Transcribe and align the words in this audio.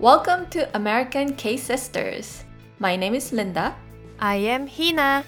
Welcome 0.00 0.48
to 0.56 0.64
American 0.74 1.36
K 1.36 1.58
Sisters. 1.58 2.44
My 2.78 2.96
name 2.96 3.14
is 3.14 3.36
Linda. 3.36 3.76
I 4.18 4.36
am 4.36 4.66
Heena. 4.66 5.24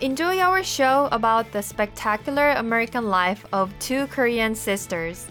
Enjoy 0.00 0.40
our 0.40 0.64
show 0.64 1.08
about 1.12 1.52
the 1.52 1.62
spectacular 1.62 2.50
American 2.58 3.06
life 3.06 3.46
of 3.52 3.70
two 3.78 4.08
Korean 4.08 4.56
sisters. 4.56 5.28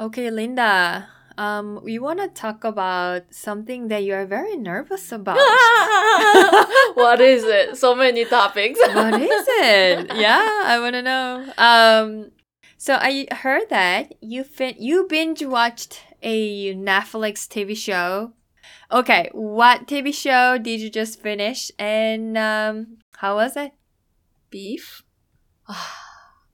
Okay, 0.00 0.32
Linda. 0.32 1.06
Um, 1.38 1.80
we 1.82 1.98
want 1.98 2.18
to 2.20 2.28
talk 2.28 2.64
about 2.64 3.22
something 3.30 3.88
that 3.88 4.04
you 4.04 4.14
are 4.14 4.26
very 4.26 4.56
nervous 4.56 5.12
about. 5.12 5.36
what 6.94 7.20
is 7.20 7.44
it? 7.44 7.76
So 7.76 7.94
many 7.94 8.24
topics. 8.24 8.78
what 8.94 9.20
is 9.20 9.46
it? 9.48 10.14
Yeah, 10.16 10.62
I 10.64 10.78
want 10.80 10.94
to 10.94 11.02
know. 11.02 11.52
Um, 11.58 12.30
so 12.78 12.94
I 13.00 13.26
heard 13.32 13.68
that 13.70 14.14
you 14.20 14.44
fin- 14.44 14.76
you 14.78 15.06
binge 15.08 15.44
watched 15.44 16.02
a 16.22 16.74
Netflix 16.74 17.46
TV 17.46 17.76
show. 17.76 18.32
Okay, 18.90 19.28
what 19.32 19.86
TV 19.86 20.14
show 20.14 20.58
did 20.58 20.80
you 20.80 20.90
just 20.90 21.20
finish, 21.20 21.70
and 21.78 22.38
um, 22.38 22.98
how 23.18 23.36
was 23.36 23.56
it? 23.56 23.72
Beef. 24.50 25.02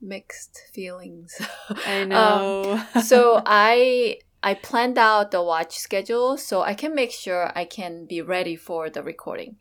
Mixed 0.01 0.59
feelings. 0.73 1.39
I 1.85 2.01
Um, 2.01 2.09
know. 2.09 2.83
so 3.01 3.41
I 3.45 4.17
I 4.43 4.53
planned 4.53 4.97
out 4.97 5.31
the 5.31 5.41
watch 5.41 5.77
schedule 5.77 6.37
so 6.37 6.61
I 6.61 6.73
can 6.73 6.93
make 6.93 7.11
sure 7.11 7.51
I 7.55 7.63
can 7.63 8.05
be 8.05 8.21
ready 8.21 8.55
for 8.57 8.89
the 8.89 9.01
recording. 9.01 9.55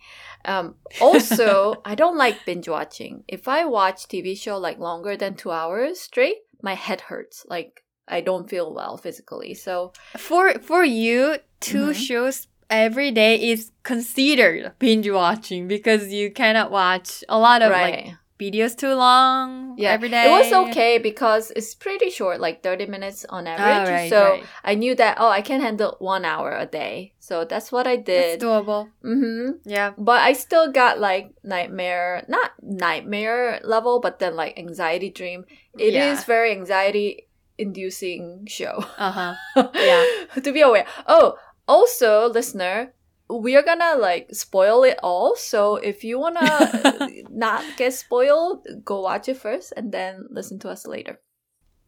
Um, 0.44 0.74
also, 1.00 1.80
I 1.84 1.94
don't 1.94 2.18
like 2.18 2.44
binge 2.44 2.68
watching. 2.68 3.24
If 3.28 3.46
I 3.46 3.64
watch 3.64 4.08
TV 4.08 4.34
show 4.36 4.58
like 4.58 4.78
longer 4.78 5.16
than 5.16 5.34
two 5.34 5.52
hours 5.52 6.00
straight, 6.00 6.38
my 6.62 6.74
head 6.74 7.02
hurts. 7.02 7.46
Like 7.48 7.84
I 8.08 8.20
don't 8.20 8.50
feel 8.50 8.74
well 8.74 8.96
physically. 8.96 9.54
So 9.54 9.92
for 10.16 10.54
for 10.58 10.84
you, 10.84 11.36
2 11.60 11.90
Mhm. 11.90 11.94
shows 11.94 12.48
every 12.68 13.10
day 13.10 13.36
is 13.50 13.70
considered 13.84 14.72
binge 14.78 15.08
watching 15.08 15.68
because 15.68 16.12
you 16.12 16.30
cannot 16.32 16.70
watch 16.70 17.22
a 17.28 17.38
lot 17.38 17.62
of 17.62 17.70
like 17.70 17.94
right. 17.94 18.14
Videos 18.42 18.72
too 18.76 18.94
long 18.94 19.76
yeah, 19.78 19.92
every 19.94 20.08
day. 20.10 20.26
it 20.26 20.30
was 20.30 20.50
okay 20.66 20.98
because 20.98 21.44
it's 21.54 21.74
pretty 21.74 22.10
short, 22.10 22.40
like 22.40 22.56
thirty 22.66 22.86
minutes 22.86 23.24
on 23.30 23.46
average. 23.46 23.88
right, 23.88 24.10
so 24.10 24.20
right. 24.36 24.42
I 24.64 24.74
knew 24.74 24.94
that 24.96 25.16
oh, 25.22 25.28
I 25.30 25.40
can 25.40 25.60
handle 25.62 25.94
one 26.00 26.24
hour 26.26 26.50
a 26.50 26.66
day. 26.66 27.14
So 27.22 27.44
that's 27.46 27.70
what 27.70 27.86
I 27.86 27.92
It's 28.02 28.04
did. 28.04 28.40
doable. 28.42 28.90
mm-hmm. 29.04 29.62
Yeah. 29.64 29.92
But 29.96 30.20
I 30.28 30.32
still 30.34 30.72
got 30.72 30.98
like 30.98 31.30
nightmare, 31.46 32.24
not 32.28 32.50
nightmare 32.60 33.60
level, 33.62 34.00
but 34.00 34.18
then 34.18 34.34
like 34.34 34.58
anxiety 34.58 35.10
dream. 35.10 35.44
It 35.78 35.94
is 35.94 36.18
Yeah. 36.20 36.24
very 36.34 36.50
anxiety 36.52 37.28
inducing 37.56 38.46
show. 38.50 38.84
Uh 38.98 39.12
huh. 39.12 39.34
Yeah. 39.74 40.02
to 40.42 40.50
be 40.52 40.60
aware. 40.60 40.86
Oh, 41.06 41.36
also, 41.68 42.28
listener, 42.28 42.92
we 43.40 43.56
are 43.56 43.62
gonna 43.62 43.96
like 43.96 44.28
spoil 44.32 44.84
it 44.84 44.98
all. 45.02 45.36
So 45.36 45.76
if 45.76 46.04
you 46.04 46.18
wanna 46.18 47.08
not 47.30 47.64
get 47.76 47.94
spoiled, 47.94 48.66
go 48.84 49.00
watch 49.00 49.28
it 49.28 49.36
first 49.36 49.72
and 49.76 49.92
then 49.92 50.26
listen 50.30 50.58
to 50.60 50.68
us 50.68 50.86
later. 50.86 51.20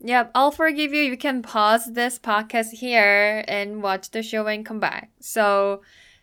Yep, 0.01 0.33
I'll 0.35 0.51
forgive 0.51 0.93
you. 0.93 1.03
You 1.03 1.17
can 1.17 1.41
pause 1.41 1.93
this 1.93 2.19
podcast 2.19 2.73
here 2.73 3.45
and 3.49 3.83
watch 3.83 4.11
the 4.11 4.23
show 4.23 4.47
and 4.47 4.67
come 4.67 4.79
back. 4.79 5.11
So, 5.21 5.81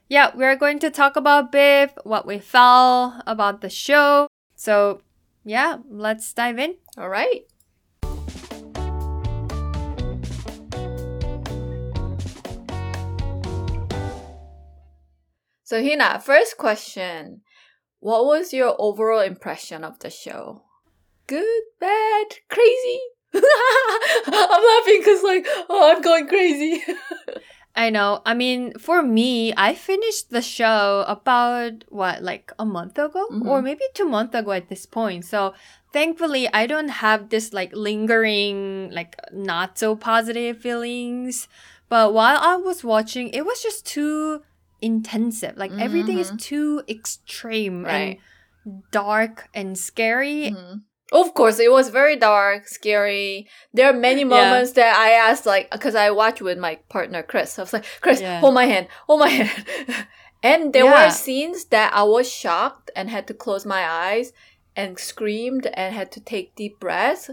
yeah, 0.07 0.29
we're 0.35 0.55
going 0.55 0.77
to 0.79 0.91
talk 0.91 1.15
about 1.15 1.51
Beef, 1.51 1.89
what 2.03 2.27
we 2.27 2.37
felt 2.37 3.15
about 3.25 3.61
the 3.61 3.69
show. 3.69 4.27
So, 4.55 5.01
yeah, 5.43 5.77
let's 5.89 6.31
dive 6.31 6.59
in. 6.59 6.75
All 6.95 7.09
right. 7.09 7.45
So 15.71 15.81
Heena, 15.81 16.21
first 16.21 16.57
question. 16.57 17.43
What 18.01 18.25
was 18.25 18.51
your 18.51 18.75
overall 18.77 19.21
impression 19.21 19.85
of 19.85 19.99
the 19.99 20.09
show? 20.09 20.63
Good, 21.27 21.63
bad, 21.79 22.25
crazy? 22.49 22.99
I'm 23.33 24.65
laughing 24.67 24.99
because 24.99 25.23
like, 25.23 25.47
oh, 25.69 25.93
I'm 25.95 26.01
going 26.01 26.27
crazy. 26.27 26.83
I 27.73 27.89
know. 27.89 28.21
I 28.25 28.33
mean, 28.33 28.77
for 28.79 29.01
me, 29.01 29.53
I 29.55 29.73
finished 29.73 30.29
the 30.31 30.41
show 30.41 31.05
about 31.07 31.85
what, 31.87 32.21
like 32.21 32.51
a 32.59 32.65
month 32.65 32.97
ago, 32.99 33.25
Mhm. 33.31 33.47
or 33.47 33.61
maybe 33.61 33.85
two 33.93 34.09
months 34.09 34.35
ago 34.35 34.51
at 34.51 34.67
this 34.67 34.85
point. 34.85 35.23
So 35.23 35.53
thankfully, 35.93 36.49
I 36.51 36.67
don't 36.67 36.99
have 36.99 37.29
this 37.29 37.53
like 37.53 37.71
lingering, 37.73 38.91
like 38.91 39.15
not 39.31 39.79
so 39.79 39.95
positive 39.95 40.59
feelings. 40.59 41.47
But 41.87 42.13
while 42.13 42.39
I 42.41 42.57
was 42.57 42.83
watching, 42.83 43.29
it 43.29 43.45
was 43.45 43.63
just 43.63 43.85
too 43.85 44.43
intensive. 44.81 45.57
Like 45.57 45.71
everything 45.79 46.17
is 46.19 46.31
too 46.37 46.83
extreme 46.87 47.83
Right. 47.85 48.19
and 48.65 48.83
dark 48.91 49.49
and 49.53 49.77
scary. 49.77 50.51
Mhm. 50.51 50.81
Of 51.11 51.33
course, 51.33 51.59
it 51.59 51.71
was 51.71 51.89
very 51.89 52.15
dark, 52.15 52.67
scary. 52.69 53.47
There 53.73 53.89
are 53.89 53.93
many 53.93 54.21
Yeah. 54.21 54.27
moments 54.27 54.71
that 54.73 54.95
I 54.95 55.11
asked, 55.11 55.45
like, 55.45 55.69
because 55.69 55.93
I 55.93 56.09
watched 56.11 56.41
with 56.41 56.57
my 56.57 56.75
partner 56.87 57.21
Chris. 57.21 57.59
I 57.59 57.63
was 57.63 57.73
like, 57.73 57.85
Chris, 57.99 58.21
Yeah. 58.21 58.39
hold 58.39 58.53
my 58.53 58.65
hand, 58.65 58.87
hold 59.07 59.19
my 59.19 59.27
hand. 59.29 59.65
and 60.43 60.71
there 60.73 60.85
Yeah. 60.85 61.05
were 61.05 61.11
scenes 61.11 61.65
that 61.65 61.93
I 61.93 62.03
was 62.03 62.31
shocked 62.31 62.91
and 62.95 63.09
had 63.09 63.27
to 63.27 63.33
close 63.33 63.65
my 63.65 63.83
eyes 63.89 64.31
and 64.73 64.97
screamed 64.97 65.67
and 65.73 65.93
had 65.93 66.11
to 66.13 66.21
take 66.21 66.55
deep 66.55 66.79
breaths. 66.79 67.29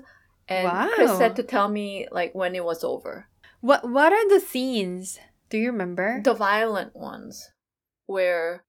And 0.48 0.90
Chris 0.94 1.18
had 1.20 1.36
to 1.36 1.42
tell 1.44 1.68
me 1.68 2.08
like 2.10 2.34
when 2.34 2.54
it 2.56 2.64
was 2.64 2.82
over. 2.82 3.28
What 3.60 3.88
What 3.88 4.12
are 4.12 4.28
the 4.28 4.40
scenes? 4.40 5.20
Do 5.50 5.58
you 5.58 5.70
remember? 5.72 6.20
The 6.22 6.34
violent 6.34 6.94
ones, 6.96 7.48
where 8.06 8.64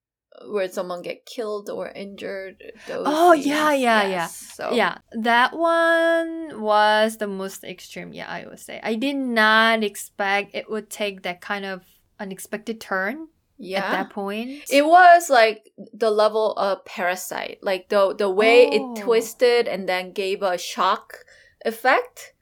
where 0.48 0.70
someone 0.70 1.02
get 1.02 1.26
killed 1.26 1.70
or 1.70 1.90
injured. 1.90 2.62
Those 2.88 3.04
Oh, 3.10 3.34
yeah, 3.34 3.74
yeah, 3.74 4.04
Yes. 4.04 4.10
yeah. 4.12 4.28
So 4.56 4.74
Yeah, 4.74 4.98
that 5.12 5.54
one 5.58 6.62
was 6.62 7.18
the 7.18 7.28
most 7.28 7.64
extreme. 7.64 8.14
Yeah, 8.14 8.30
I 8.30 8.46
would 8.48 8.60
say. 8.60 8.80
I 8.82 8.96
did 8.96 9.16
not 9.18 9.84
expect 9.84 10.56
it 10.56 10.70
would 10.70 10.90
take 10.90 11.24
that 11.24 11.42
kind 11.42 11.66
of 11.66 11.84
unexpected 12.20 12.80
turn 12.80 13.28
yeah. 13.58 13.80
at 13.84 13.92
that 13.92 14.10
point. 14.12 14.64
It 14.70 14.86
was 14.86 15.30
like 15.30 15.68
the 15.94 16.12
level 16.12 16.54
of 16.54 16.86
Parasite, 16.86 17.58
like 17.62 17.90
the 17.90 18.16
the 18.16 18.30
way 18.30 18.70
Oh. 18.70 18.94
it 18.96 19.02
twisted 19.02 19.68
and 19.68 19.90
then 19.90 20.14
gave 20.14 20.42
a 20.42 20.58
shock 20.58 21.26
effect 21.66 22.34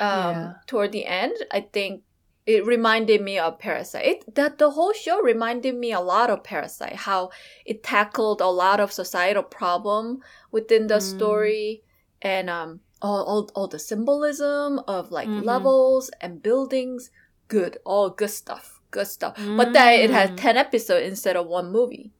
um, 0.00 0.08
Yeah. 0.08 0.52
toward 0.66 0.92
the 0.92 1.04
end. 1.06 1.34
I 1.50 1.60
think 1.72 2.02
it 2.46 2.66
reminded 2.66 3.20
me 3.22 3.38
of 3.38 3.58
Parasite. 3.58 4.04
It, 4.06 4.34
that 4.34 4.58
the 4.58 4.70
whole 4.70 4.92
show 4.92 5.20
reminded 5.22 5.76
me 5.76 5.92
a 5.92 6.00
lot 6.00 6.28
of 6.30 6.42
Parasite. 6.42 6.96
How 6.96 7.30
it 7.64 7.82
tackled 7.82 8.40
a 8.40 8.48
lot 8.48 8.80
of 8.80 8.92
societal 8.92 9.44
problem 9.44 10.20
within 10.50 10.86
the 10.88 10.96
Mm. 10.98 11.02
story 11.02 11.82
and 12.20 12.50
um 12.50 12.80
all, 13.00 13.22
all 13.24 13.50
all 13.54 13.68
the 13.68 13.78
symbolism 13.78 14.80
of 14.86 15.10
like 15.10 15.28
Mhm. 15.28 15.44
levels 15.44 16.10
and 16.20 16.42
buildings. 16.42 17.10
Good, 17.48 17.78
all 17.84 18.10
good 18.10 18.30
stuff. 18.30 18.80
Good 18.90 19.06
stuff. 19.08 19.34
But 19.56 19.72
then 19.72 20.00
it 20.00 20.10
had 20.10 20.32
Mm. 20.32 20.36
10 20.36 20.56
episodes 20.56 21.06
instead 21.06 21.36
of 21.36 21.46
one 21.46 21.70
movie. 21.72 22.12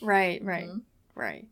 right, 0.00 0.42
right, 0.44 0.68
Mhm. 0.68 0.82
right. 1.14 1.46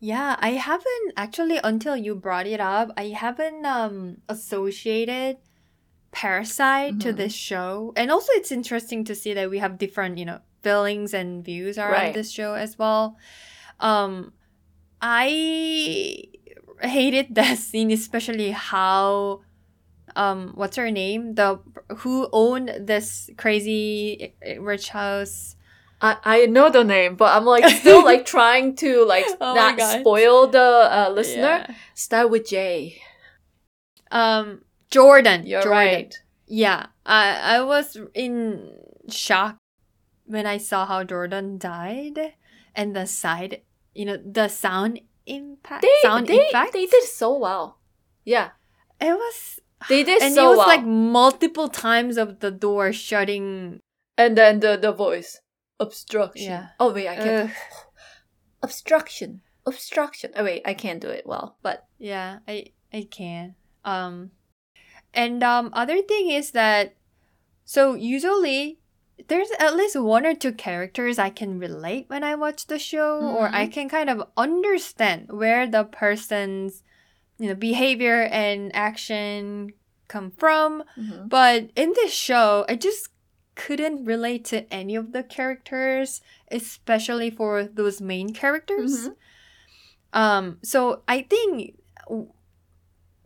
Yeah, 0.00 0.36
I 0.38 0.50
haven't 0.50 1.12
actually 1.16 1.58
until 1.64 1.96
you 1.96 2.14
brought 2.14 2.46
it 2.46 2.60
up. 2.60 2.90
I 2.96 3.08
haven't 3.08 3.64
um 3.66 4.18
associated 4.28 5.38
Parasite 6.10 7.00
to 7.00 7.12
Mhm. 7.12 7.16
this 7.16 7.34
show, 7.34 7.92
and 7.96 8.10
also 8.10 8.32
it's 8.34 8.50
interesting 8.50 9.04
to 9.04 9.14
see 9.14 9.34
that 9.34 9.50
we 9.50 9.58
have 9.58 9.78
different, 9.78 10.18
you 10.18 10.24
know, 10.24 10.40
feelings 10.62 11.12
and 11.14 11.44
views 11.44 11.78
around 11.78 11.90
Right. 11.92 12.14
this 12.14 12.30
show 12.32 12.54
as 12.54 12.78
well. 12.78 13.16
Um, 13.80 14.32
I 15.00 16.24
hated 16.82 17.34
that 17.34 17.58
scene, 17.58 17.90
especially 17.90 18.50
how 18.52 19.42
um 20.16 20.52
what's 20.56 20.76
her 20.76 20.90
name 20.90 21.34
the 21.34 21.60
who 21.98 22.28
owned 22.32 22.72
this 22.80 23.28
crazy 23.36 24.34
eh, 24.42 24.56
rich 24.58 24.88
house 24.88 25.54
I, 26.00 26.16
I 26.24 26.46
know 26.46 26.70
the 26.70 26.82
name, 26.84 27.16
but 27.16 27.36
I'm 27.36 27.44
like 27.44 27.68
still 27.68 28.02
like 28.04 28.24
trying 28.36 28.74
to 28.76 29.04
like 29.04 29.26
Oh 29.40 29.52
not 29.54 29.80
spoil 29.80 30.46
the 30.46 30.88
uh, 30.90 31.10
listener. 31.12 31.66
Yeah. 31.68 31.74
Start 31.94 32.30
with 32.30 32.48
J. 32.48 33.02
um 34.10 34.62
jordan 34.90 35.46
You're 35.46 35.62
jordan 35.62 35.78
right. 35.78 36.14
yeah 36.46 36.86
i 37.04 37.56
i 37.56 37.60
was 37.62 37.96
in 38.14 38.72
shock 39.08 39.56
when 40.24 40.46
i 40.46 40.56
saw 40.58 40.86
how 40.86 41.04
jordan 41.04 41.58
died 41.58 42.34
and 42.74 42.94
the 42.94 43.06
side 43.06 43.62
you 43.94 44.04
know 44.04 44.16
the 44.16 44.48
sound 44.48 45.00
impact 45.26 45.82
They 45.82 45.88
sound 46.02 46.26
they, 46.26 46.40
effect 46.48 46.72
they 46.72 46.86
did 46.86 47.04
so 47.04 47.36
well. 47.36 47.78
Yeah, 48.24 48.50
it 49.00 49.12
was 49.12 49.60
they 49.88 50.02
did 50.02 50.22
and 50.22 50.34
so 50.34 50.46
it 50.46 50.48
was 50.56 50.58
well. 50.58 50.66
like 50.66 50.84
multiple 50.86 51.68
times 51.68 52.16
of 52.16 52.40
the 52.40 52.50
door 52.50 52.92
shutting 52.92 53.80
and 54.16 54.36
then 54.36 54.60
the 54.60 54.76
the 54.76 54.92
voice 54.92 55.40
obstruction. 55.80 56.46
Yeah. 56.50 56.66
Oh 56.80 56.92
wait, 56.92 57.08
I 57.08 57.16
can't. 57.16 57.50
Ugh. 57.50 57.56
obstruction. 58.62 59.42
Obstruction. 59.66 60.32
Oh 60.36 60.44
wait, 60.44 60.62
I 60.64 60.74
can't 60.74 61.00
do 61.00 61.08
it 61.08 61.26
well. 61.26 61.58
But 61.62 61.86
Yeah, 61.98 62.38
I 62.48 62.72
It 62.90 63.10
can. 63.10 63.54
Um, 63.84 64.30
and 65.14 65.42
um, 65.42 65.70
other 65.72 66.02
thing 66.02 66.30
is 66.30 66.52
that 66.52 66.94
so 67.64 67.94
usually 67.94 68.78
there's 69.28 69.50
at 69.58 69.74
least 69.76 69.98
one 70.00 70.24
or 70.24 70.34
two 70.34 70.52
characters 70.52 71.18
I 71.18 71.30
can 71.30 71.58
relate 71.58 72.06
when 72.08 72.22
I 72.22 72.34
watch 72.34 72.66
the 72.66 72.78
show, 72.78 73.18
or 73.20 73.48
I 73.52 73.66
can 73.66 73.88
kind 73.88 74.08
of 74.08 74.22
understand 74.36 75.28
where 75.30 75.66
the 75.66 75.84
person's 75.84 76.82
you 77.38 77.48
know 77.48 77.54
behavior 77.54 78.22
and 78.30 78.74
action 78.74 79.72
come 80.08 80.30
from. 80.38 80.82
Mhm. 80.96 81.28
But 81.28 81.70
in 81.76 81.92
this 81.94 82.12
show, 82.12 82.64
I 82.68 82.76
just 82.76 83.08
couldn't 83.54 84.04
relate 84.04 84.44
to 84.46 84.72
any 84.72 84.94
of 84.94 85.12
the 85.12 85.22
characters, 85.24 86.20
especially 86.50 87.28
for 87.28 87.64
those 87.64 88.00
main 88.00 88.32
characters. 88.32 89.08
Mhm. 89.08 89.16
Um, 90.12 90.58
so 90.62 91.02
I 91.08 91.22
think 91.22 91.74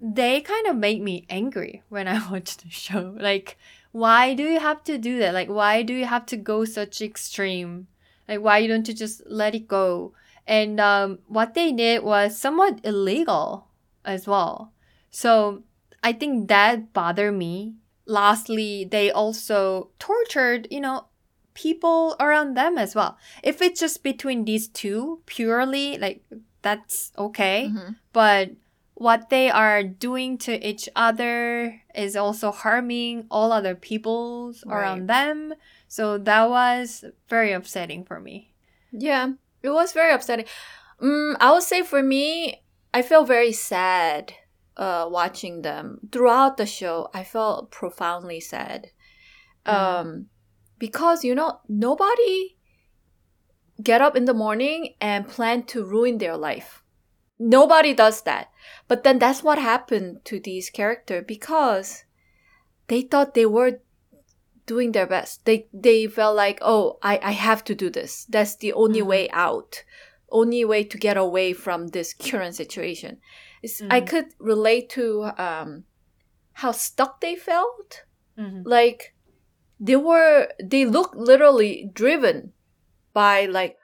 they 0.02 0.40
kind 0.40 0.66
of 0.66 0.76
make 0.76 1.00
me 1.00 1.24
angry 1.30 1.82
when 1.88 2.08
I 2.08 2.28
watch 2.30 2.56
the 2.56 2.68
show. 2.70 3.14
Like, 3.18 3.56
why 3.92 4.34
do 4.34 4.42
you 4.42 4.58
have 4.58 4.82
to 4.84 4.98
do 4.98 5.18
that? 5.20 5.32
Like, 5.32 5.48
why 5.48 5.82
do 5.82 5.94
you 5.94 6.06
have 6.06 6.26
to 6.26 6.36
go 6.36 6.64
such 6.64 7.00
extreme? 7.00 7.86
Like, 8.28 8.40
why 8.40 8.66
don't 8.66 8.88
you 8.88 8.94
just 8.94 9.22
let 9.26 9.54
it 9.54 9.68
go? 9.68 10.12
And 10.46 10.80
um, 10.80 11.20
what 11.28 11.54
they 11.54 11.70
did 11.72 12.02
was 12.02 12.36
somewhat 12.36 12.80
illegal 12.82 13.68
as 14.04 14.26
well. 14.26 14.72
So 15.10 15.62
I 16.02 16.12
think 16.12 16.48
that 16.48 16.92
bothered 16.92 17.34
me. 17.34 17.74
Lastly, 18.06 18.84
they 18.90 19.10
also 19.12 19.90
tortured, 20.00 20.66
you 20.70 20.80
know, 20.80 21.06
people 21.54 22.16
around 22.18 22.56
them 22.56 22.76
as 22.76 22.96
well. 22.96 23.16
If 23.44 23.62
it's 23.62 23.78
just 23.78 24.02
between 24.02 24.44
these 24.44 24.66
two, 24.66 25.20
purely, 25.26 25.96
like, 25.98 26.24
that's 26.62 27.12
okay. 27.16 27.70
Mhm. 27.72 27.96
But 28.12 28.50
what 29.02 29.30
they 29.30 29.50
are 29.50 29.82
doing 29.82 30.38
to 30.38 30.64
each 30.64 30.88
other 30.94 31.82
is 31.92 32.14
also 32.14 32.52
harming 32.52 33.26
all 33.32 33.50
other 33.50 33.74
peoples 33.74 34.62
around 34.68 35.08
them. 35.08 35.52
So 35.88 36.18
that 36.18 36.48
was 36.48 37.04
very 37.28 37.50
upsetting 37.50 38.04
for 38.04 38.20
me. 38.20 38.54
Yeah, 38.92 39.32
it 39.60 39.70
was 39.70 39.92
very 39.92 40.12
upsetting. 40.12 40.46
Mm, 41.02 41.36
I 41.40 41.50
would 41.50 41.64
say 41.64 41.82
for 41.82 42.00
me, 42.00 42.62
I 42.94 43.02
feel 43.02 43.24
very 43.24 43.50
sad 43.50 44.34
uh, 44.76 45.08
watching 45.10 45.62
them 45.62 45.98
throughout 46.12 46.56
the 46.56 46.66
show. 46.66 47.08
I 47.12 47.24
felt 47.24 47.72
profoundly 47.72 48.38
sad 48.38 48.90
um, 49.66 50.26
because 50.78 51.24
you 51.24 51.34
know 51.34 51.58
nobody 51.68 52.56
get 53.82 54.00
up 54.00 54.14
in 54.14 54.26
the 54.26 54.34
morning 54.34 54.94
and 55.00 55.26
plan 55.26 55.64
to 55.64 55.84
ruin 55.84 56.18
their 56.18 56.36
life. 56.36 56.84
Nobody 57.40 57.94
does 57.94 58.22
that. 58.22 58.51
But 58.88 59.02
then 59.04 59.18
that's 59.18 59.42
what 59.42 59.58
happened 59.58 60.24
to 60.24 60.40
these 60.40 60.70
characters 60.70 61.24
because 61.26 62.04
they 62.88 63.02
thought 63.02 63.34
they 63.34 63.46
were 63.46 63.80
doing 64.66 64.92
their 64.92 65.06
best. 65.06 65.44
They 65.44 65.68
they 65.72 66.06
felt 66.06 66.36
like, 66.36 66.58
oh, 66.62 66.98
I, 67.02 67.18
I 67.22 67.32
have 67.32 67.64
to 67.64 67.74
do 67.74 67.90
this. 67.90 68.24
That's 68.26 68.56
the 68.56 68.72
only 68.72 69.00
Mhm. 69.02 69.06
way 69.06 69.30
out. 69.30 69.84
Only 70.30 70.64
way 70.64 70.84
to 70.84 70.96
get 70.98 71.16
away 71.16 71.52
from 71.52 71.88
this 71.88 72.14
current 72.14 72.54
situation. 72.54 73.20
It's, 73.62 73.82
I 73.90 74.00
could 74.00 74.34
relate 74.38 74.88
to 74.90 75.30
um, 75.36 75.84
how 76.52 76.72
stuck 76.72 77.20
they 77.20 77.36
felt. 77.36 78.04
Mhm. 78.38 78.62
Like 78.64 79.14
they 79.80 79.96
were 79.96 80.48
they 80.62 80.84
looked 80.86 81.16
literally 81.16 81.90
driven 81.92 82.52
by 83.12 83.46
like, 83.46 83.76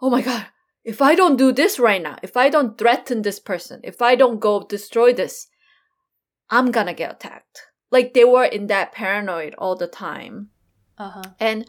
oh 0.00 0.10
my 0.10 0.22
god, 0.22 0.46
if 0.84 1.00
I 1.00 1.14
don't 1.14 1.36
do 1.36 1.52
this 1.52 1.78
right 1.78 2.02
now, 2.02 2.16
if 2.22 2.36
I 2.36 2.48
don't 2.48 2.76
threaten 2.76 3.22
this 3.22 3.38
person, 3.38 3.80
if 3.84 4.02
I 4.02 4.14
don't 4.14 4.40
go 4.40 4.64
destroy 4.64 5.12
this, 5.12 5.48
I'm 6.50 6.70
gonna 6.70 6.94
get 6.94 7.12
attacked. 7.12 7.62
Like 7.90 8.14
they 8.14 8.24
were 8.24 8.44
in 8.44 8.66
that 8.66 8.92
paranoid 8.92 9.54
all 9.58 9.76
the 9.76 9.86
time. 9.86 10.50
Uh-huh. 10.98 11.22
And 11.38 11.66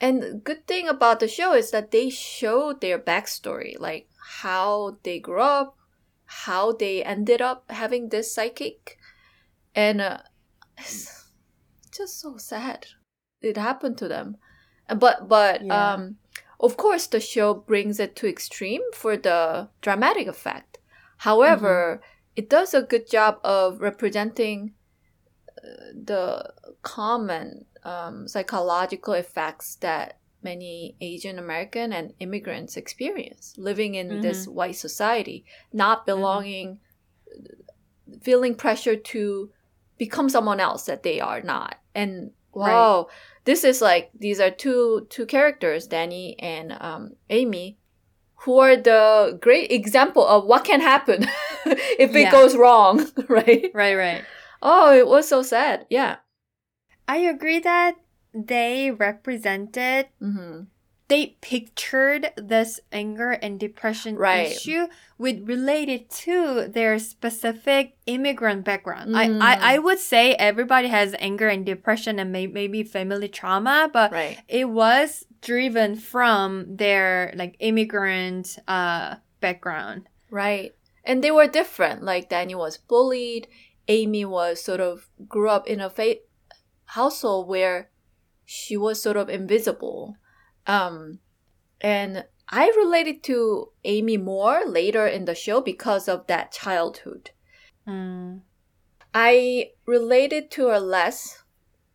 and 0.00 0.42
good 0.42 0.66
thing 0.66 0.88
about 0.88 1.20
the 1.20 1.28
show 1.28 1.54
is 1.54 1.70
that 1.70 1.90
they 1.90 2.08
show 2.10 2.72
their 2.72 2.98
backstory, 2.98 3.78
like 3.78 4.08
how 4.40 4.98
they 5.02 5.18
grew 5.18 5.40
up, 5.40 5.76
how 6.24 6.72
they 6.72 7.04
ended 7.04 7.42
up 7.42 7.70
having 7.70 8.08
this 8.08 8.34
psychic, 8.34 8.96
and 9.74 10.00
uh, 10.00 10.18
it's 10.78 11.26
just 11.92 12.20
so 12.20 12.36
sad. 12.38 12.86
It 13.42 13.56
happened 13.56 13.98
to 13.98 14.08
them, 14.08 14.36
but 14.88 15.28
but 15.28 15.64
Yeah. 15.64 15.94
um, 15.94 16.16
of 16.60 16.76
course 16.76 17.06
the 17.06 17.20
show 17.20 17.54
brings 17.54 17.98
it 17.98 18.14
to 18.16 18.28
extreme 18.28 18.82
for 18.94 19.16
the 19.16 19.68
dramatic 19.80 20.26
effect. 20.26 20.78
However, 21.18 22.00
it 22.36 22.48
does 22.48 22.74
a 22.74 22.82
good 22.82 23.10
job 23.10 23.38
of 23.42 23.80
representing 23.80 24.74
uh, 25.58 25.92
the 25.92 26.52
common 26.82 27.66
um, 27.82 28.28
psychological 28.28 29.14
effects 29.14 29.76
that 29.76 30.18
many 30.42 30.96
Asian 31.00 31.38
American 31.38 31.92
and 31.92 32.14
immigrants 32.18 32.76
experience 32.76 33.54
living 33.58 33.94
in 33.94 34.20
this 34.20 34.46
white 34.46 34.76
society, 34.76 35.44
not 35.72 36.06
belonging, 36.06 36.78
feeling 38.22 38.54
pressure 38.54 38.96
to 38.96 39.50
become 39.98 40.30
someone 40.30 40.60
else 40.60 40.84
that 40.86 41.02
they 41.02 41.20
are 41.20 41.42
not. 41.42 41.76
And 41.94 42.32
Right. 42.54 43.06
Wow, 43.46 43.52
this 43.52 43.64
is 43.64 43.80
like 43.80 44.10
these 44.18 44.40
are 44.40 44.50
two 44.50 45.06
two 45.10 45.26
characters, 45.26 45.86
Danny 45.86 46.36
and 46.38 46.72
um, 46.80 47.16
Amy, 47.28 47.78
who 48.44 48.58
are 48.58 48.76
the 48.76 49.38
great 49.40 49.70
example 49.72 50.26
of 50.26 50.44
what 50.44 50.64
can 50.64 50.80
happen 50.80 51.26
if 51.66 52.14
it 52.14 52.20
Yeah. 52.22 52.30
goes 52.32 52.56
wrong, 52.56 53.06
right? 53.28 53.70
Right, 53.74 53.94
right. 53.94 54.24
Oh, 54.62 54.92
it 54.92 55.06
was 55.06 55.28
so 55.28 55.42
sad. 55.42 55.86
Yeah. 55.90 56.16
I 57.08 57.16
agree 57.18 57.58
that 57.60 57.96
they 58.32 58.90
represented 58.90 60.08
hmm 60.20 60.62
they 61.10 61.36
pictured 61.42 62.30
this 62.38 62.78
anger 62.92 63.32
and 63.32 63.58
depression 63.60 64.14
Right. 64.16 64.52
issue 64.52 64.86
with 65.18 65.42
related 65.46 66.08
to 66.24 66.68
their 66.68 66.98
specific 66.98 67.98
immigrant 68.06 68.64
background. 68.64 69.10
Mm. 69.10 69.42
I, 69.42 69.52
I, 69.52 69.74
I 69.74 69.78
would 69.78 69.98
say 69.98 70.32
everybody 70.34 70.88
has 70.88 71.14
anger 71.18 71.48
and 71.48 71.66
depression 71.66 72.18
and 72.18 72.30
may, 72.32 72.46
maybe 72.46 72.82
family 72.84 73.28
trauma, 73.28 73.90
but 73.92 74.12
Right. 74.12 74.38
it 74.48 74.70
was 74.70 75.26
driven 75.42 75.96
from 75.96 76.76
their 76.76 77.32
like 77.34 77.56
immigrant 77.58 78.58
uh 78.68 79.16
background. 79.40 80.08
Right. 80.30 80.72
And 81.04 81.24
they 81.24 81.30
were 81.32 81.48
different. 81.48 82.02
Like 82.04 82.28
Danny 82.30 82.54
was 82.54 82.78
bullied. 82.78 83.48
Amy 83.88 84.24
was 84.24 84.62
sort 84.62 84.80
of 84.80 85.08
grew 85.28 85.48
up 85.48 85.66
in 85.66 85.80
a 85.80 85.90
fa- 85.90 86.22
household 86.96 87.48
where 87.48 87.90
she 88.44 88.76
was 88.76 89.02
sort 89.02 89.16
of 89.16 89.28
invisible. 89.28 90.16
Um, 90.66 91.18
and 91.80 92.24
I 92.48 92.72
related 92.76 93.22
to 93.24 93.70
Amy 93.84 94.16
more 94.16 94.62
later 94.66 95.06
in 95.06 95.24
the 95.24 95.34
show 95.34 95.60
because 95.60 96.08
of 96.08 96.26
that 96.26 96.52
childhood. 96.52 97.30
Mm. 97.86 98.40
I 99.14 99.70
related 99.86 100.50
to 100.52 100.68
her 100.68 100.80
less 100.80 101.42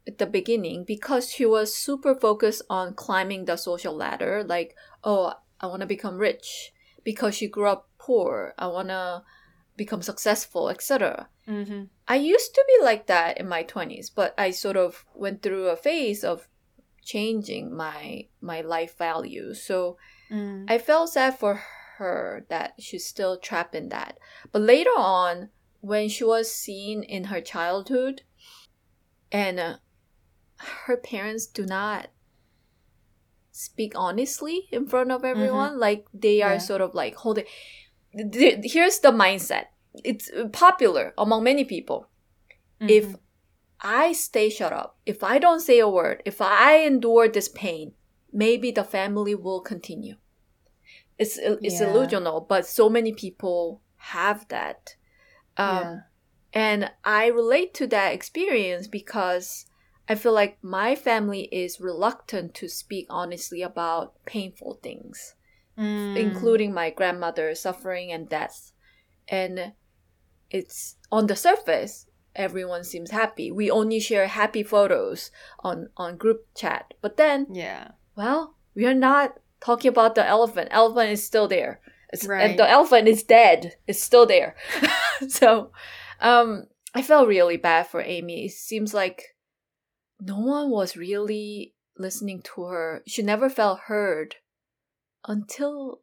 at 0.07 0.17
the 0.17 0.25
beginning 0.25 0.83
because 0.83 1.31
she 1.31 1.45
was 1.45 1.75
super 1.75 2.15
focused 2.15 2.61
on 2.69 2.93
climbing 2.93 3.45
the 3.45 3.57
social 3.57 3.95
ladder. 3.95 4.43
Like, 4.45 4.75
oh, 5.03 5.33
I 5.59 5.67
want 5.67 5.81
to 5.81 5.87
become 5.87 6.17
rich 6.17 6.71
because 7.03 7.35
she 7.35 7.47
grew 7.47 7.67
up 7.67 7.89
poor. 7.97 8.53
I 8.57 8.67
want 8.67 8.89
to 8.89 9.23
become 9.77 10.01
successful, 10.01 10.69
etc. 10.69 11.29
hmm 11.45 11.83
I 12.07 12.15
used 12.17 12.53
to 12.53 12.63
be 12.67 12.85
like 12.85 13.07
that 13.07 13.39
in 13.39 13.47
my 13.49 13.63
20s, 13.63 14.11
but 14.13 14.33
I 14.37 14.51
sort 14.51 14.77
of 14.77 15.05
went 15.15 15.41
through 15.41 15.67
a 15.67 15.75
phase 15.75 16.23
of 16.23 16.47
changing 17.05 17.73
my 17.73 18.27
my 18.41 18.61
life 18.61 18.97
value. 18.97 19.53
So 19.53 19.97
Mm. 20.31 20.65
I 20.67 20.79
felt 20.79 21.11
sad 21.11 21.37
for 21.37 21.61
her 21.97 22.45
that 22.49 22.73
she's 22.79 23.05
still 23.05 23.37
trapped 23.37 23.75
in 23.75 23.89
that. 23.89 24.17
But 24.51 24.63
later 24.63 24.89
on, 24.97 25.49
when 25.81 26.09
she 26.09 26.23
was 26.23 26.51
seen 26.51 27.03
in 27.03 27.25
her 27.25 27.41
childhood, 27.41 28.23
and 29.31 29.59
uh, 29.59 29.77
her 30.57 30.97
parents 30.97 31.45
do 31.45 31.63
not 31.65 32.09
speak 33.51 33.93
honestly 33.95 34.67
in 34.71 34.87
front 34.87 35.11
of 35.11 35.23
everyone, 35.23 35.79
like 35.79 36.07
they 36.13 36.41
are 36.41 36.53
Yeah. 36.53 36.57
sort 36.65 36.81
of 36.81 36.95
like 36.95 37.15
holding. 37.15 37.45
Here's 38.11 38.99
the 38.99 39.11
mindset. 39.11 39.65
It's 40.03 40.29
popular 40.51 41.13
among 41.17 41.43
many 41.43 41.63
people. 41.63 42.09
If 42.81 43.05
Mhm. 43.05 43.19
I 43.81 44.13
stay 44.13 44.49
shut 44.49 44.73
up, 44.73 44.97
if 45.05 45.23
I 45.23 45.37
don't 45.37 45.59
say 45.59 45.79
a 45.79 45.89
word, 45.89 46.21
if 46.25 46.41
I 46.41 46.77
endure 46.79 47.27
this 47.27 47.49
pain, 47.49 47.93
maybe 48.31 48.71
the 48.71 48.83
family 48.83 49.35
will 49.35 49.61
continue. 49.61 50.15
It's 51.17 51.37
it's 51.37 51.79
Yeah. 51.79 51.87
illusional, 51.87 52.47
but 52.47 52.65
so 52.65 52.89
many 52.89 53.13
people 53.13 53.81
have 53.97 54.47
that. 54.49 54.95
Um, 55.57 55.67
yeah. 55.67 55.99
And 56.53 56.91
I 57.03 57.27
relate 57.27 57.73
to 57.75 57.87
that 57.87 58.13
experience 58.13 58.87
because 58.87 59.65
I 60.07 60.15
feel 60.15 60.33
like 60.33 60.63
my 60.63 60.95
family 60.95 61.43
is 61.51 61.81
reluctant 61.81 62.53
to 62.55 62.67
speak 62.69 63.07
honestly 63.09 63.61
about 63.61 64.13
painful 64.25 64.79
things 64.81 65.35
Mm. 65.77 66.15
including 66.15 66.73
my 66.73 66.89
grandmother's 66.89 67.59
suffering 67.59 68.11
and 68.11 68.29
death. 68.29 68.71
And 69.27 69.73
it's 70.49 70.95
on 71.11 71.27
the 71.27 71.35
surface 71.35 72.07
everyone 72.35 72.83
seems 72.83 73.11
happy. 73.11 73.51
We 73.51 73.71
only 73.71 73.99
share 73.99 74.27
happy 74.27 74.63
photos 74.63 75.31
on 75.59 75.89
on 75.97 76.17
group 76.17 76.47
chat. 76.55 76.93
But 77.01 77.17
then, 77.17 77.47
Yeah. 77.51 77.91
well, 78.15 78.55
we 78.75 78.85
are 78.85 78.93
not 78.93 79.39
talking 79.61 79.89
about 79.89 80.15
the 80.15 80.25
elephant. 80.25 80.69
Elephant 80.71 81.09
is 81.11 81.23
still 81.25 81.47
there. 81.47 81.81
It's, 82.13 82.25
Right. 82.27 82.49
And 82.49 82.59
the 82.59 82.69
elephant 82.69 83.07
is 83.07 83.23
dead. 83.23 83.75
It's 83.87 84.01
still 84.01 84.25
there. 84.25 84.55
so, 85.27 85.71
um, 86.21 86.67
I 86.93 87.01
felt 87.01 87.27
really 87.27 87.57
bad 87.57 87.87
for 87.87 88.01
Amy. 88.01 88.45
It 88.45 88.51
seems 88.51 88.93
like 88.93 89.35
no 90.19 90.39
one 90.39 90.69
was 90.69 90.95
really 90.95 91.73
listening 91.97 92.41
to 92.43 92.63
her. 92.63 93.03
She 93.07 93.21
never 93.21 93.49
felt 93.49 93.81
heard 93.87 94.35
until 95.27 96.01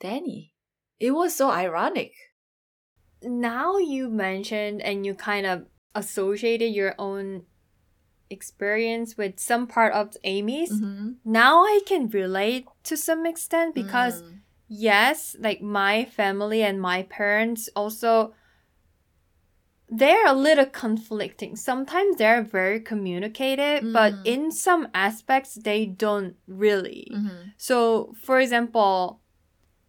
Danny. 0.00 0.54
It 0.98 1.10
was 1.10 1.34
so 1.34 1.50
ironic. 1.50 2.12
Now 3.26 3.78
you 3.78 4.08
mentioned 4.08 4.80
and 4.82 5.04
you 5.04 5.14
kind 5.14 5.46
of 5.46 5.66
associated 5.94 6.72
your 6.72 6.94
own 6.98 7.42
experience 8.30 9.16
with 9.16 9.38
some 9.38 9.66
part 9.66 9.92
of 9.92 10.16
Amy's. 10.24 10.70
Mm-hmm. 10.72 11.12
Now 11.24 11.62
I 11.62 11.80
can 11.86 12.08
relate 12.08 12.66
to 12.84 12.96
some 12.96 13.26
extent 13.26 13.74
because 13.74 14.22
Mm. 14.22 14.40
yes, 14.68 15.36
like 15.38 15.60
my 15.62 16.04
family 16.04 16.62
and 16.62 16.80
my 16.80 17.02
parents 17.04 17.68
also 17.76 18.34
they're 19.88 20.26
a 20.26 20.32
little 20.34 20.66
conflicting. 20.66 21.54
Sometimes 21.54 22.16
they're 22.16 22.42
very 22.42 22.80
communicative, 22.80 23.92
but 23.92 24.14
Mm. 24.14 24.22
in 24.26 24.50
some 24.50 24.88
aspects 24.92 25.54
they 25.54 25.86
don't 25.86 26.34
really. 26.48 27.06
Mhm. 27.14 27.52
So, 27.56 28.12
for 28.20 28.40
example, 28.40 29.20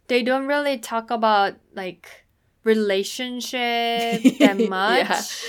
they 0.06 0.22
don't 0.22 0.46
really 0.46 0.78
talk 0.78 1.10
about 1.10 1.56
like 1.74 2.26
relationship 2.64 4.22
that 4.38 4.58
much. 4.58 5.44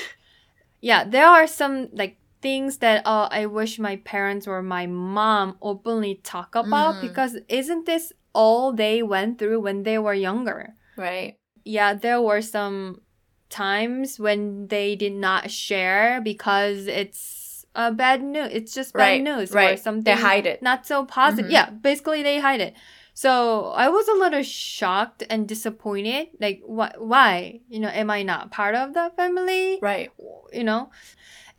yeah. 0.81 1.03
there 1.03 1.27
are 1.27 1.47
some 1.47 1.89
like 1.93 2.17
things 2.41 2.77
that 2.77 3.05
uh, 3.05 3.27
I 3.31 3.45
wish 3.47 3.79
my 3.79 3.97
parents 3.97 4.47
or 4.47 4.61
my 4.61 4.87
mom 4.87 5.57
openly 5.61 6.15
talk 6.23 6.55
about 6.55 6.95
Mhm. 6.95 7.01
because 7.01 7.37
isn't 7.49 7.85
this 7.85 8.13
all 8.33 8.71
they 8.71 9.03
went 9.03 9.39
through 9.39 9.59
when 9.59 9.83
they 9.83 9.97
were 9.99 10.13
younger? 10.13 10.75
right. 10.95 11.35
Yeah, 11.65 11.93
there 11.93 12.21
were 12.21 12.41
some 12.41 13.01
times 13.49 14.17
when 14.19 14.67
they 14.69 14.95
did 14.95 15.13
not 15.13 15.51
share 15.51 16.21
because 16.21 16.87
it's 16.87 17.65
a 17.75 17.91
bad 17.91 18.23
news. 18.23 18.49
It's 18.51 18.73
just 18.73 18.93
bad 18.93 18.99
Right. 19.01 19.21
news 19.21 19.51
or 19.51 19.55
right. 19.57 19.79
something 19.79 20.03
They 20.03 20.15
hide 20.19 20.47
it. 20.47 20.61
not 20.63 20.85
so 20.87 21.05
positive. 21.05 21.51
Mhm. 21.51 21.53
Yeah, 21.53 21.69
basically 21.69 22.23
they 22.23 22.39
hide 22.39 22.61
it. 22.61 22.73
So 23.19 23.75
I 23.75 23.89
was 23.89 24.07
a 24.07 24.13
little 24.13 24.43
shocked 24.43 25.27
and 25.29 25.45
disappointed. 25.45 26.29
Like, 26.39 26.63
wh- 26.63 26.95
why? 26.95 27.59
You 27.67 27.81
know, 27.81 27.89
am 27.89 28.09
I 28.09 28.23
not 28.23 28.49
part 28.49 28.75
of 28.75 28.93
the 28.93 29.11
family? 29.17 29.77
Right. 29.81 30.09
You 30.53 30.63
know, 30.63 30.89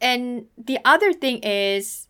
and 0.01 0.47
the 0.57 0.79
other 0.87 1.13
thing 1.13 1.45
is, 1.45 2.09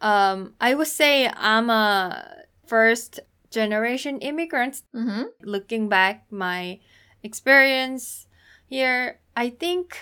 um, 0.00 0.54
I 0.60 0.74
would 0.74 0.86
say 0.86 1.26
I'm 1.26 1.68
a 1.68 2.46
first 2.68 3.18
generation 3.50 4.20
immigrant. 4.20 4.82
Mm-hmm. 4.94 5.34
Looking 5.42 5.88
back, 5.88 6.30
my 6.30 6.78
experience 7.24 8.28
here, 8.68 9.18
I 9.34 9.50
think 9.50 9.98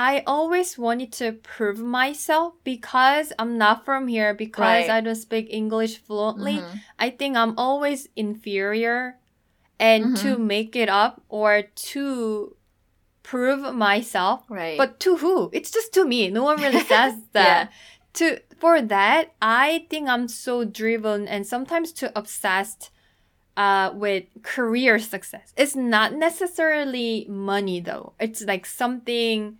I 0.00 0.22
always 0.26 0.78
wanted 0.78 1.12
to 1.20 1.32
prove 1.44 1.78
myself 2.00 2.54
because 2.64 3.32
I'm 3.38 3.58
not 3.58 3.84
from 3.84 4.08
here, 4.08 4.32
because 4.32 4.88
Right. 4.88 4.96
I 4.96 5.00
don't 5.04 5.14
speak 5.28 5.46
English 5.50 5.98
fluently. 6.06 6.56
Mhm. 6.64 6.80
I 6.98 7.08
think 7.18 7.36
I'm 7.36 7.52
always 7.58 8.08
inferior. 8.16 9.18
And 9.78 10.16
to 10.22 10.28
Mm-hmm. 10.36 10.46
make 10.46 10.72
it 10.76 10.88
up 10.88 11.14
or 11.28 11.62
to 11.92 12.56
prove 13.22 13.62
myself, 13.74 14.44
Right. 14.48 14.76
but 14.80 15.00
to 15.04 15.16
who? 15.22 15.48
It's 15.52 15.70
just 15.70 15.92
to 15.96 16.04
me. 16.04 16.28
No 16.30 16.44
one 16.44 16.60
really 16.64 16.84
says 16.94 17.14
that. 17.32 17.46
yeah. 17.46 17.64
To 18.20 18.26
for 18.60 18.82
that, 18.82 19.32
I 19.40 19.86
think 19.90 20.08
I'm 20.08 20.28
so 20.28 20.64
driven 20.64 21.28
and 21.28 21.46
sometimes 21.46 21.92
too 21.92 22.10
obsessed 22.16 22.90
uh, 23.56 23.90
with 23.94 24.24
career 24.42 24.98
success. 24.98 25.52
It's 25.56 25.76
not 25.76 26.12
necessarily 26.14 27.26
money 27.28 27.80
though. 27.80 28.12
It's 28.18 28.42
like 28.42 28.66
something 28.66 29.58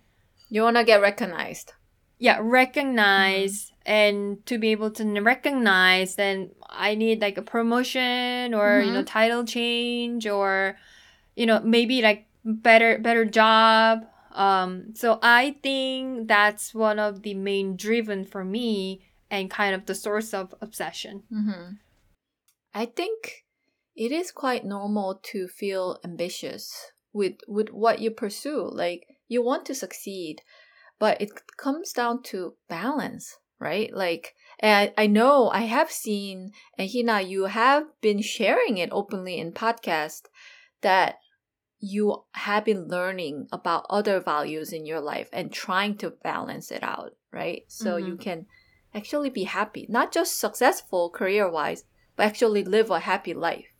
you 0.51 0.61
want 0.61 0.75
to 0.77 0.83
get 0.83 1.01
recognized. 1.01 1.73
yeah 2.19 2.37
recognize 2.39 3.71
and 3.85 4.45
to 4.45 4.59
be 4.59 4.69
able 4.75 4.91
to 4.91 5.03
recognize 5.21 6.09
then 6.21 6.51
i 6.69 6.93
need 6.93 7.17
like 7.25 7.37
a 7.39 7.41
promotion 7.55 8.53
or 8.53 8.81
you 8.85 8.91
know 8.93 9.01
title 9.03 9.43
change 9.43 10.27
or 10.27 10.77
you 11.39 11.45
know 11.49 11.59
maybe 11.63 12.01
like 12.03 12.27
better 12.45 12.99
better 12.99 13.25
job 13.25 14.05
um 14.45 14.93
so 14.93 15.17
i 15.23 15.55
think 15.65 16.27
that's 16.27 16.75
one 16.75 16.99
of 16.99 17.23
the 17.25 17.33
main 17.33 17.75
driven 17.75 18.21
for 18.23 18.43
me 18.45 19.01
and 19.33 19.49
kind 19.49 19.73
of 19.73 19.85
the 19.87 19.95
source 19.95 20.33
of 20.33 20.53
obsession 20.61 21.23
Mm-hmm. 21.33 21.81
I 22.73 22.85
think 22.85 23.43
it 23.95 24.11
is 24.11 24.31
quite 24.31 24.63
normal 24.63 25.19
to 25.31 25.47
feel 25.47 25.99
ambitious 26.03 26.71
with 27.11 27.35
with 27.47 27.69
what 27.69 27.99
you 27.99 28.11
pursue. 28.11 28.63
Like 28.71 29.03
you 29.31 29.41
want 29.41 29.65
to 29.65 29.73
succeed, 29.73 30.41
but 30.99 31.21
it 31.21 31.31
comes 31.55 31.93
down 31.93 32.21
to 32.21 32.55
balance, 32.67 33.37
right? 33.59 33.89
Like, 33.95 34.35
and 34.59 34.91
I, 34.97 35.07
know 35.07 35.49
I 35.49 35.61
have 35.61 35.89
seen, 35.89 36.51
and 36.77 36.89
Heena, 36.89 37.25
you 37.25 37.45
have 37.45 37.85
been 38.01 38.21
sharing 38.21 38.77
it 38.77 38.89
openly 38.91 39.39
in 39.39 39.53
podcast 39.53 40.23
that 40.81 41.15
you 41.79 42.25
have 42.33 42.65
been 42.65 42.89
learning 42.89 43.47
about 43.53 43.85
other 43.89 44.19
values 44.19 44.73
in 44.73 44.85
your 44.85 44.99
life 44.99 45.29
and 45.31 45.53
trying 45.53 45.95
to 45.99 46.09
balance 46.09 46.69
it 46.69 46.83
out, 46.83 47.13
right? 47.31 47.63
So 47.69 47.95
you 47.95 48.15
mm-hmm. 48.15 48.21
can 48.21 48.45
actually 48.93 49.29
be 49.29 49.45
happy, 49.45 49.87
not 49.87 50.11
just 50.11 50.37
successful 50.37 51.09
career 51.09 51.49
wise, 51.49 51.85
but 52.17 52.25
actually 52.25 52.65
live 52.65 52.91
a 52.91 52.99
happy 52.99 53.33
life. 53.33 53.71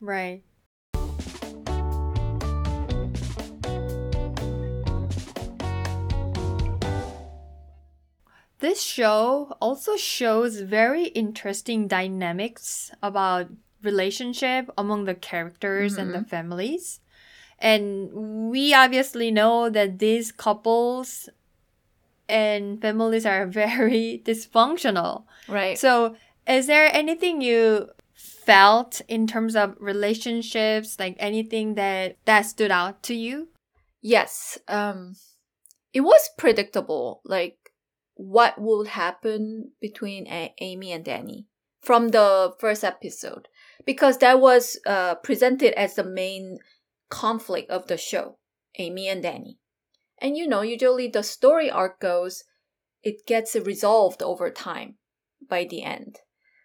right 0.00 0.42
This 8.58 8.82
show 8.82 9.56
also 9.60 9.96
shows 9.96 10.60
very 10.60 11.06
interesting 11.08 11.88
dynamics 11.88 12.90
about 13.02 13.48
relationship 13.82 14.70
among 14.78 15.04
the 15.04 15.14
characters 15.14 15.96
and 15.98 16.14
the 16.14 16.24
families. 16.24 17.00
And 17.58 18.50
we 18.50 18.74
obviously 18.74 19.30
know 19.30 19.68
that 19.70 19.98
these 19.98 20.32
couples 20.32 21.28
and 22.28 22.80
families 22.80 23.26
are 23.26 23.46
very 23.64 24.22
dysfunctional. 24.24 25.24
Right. 25.48 25.78
So, 25.78 26.16
is 26.46 26.66
there 26.66 26.94
anything 26.94 27.40
you 27.40 27.90
felt 28.14 29.02
in 29.08 29.26
terms 29.26 29.56
of 29.56 29.76
relationships, 29.78 30.98
like 30.98 31.16
anything 31.18 31.74
that 31.74 32.16
that 32.24 32.42
stood 32.42 32.70
out 32.70 33.02
to 33.04 33.14
you? 33.14 33.48
yes, 34.06 34.56
um, 34.68 35.16
it 35.92 36.00
was 36.00 36.30
predictable, 36.38 37.20
like 37.24 37.65
what 38.16 38.60
would 38.60 38.88
happen 38.88 39.72
between 39.80 40.26
A- 40.26 40.54
Amy 40.60 40.90
and 40.90 41.04
Danny 41.04 41.46
from 41.80 42.08
the 42.08 42.52
first 42.58 42.82
episode, 42.82 43.48
because 43.84 44.18
that 44.18 44.40
was 44.40 44.78
uh, 44.86 45.14
presented 45.16 45.78
as 45.78 45.94
the 45.94 46.04
main 46.04 46.58
conflict 47.08 47.70
of 47.70 47.86
the 47.86 47.96
show, 47.96 48.38
Amy 48.78 49.06
and 49.08 49.22
Danny. 49.22 49.58
And 50.18 50.36
you 50.36 50.48
know, 50.48 50.62
usually 50.62 51.08
the 51.08 51.22
story 51.22 51.70
arc 51.70 52.00
goes, 52.00 52.42
it 53.02 53.26
gets 53.26 53.54
resolved 53.54 54.22
over 54.22 54.50
time 54.50 54.96
by 55.48 55.64
the 55.64 55.82
end. 55.82 56.20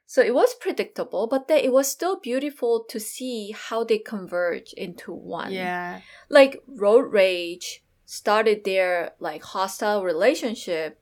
So 0.08 0.22
it 0.22 0.34
was 0.34 0.56
predictable, 0.56 1.28
but 1.28 1.48
then 1.48 1.60
it 1.64 1.72
was 1.72 1.88
still 1.88 2.20
beautiful 2.20 2.84
to 2.90 3.00
see 3.00 3.54
how 3.56 3.84
they 3.84 3.98
converge 3.98 4.74
into 4.74 5.14
one. 5.14 5.54
Yeah. 5.54 6.02
Like 6.30 6.62
Road 6.68 7.14
Rage 7.14 7.84
started 8.06 8.64
their 8.66 9.12
like 9.20 9.44
hostile 9.44 10.04
relationship, 10.04 11.00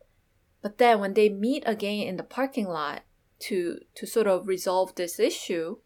but 0.62 0.78
then 0.78 1.00
when 1.00 1.14
they 1.14 1.30
meet 1.30 1.64
again 1.66 2.08
in 2.08 2.18
the 2.18 2.24
parking 2.24 2.68
lot 2.68 3.04
to 3.40 3.80
to 3.96 4.06
sort 4.06 4.28
of 4.28 4.48
resolve 4.48 4.96
this 4.96 5.20
issue, 5.20 5.78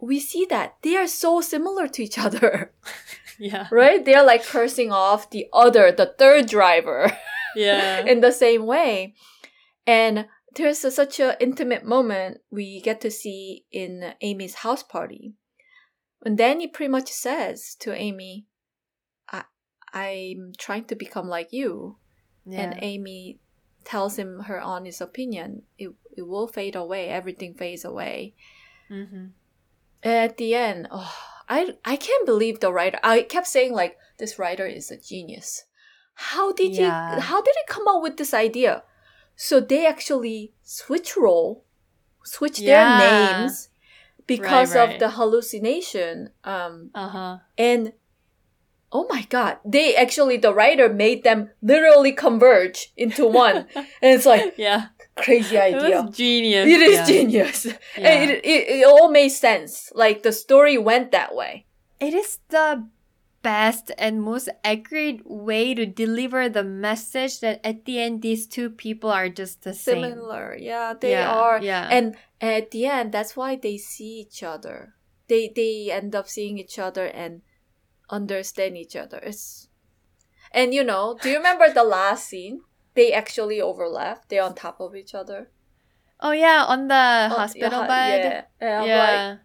we 0.00 0.18
see 0.20 0.44
that 0.50 0.76
they 0.82 0.96
are 0.96 1.06
so 1.06 1.40
similar 1.40 1.88
to 1.88 2.02
each 2.04 2.18
other, 2.26 2.72
Yeah. 3.38 3.68
right? 3.70 4.04
They're 4.04 4.24
like 4.24 4.44
cursing 4.44 4.92
off 4.92 5.30
the 5.30 5.46
other, 5.52 5.92
the 5.92 6.14
third 6.18 6.46
driver. 6.46 7.16
Yeah. 7.56 8.06
in 8.06 8.20
the 8.20 8.30
same 8.30 8.64
way. 8.64 9.14
And 9.84 10.28
there's 10.54 10.84
a, 10.84 10.90
such 10.92 11.18
an 11.18 11.34
intimate 11.40 11.84
moment 11.84 12.38
we 12.48 12.80
get 12.80 13.00
to 13.00 13.10
see 13.10 13.64
in 13.72 14.14
Amy's 14.20 14.54
house 14.62 14.84
party. 14.84 15.34
When 16.20 16.36
Danny 16.36 16.68
pretty 16.68 16.90
much 16.92 17.10
says 17.10 17.74
to 17.80 17.92
Amy, 17.92 18.46
I, 19.32 19.42
I'm 19.92 20.52
trying 20.58 20.84
to 20.84 20.94
become 20.94 21.28
like 21.28 21.48
you. 21.52 21.96
And 22.52 22.78
Amy 22.80 23.40
tells 23.84 24.16
him 24.18 24.40
her 24.40 24.60
honest 24.60 25.00
opinion. 25.00 25.62
It, 25.78 25.90
it 26.16 26.22
will 26.26 26.46
fade 26.48 26.76
away. 26.76 27.08
Everything 27.08 27.54
fades 27.54 27.84
away. 27.84 28.34
mm-hmm. 28.90 29.26
At 30.02 30.38
the 30.38 30.54
end, 30.54 30.88
oh, 30.90 31.14
I 31.48 31.74
I 31.84 31.96
can't 31.96 32.24
believe 32.24 32.60
the 32.60 32.72
writer. 32.72 32.98
I 33.02 33.22
kept 33.22 33.46
saying 33.46 33.74
like 33.74 33.98
this 34.18 34.38
writer 34.38 34.64
is 34.66 34.90
a 34.90 34.96
genius. 34.96 35.64
How 36.14 36.52
did 36.52 36.72
Yeah. 36.76 37.16
you? 37.16 37.20
How 37.20 37.42
did 37.42 37.54
it 37.56 37.66
come 37.68 37.86
up 37.88 38.02
with 38.02 38.16
this 38.16 38.32
idea? 38.32 38.82
So 39.36 39.60
they 39.60 39.86
actually 39.86 40.52
switch 40.62 41.16
role, 41.16 41.64
switch 42.24 42.58
their 42.64 42.84
names 42.96 43.68
because 44.26 44.74
Right, 44.74 44.94
of 44.94 45.00
the 45.00 45.10
hallucination. 45.10 46.30
Um, 46.44 46.90
Uh 46.94 47.08
huh. 47.08 47.38
and 47.58 47.92
oh 48.92 49.06
my 49.08 49.22
god, 49.28 49.58
they 49.64 49.94
actually 49.94 50.36
the 50.36 50.52
writer 50.54 50.88
made 50.92 51.22
them 51.24 51.50
literally 51.62 52.12
converge 52.12 52.92
into 52.96 53.26
one, 53.26 53.66
and 53.74 53.86
it's 54.02 54.26
like 54.26 54.54
Yeah. 54.58 54.86
crazy 55.16 55.56
It 55.56 55.74
idea. 55.74 56.02
was 56.02 56.16
genius. 56.16 56.66
It 56.68 56.80
is 56.80 56.96
yeah. 56.98 57.06
genius. 57.06 57.66
Yeah. 57.98 58.08
And 58.08 58.30
it, 58.30 58.44
it, 58.44 58.68
it 58.80 58.86
all 58.86 59.10
made 59.10 59.28
sense. 59.30 59.92
Like 59.94 60.22
the 60.22 60.32
story 60.32 60.78
went 60.78 61.12
that 61.12 61.34
way. 61.34 61.66
It 62.00 62.14
is 62.14 62.38
the 62.48 62.88
best 63.42 63.90
and 63.98 64.20
most 64.22 64.48
accurate 64.64 65.20
way 65.24 65.74
to 65.74 65.86
deliver 65.86 66.48
the 66.48 66.64
message 66.64 67.40
that 67.40 67.60
at 67.64 67.84
the 67.86 67.98
end 68.00 68.20
these 68.22 68.46
two 68.46 68.68
people 68.70 69.10
are 69.10 69.28
just 69.28 69.62
the 69.62 69.72
same. 69.74 70.02
Similar. 70.04 70.56
Yeah, 70.58 70.94
they 70.98 71.12
Yeah, 71.12 71.30
are. 71.32 71.60
yeah. 71.62 71.88
And 71.90 72.16
at 72.40 72.70
the 72.70 72.86
end, 72.86 73.12
that's 73.12 73.36
why 73.36 73.56
they 73.56 73.76
see 73.78 74.20
each 74.20 74.42
other. 74.42 74.94
They 75.28 75.52
they 75.54 75.90
end 75.92 76.14
up 76.14 76.28
seeing 76.28 76.58
each 76.58 76.78
other 76.78 77.06
and 77.06 77.42
understand 78.10 78.76
each 78.76 78.96
other. 78.96 79.18
It's 79.22 79.68
and 80.52 80.74
you 80.74 80.82
know, 80.84 81.16
do 81.20 81.30
you 81.30 81.36
remember 81.36 81.72
the 81.72 81.84
last 81.84 82.26
scene? 82.26 82.62
They 82.94 83.12
actually 83.12 83.60
overlap. 83.60 84.28
They're 84.28 84.42
on 84.42 84.54
top 84.54 84.80
of 84.80 84.96
each 84.96 85.14
other. 85.14 85.50
Oh 86.20 86.32
yeah, 86.32 86.64
on 86.66 86.88
the 86.88 87.28
Oh, 87.30 87.36
hospital 87.36 87.82
yeah, 87.82 87.86
bed. 87.86 88.44
Yeah. 88.60 88.84
Yeah. 88.84 89.36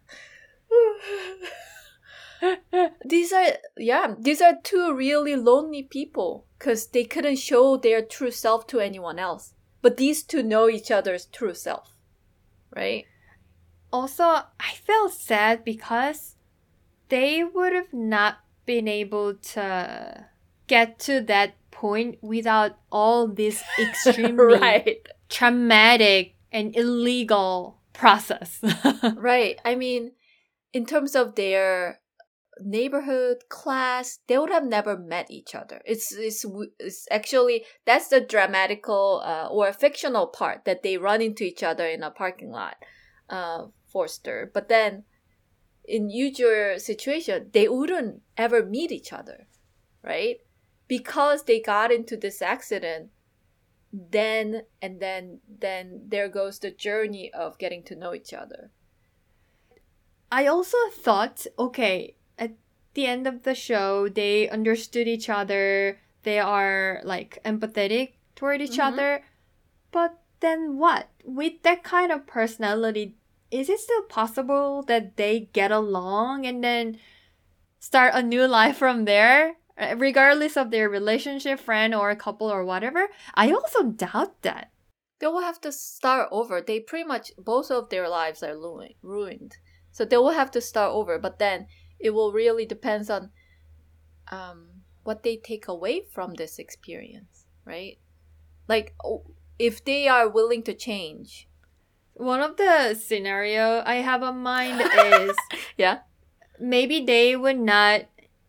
like, 2.40 2.92
these 3.04 3.32
are 3.32 3.46
yeah, 3.76 4.14
these 4.18 4.40
are 4.42 4.54
two 4.62 4.94
really 4.94 5.36
lonely 5.36 5.82
people 5.82 6.46
because 6.58 6.86
they 6.88 7.04
couldn't 7.04 7.36
show 7.36 7.76
their 7.76 8.02
true 8.02 8.30
self 8.30 8.66
to 8.68 8.80
anyone 8.80 9.18
else. 9.18 9.54
But 9.82 9.96
these 9.96 10.22
two 10.22 10.42
know 10.42 10.68
each 10.68 10.90
other's 10.90 11.26
true 11.26 11.54
self, 11.54 11.92
right? 12.74 13.04
also, 13.92 14.24
I 14.24 14.74
felt 14.84 15.12
sad 15.12 15.64
because 15.64 16.36
they 17.08 17.42
would 17.44 17.72
have 17.72 17.92
not 17.94 18.38
been 18.66 18.88
able 18.88 19.34
to 19.34 20.26
get 20.66 20.98
to 20.98 21.20
that 21.22 21.54
point 21.70 22.18
without 22.22 22.78
all 22.90 23.28
this 23.28 23.62
extremely 23.78 24.58
right, 24.58 25.08
traumatic 25.28 26.34
and 26.52 26.76
illegal 26.76 27.78
process. 27.92 28.60
right. 29.16 29.58
I 29.64 29.74
mean, 29.74 30.12
in 30.72 30.86
terms 30.86 31.14
of 31.14 31.34
their 31.34 32.00
neighborhood 32.60 33.48
class, 33.48 34.18
they 34.26 34.38
would 34.38 34.50
have 34.50 34.64
never 34.64 34.96
met 34.96 35.30
each 35.30 35.54
other. 35.54 35.82
It's 35.84 36.12
it's 36.12 36.44
it's 36.78 37.06
actually 37.10 37.64
that's 37.84 38.08
the 38.08 38.20
dramatical 38.20 39.22
uh, 39.24 39.48
or 39.48 39.72
fictional 39.72 40.26
part 40.26 40.64
that 40.64 40.82
they 40.82 40.96
run 40.96 41.20
into 41.20 41.44
each 41.44 41.62
other 41.62 41.86
in 41.86 42.02
a 42.02 42.10
parking 42.10 42.50
lot, 42.50 42.76
uh, 43.28 43.66
Forster. 43.86 44.50
But 44.52 44.68
then, 44.68 45.04
in 45.86 46.10
usual 46.10 46.78
situation, 46.78 47.50
they 47.52 47.68
wouldn't 47.68 48.22
ever 48.36 48.64
meet 48.64 48.92
each 48.92 49.12
other, 49.12 49.46
right? 50.02 50.38
Because 50.88 51.44
they 51.44 51.60
got 51.60 51.92
into 51.92 52.16
this 52.16 52.42
accident. 52.42 53.10
Then 53.92 54.62
and 54.82 55.00
then 55.00 55.40
then 55.48 56.02
there 56.08 56.28
goes 56.28 56.58
the 56.58 56.70
journey 56.70 57.32
of 57.32 57.58
getting 57.58 57.82
to 57.84 57.94
know 57.96 58.12
each 58.12 58.34
other. 58.34 58.70
I 60.30 60.46
also 60.46 60.76
thought, 60.92 61.46
okay, 61.58 62.16
at 62.36 62.52
the 62.94 63.06
end 63.06 63.26
of 63.26 63.44
the 63.44 63.54
show, 63.54 64.08
they 64.08 64.48
understood 64.48 65.06
each 65.06 65.30
other. 65.30 66.00
They 66.24 66.40
are 66.40 67.00
like 67.04 67.38
empathetic 67.44 68.14
toward 68.34 68.60
each 68.60 68.78
Mhm. 68.78 68.92
other. 68.92 69.24
But 69.92 70.18
then 70.40 70.76
what? 70.76 71.08
With 71.24 71.62
that 71.62 71.84
kind 71.84 72.10
of 72.10 72.26
personality, 72.26 73.16
is 73.50 73.68
it 73.68 73.80
still 73.80 74.02
possible 74.02 74.82
that 74.84 75.16
they 75.16 75.48
get 75.52 75.70
along 75.72 76.46
and 76.46 76.62
then 76.64 76.98
start 77.78 78.14
a 78.14 78.22
new 78.22 78.46
life 78.46 78.76
from 78.76 79.04
there? 79.04 79.56
Uh, 79.78 79.94
Regardless 79.96 80.56
of 80.56 80.70
their 80.70 80.88
relationship, 80.88 81.60
friend, 81.60 81.94
or 81.94 82.14
couple, 82.16 82.48
or 82.50 82.64
whatever, 82.64 83.08
I 83.34 83.52
also 83.52 83.84
doubt 83.84 84.42
that. 84.42 84.70
they 85.18 85.26
will 85.26 85.40
have 85.42 85.60
to 85.62 85.72
start 85.72 86.28
over. 86.30 86.60
They 86.60 86.80
pretty 86.80 87.06
much 87.06 87.32
both 87.38 87.70
of 87.70 87.88
their 87.88 88.08
lives 88.08 88.42
are 88.42 88.56
ruined. 89.02 89.56
So 89.92 90.04
they 90.04 90.16
will 90.18 90.30
have 90.30 90.50
to 90.52 90.60
start 90.60 90.92
over. 90.92 91.18
But 91.18 91.38
then 91.38 91.66
it 91.98 92.10
will 92.10 92.32
really 92.32 92.66
depends 92.66 93.08
on 93.10 93.30
um, 94.30 94.82
what 95.04 95.22
they 95.22 95.36
take 95.36 95.68
away 95.68 96.02
from 96.12 96.34
this 96.34 96.58
experience, 96.58 97.46
right? 97.64 97.98
Like 98.68 98.94
oh, 99.04 99.24
if 99.58 99.84
they 99.84 100.08
are 100.08 100.28
willing 100.28 100.62
to 100.64 100.74
change. 100.74 101.45
One 102.16 102.40
of 102.40 102.56
the 102.56 102.94
scenario 102.94 103.82
I 103.84 103.96
have 103.96 104.22
on 104.22 104.42
mind 104.42 104.80
is 104.96 105.36
Yeah. 105.76 105.98
maybe 106.58 107.04
they 107.04 107.36
would 107.36 107.58
not 107.58 108.06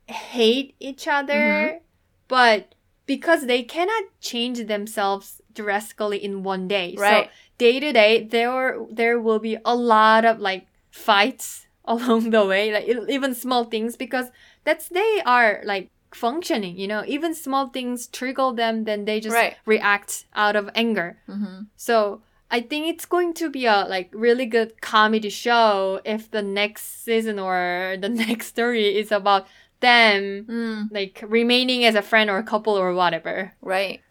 hate 0.07 0.75
each 0.79 1.07
other, 1.07 1.79
but 2.27 2.73
because 3.05 3.45
they 3.45 3.63
cannot 3.63 4.03
change 4.21 4.67
themselves 4.67 5.41
drastically 5.53 6.23
in 6.23 6.43
one 6.43 6.67
day. 6.67 6.95
Right. 6.97 7.25
So 7.27 7.31
day 7.57 7.79
to 7.79 7.91
day, 7.91 8.23
there 8.23 8.77
there 8.89 9.19
will 9.19 9.39
be 9.39 9.57
a 9.65 9.75
lot 9.75 10.23
of 10.25 10.39
like 10.39 10.67
fights 10.91 11.67
along 11.85 12.31
the 12.31 12.45
way, 12.45 12.71
like 12.71 12.87
even 13.09 13.33
small 13.35 13.63
things, 13.65 13.95
because 13.95 14.27
that's 14.63 14.87
they 14.89 15.21
are 15.25 15.61
like 15.63 15.89
functioning. 16.13 16.77
You 16.77 16.87
know, 16.87 17.03
even 17.07 17.33
small 17.35 17.67
things 17.67 18.07
trigger 18.07 18.51
them, 18.53 18.83
then 18.85 19.05
they 19.05 19.19
just 19.19 19.35
Right. 19.35 19.55
react 19.65 20.25
out 20.35 20.55
of 20.55 20.69
anger. 20.75 21.17
Mm-hmm. 21.27 21.63
So 21.75 22.21
I 22.49 22.61
think 22.61 22.87
it's 22.87 23.05
going 23.05 23.33
to 23.35 23.49
be 23.49 23.65
a 23.65 23.85
like 23.89 24.09
really 24.13 24.45
good 24.45 24.79
comedy 24.81 25.29
show 25.29 25.99
if 26.05 26.31
the 26.31 26.41
next 26.41 27.03
season 27.03 27.39
or 27.39 27.97
the 28.01 28.09
next 28.09 28.47
story 28.47 28.95
is 28.97 29.11
about 29.11 29.47
them 29.79 30.45
Mm, 30.49 30.87
like 30.91 31.23
remaining 31.27 31.85
as 31.85 31.95
a 31.95 32.01
friend 32.01 32.29
or 32.29 32.37
a 32.37 32.43
couple 32.43 32.73
or 32.77 32.93
whatever. 32.93 33.53
right. 33.61 34.01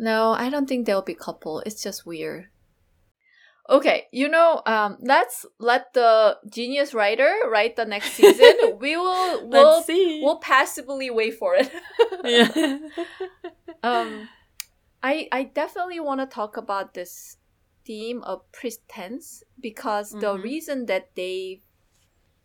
No, 0.00 0.30
I 0.30 0.48
don't 0.48 0.68
think 0.68 0.86
they'll 0.86 1.02
be 1.02 1.14
couple. 1.14 1.58
It's 1.66 1.82
just 1.82 2.06
weird. 2.06 2.46
Okay, 3.68 4.06
you 4.12 4.28
know, 4.28 4.62
um, 4.64 4.96
let's 5.00 5.44
let 5.58 5.92
the 5.92 6.38
genius 6.48 6.94
writer 6.94 7.28
write 7.50 7.74
the 7.76 7.84
next 7.84 8.12
season. 8.12 8.54
we 8.80 8.96
will 8.96 9.46
we'll 9.48 9.74
Let's 9.74 9.86
see. 9.86 10.22
we'll 10.22 10.38
passively 10.38 11.10
wait 11.10 11.34
for 11.36 11.56
it. 11.56 11.68
yeah. 12.24 12.78
um, 13.82 14.28
I 15.02 15.28
I 15.32 15.42
definitely 15.50 15.98
want 16.00 16.20
to 16.20 16.26
talk 16.26 16.56
about 16.56 16.94
this 16.94 17.36
theme 17.88 18.20
of 18.24 18.44
pretense 18.52 19.42
because 19.58 20.10
the 20.10 20.34
Mhm. 20.36 20.42
reason 20.50 20.78
that 20.86 21.14
they 21.16 21.62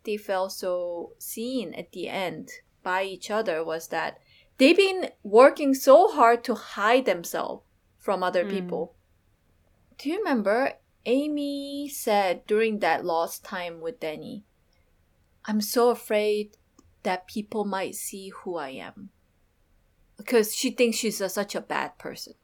they 0.04 0.16
felt 0.16 0.52
so 0.52 1.12
seen 1.18 1.72
at 1.74 1.92
the 1.92 2.08
end 2.08 2.50
by 2.82 3.04
each 3.04 3.30
other 3.30 3.64
was 3.64 3.88
that 3.88 4.12
they've 4.58 4.76
been 4.76 5.12
working 5.22 5.72
so 5.74 5.96
hard 6.16 6.44
to 6.44 6.54
hide 6.54 7.04
themselves 7.04 7.62
from 7.98 8.22
other 8.22 8.44
Mm. 8.44 8.50
people. 8.56 8.84
Do 9.98 10.08
you 10.10 10.18
remember 10.18 10.78
Amy 11.06 11.88
said 11.88 12.46
during 12.46 12.80
that 12.80 13.04
lost 13.04 13.44
time 13.44 13.80
with 13.80 14.00
Danny, 14.00 14.44
I'm 15.44 15.60
so 15.60 15.90
afraid 15.90 16.56
that 17.02 17.26
people 17.26 17.64
might 17.64 17.94
see 17.94 18.30
who 18.30 18.56
I 18.56 18.70
am. 18.70 19.10
Because 20.16 20.54
she 20.56 20.70
thinks 20.70 20.96
she's 20.98 21.20
a, 21.20 21.28
such 21.28 21.54
a 21.54 21.60
bad 21.60 21.98
person. 21.98 22.34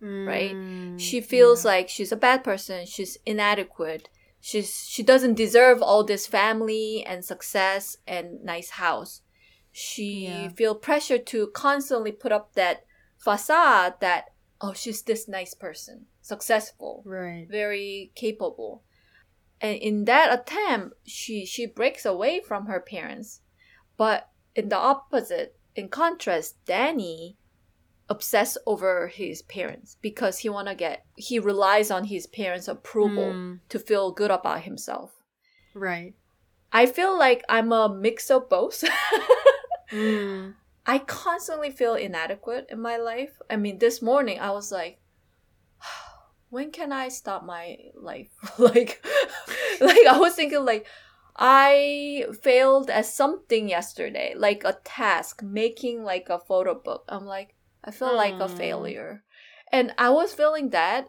Right? 0.00 0.54
Mm, 0.54 0.98
She 1.00 1.20
feels 1.20 1.64
yeah. 1.64 1.70
like 1.72 1.88
she's 1.88 2.12
a 2.12 2.16
bad 2.16 2.44
person, 2.44 2.86
she's 2.86 3.16
inadequate. 3.26 4.08
She's 4.40 4.86
she 4.88 5.02
doesn't 5.02 5.34
deserve 5.34 5.82
all 5.82 6.04
this 6.04 6.26
family 6.26 7.04
and 7.04 7.24
success 7.24 7.96
and 8.06 8.42
nice 8.44 8.70
house. 8.70 9.22
She 9.72 10.26
Yeah. 10.26 10.48
feel 10.50 10.74
pressure 10.74 11.18
to 11.18 11.48
constantly 11.48 12.12
put 12.12 12.32
up 12.32 12.54
that 12.54 12.84
facade 13.16 13.94
that 14.00 14.26
oh 14.60 14.72
she's 14.72 15.02
this 15.02 15.26
nice 15.28 15.54
person, 15.54 16.06
successful, 16.22 17.02
right. 17.04 17.46
very 17.50 18.12
capable. 18.14 18.84
And 19.60 19.76
in 19.76 20.04
that 20.04 20.32
attempt, 20.32 20.96
she 21.04 21.44
she 21.44 21.66
breaks 21.66 22.06
away 22.06 22.40
from 22.40 22.66
her 22.66 22.80
parents. 22.80 23.40
But 23.96 24.30
in 24.54 24.68
the 24.68 24.76
opposite, 24.78 25.58
in 25.74 25.88
contrast, 25.88 26.64
Danny 26.64 27.36
obsess 28.08 28.56
over 28.66 29.08
his 29.08 29.42
parents 29.42 29.96
because 30.00 30.38
he 30.38 30.48
wanna 30.48 30.74
get 30.74 31.04
he 31.16 31.38
relies 31.38 31.90
on 31.90 32.04
his 32.04 32.26
parents' 32.26 32.68
approval 32.68 33.32
Mm, 33.32 33.60
to 33.68 33.78
feel 33.78 34.10
good 34.12 34.30
about 34.30 34.62
himself. 34.62 35.12
right. 35.74 36.14
I 36.72 36.86
feel 36.86 37.18
like 37.18 37.42
I'm 37.48 37.72
a 37.72 37.88
mix 37.88 38.30
of 38.30 38.48
both. 38.48 38.84
Mm, 39.92 40.54
I 40.86 40.98
constantly 40.98 41.70
feel 41.70 41.94
inadequate 41.94 42.66
in 42.70 42.80
my 42.80 42.98
life. 42.98 43.38
I 43.48 43.56
mean, 43.56 43.78
this 43.78 44.02
morning 44.02 44.38
I 44.38 44.50
was 44.50 44.70
like, 44.70 44.98
when 46.50 46.70
can 46.70 46.92
I 46.92 47.08
stop 47.08 47.44
my 47.44 47.76
life? 47.94 48.28
like, 48.58 49.02
like 49.80 50.06
I 50.06 50.18
was 50.18 50.34
thinking 50.34 50.64
like, 50.64 50.86
I 51.36 52.26
failed 52.42 52.90
at 52.90 53.06
something 53.06 53.68
yesterday, 53.68 54.34
like 54.36 54.64
a 54.64 54.78
task, 54.84 55.42
making 55.42 56.02
like 56.02 56.28
a 56.28 56.38
photo 56.38 56.74
book. 56.74 57.04
I'm 57.08 57.24
like, 57.26 57.54
I 57.88 57.90
feel 57.90 58.14
like 58.14 58.34
a 58.34 58.48
Hmm. 58.48 58.56
failure. 58.56 59.12
And 59.72 59.94
I 59.96 60.10
was 60.10 60.34
feeling 60.34 60.68
that. 60.70 61.08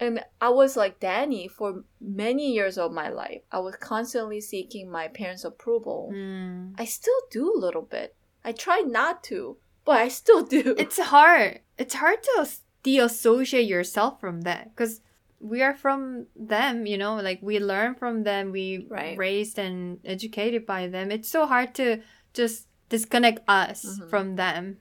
And 0.00 0.24
I 0.40 0.48
was 0.48 0.76
like 0.76 0.98
Danny 0.98 1.46
for 1.46 1.84
many 2.00 2.52
years 2.52 2.76
of 2.76 2.90
my 2.90 3.08
life. 3.08 3.42
I 3.52 3.60
was 3.60 3.76
constantly 3.76 4.40
seeking 4.40 4.90
my 4.90 5.06
parents' 5.06 5.44
approval. 5.44 6.10
Mm. 6.12 6.74
I 6.76 6.84
still 6.86 7.20
do 7.30 7.52
a 7.54 7.58
little 7.64 7.82
bit. 7.96 8.16
I 8.44 8.50
try 8.50 8.80
not 8.80 9.22
to, 9.30 9.58
but 9.84 9.96
I 10.04 10.08
still 10.08 10.42
do. 10.56 10.74
It's 10.76 10.98
hard. 10.98 11.60
It's 11.78 11.94
hard 11.94 12.20
to 12.24 12.32
as- 12.40 12.62
de-associate 12.82 13.68
yourself 13.68 14.18
from 14.18 14.40
that 14.42 14.74
because 14.74 15.00
we 15.38 15.62
are 15.62 15.74
from 15.84 16.26
them, 16.34 16.84
you 16.86 16.98
know, 16.98 17.14
like 17.16 17.38
we 17.40 17.60
learn 17.60 17.94
from 17.94 18.24
them, 18.24 18.50
we 18.50 18.86
Right. 18.90 19.16
raised 19.16 19.56
and 19.58 20.00
educated 20.04 20.66
by 20.66 20.88
them. 20.88 21.12
It's 21.12 21.28
so 21.28 21.46
hard 21.46 21.74
to 21.76 22.02
just 22.34 22.66
disconnect 22.88 23.38
us 23.46 23.84
Mhm. 23.86 24.10
from 24.10 24.26
them. 24.36 24.78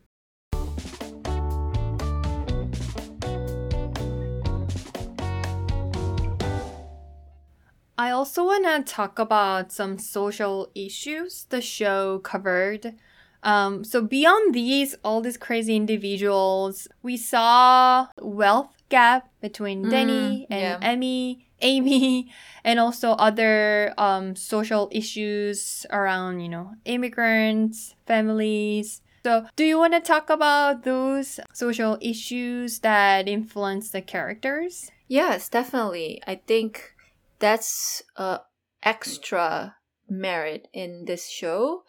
I 8.01 8.09
also 8.09 8.45
want 8.45 8.65
to 8.65 8.81
talk 8.81 9.19
about 9.19 9.71
some 9.71 9.99
social 9.99 10.71
issues 10.73 11.45
the 11.51 11.61
show 11.61 12.17
covered. 12.17 12.95
Um, 13.43 13.83
so 13.83 14.01
beyond 14.01 14.55
these, 14.55 14.95
all 15.03 15.21
these 15.21 15.37
crazy 15.37 15.75
individuals, 15.75 16.87
we 17.03 17.15
saw 17.15 18.07
wealth 18.17 18.73
gap 18.89 19.29
between 19.39 19.85
Mm, 19.85 19.91
Denny 19.91 20.47
and 20.49 20.59
yeah. 20.61 20.79
Emmy, 20.81 21.45
Amy, 21.61 22.31
and 22.63 22.79
also 22.79 23.11
other 23.11 23.93
um, 23.99 24.35
social 24.35 24.89
issues 24.91 25.85
around, 25.91 26.39
you 26.39 26.49
know, 26.49 26.73
immigrants, 26.85 27.93
families. 28.07 29.03
So, 29.23 29.45
do 29.55 29.63
you 29.63 29.77
want 29.77 29.93
to 29.93 30.01
talk 30.01 30.31
about 30.31 30.85
those 30.85 31.39
social 31.53 31.99
issues 32.01 32.79
that 32.79 33.27
influence 33.27 33.91
the 33.91 34.01
characters? 34.01 34.89
Yes, 35.07 35.49
definitely. 35.49 36.19
I 36.25 36.41
think 36.47 36.95
that's 37.41 38.01
a 38.15 38.39
extra 38.84 39.75
merit 40.08 40.67
in 40.73 41.06
this 41.06 41.30
show. 41.30 41.84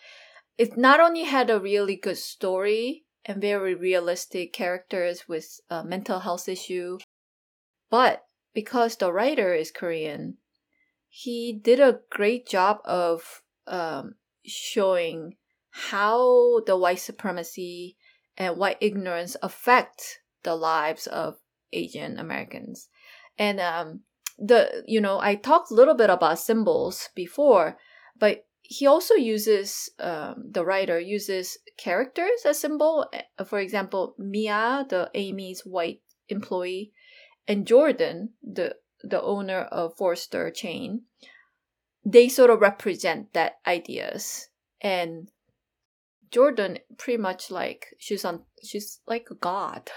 It 0.59 0.77
not 0.77 1.01
only 1.01 1.25
had 1.25 1.51
a 1.51 1.61
really 1.61 1.97
good 1.97 2.19
story 2.19 3.05
and 3.25 3.41
very 3.41 3.75
realistic 3.75 4.53
characters 4.53 5.29
with 5.29 5.61
a 5.71 5.85
mental 5.85 6.21
health 6.21 6.49
issue, 6.49 6.99
but 7.91 8.25
because 8.53 8.97
the 8.97 9.13
writer 9.13 9.55
is 9.55 9.71
Korean, 9.71 10.39
he 11.09 11.61
did 11.63 11.79
a 11.79 12.01
great 12.11 12.49
job 12.49 12.79
of 12.85 13.43
um, 13.67 14.17
showing 14.45 15.37
how 15.71 16.61
the 16.67 16.77
white 16.77 17.01
supremacy 17.01 17.97
and 18.37 18.57
white 18.57 18.79
ignorance 18.81 19.37
affect 19.43 20.21
the 20.43 20.57
lives 20.57 21.07
of 21.07 21.37
Asian 21.73 22.19
Americans. 22.19 22.89
And 23.39 23.61
um, 23.61 24.01
the 24.39 24.85
you 24.87 25.01
know 25.01 25.21
I 25.21 25.35
talked 25.35 25.71
a 25.71 25.75
little 25.75 25.95
bit 25.95 26.11
about 26.11 26.39
symbols 26.39 27.09
before, 27.15 27.79
but 28.19 28.47
he 28.63 28.87
also 28.87 29.15
uses 29.15 29.91
um, 29.99 30.51
the 30.51 30.65
writer 30.65 30.99
uses 30.99 31.59
characters 31.77 32.43
as 32.47 32.59
symbol. 32.59 33.07
Uh, 33.39 33.45
For 33.45 33.59
example, 33.59 34.15
Mia, 34.19 34.87
the 34.89 35.11
Amy's 35.15 35.63
white 35.67 36.01
employee, 36.29 36.93
and 37.47 37.67
Jordan, 37.67 38.31
the 38.43 38.77
the 39.03 39.21
owner 39.21 39.63
of 39.63 39.97
Forster 39.97 40.51
chain, 40.51 41.03
they 42.05 42.29
sort 42.29 42.51
of 42.51 42.61
represent 42.61 43.33
that 43.33 43.59
ideas. 43.67 44.49
And 44.81 45.29
Jordan 46.31 46.79
pretty 46.99 47.21
much 47.21 47.51
like 47.51 47.95
she's 47.99 48.25
on 48.25 48.43
she's 48.63 49.01
like 49.07 49.29
a 49.31 49.35
god. 49.35 49.91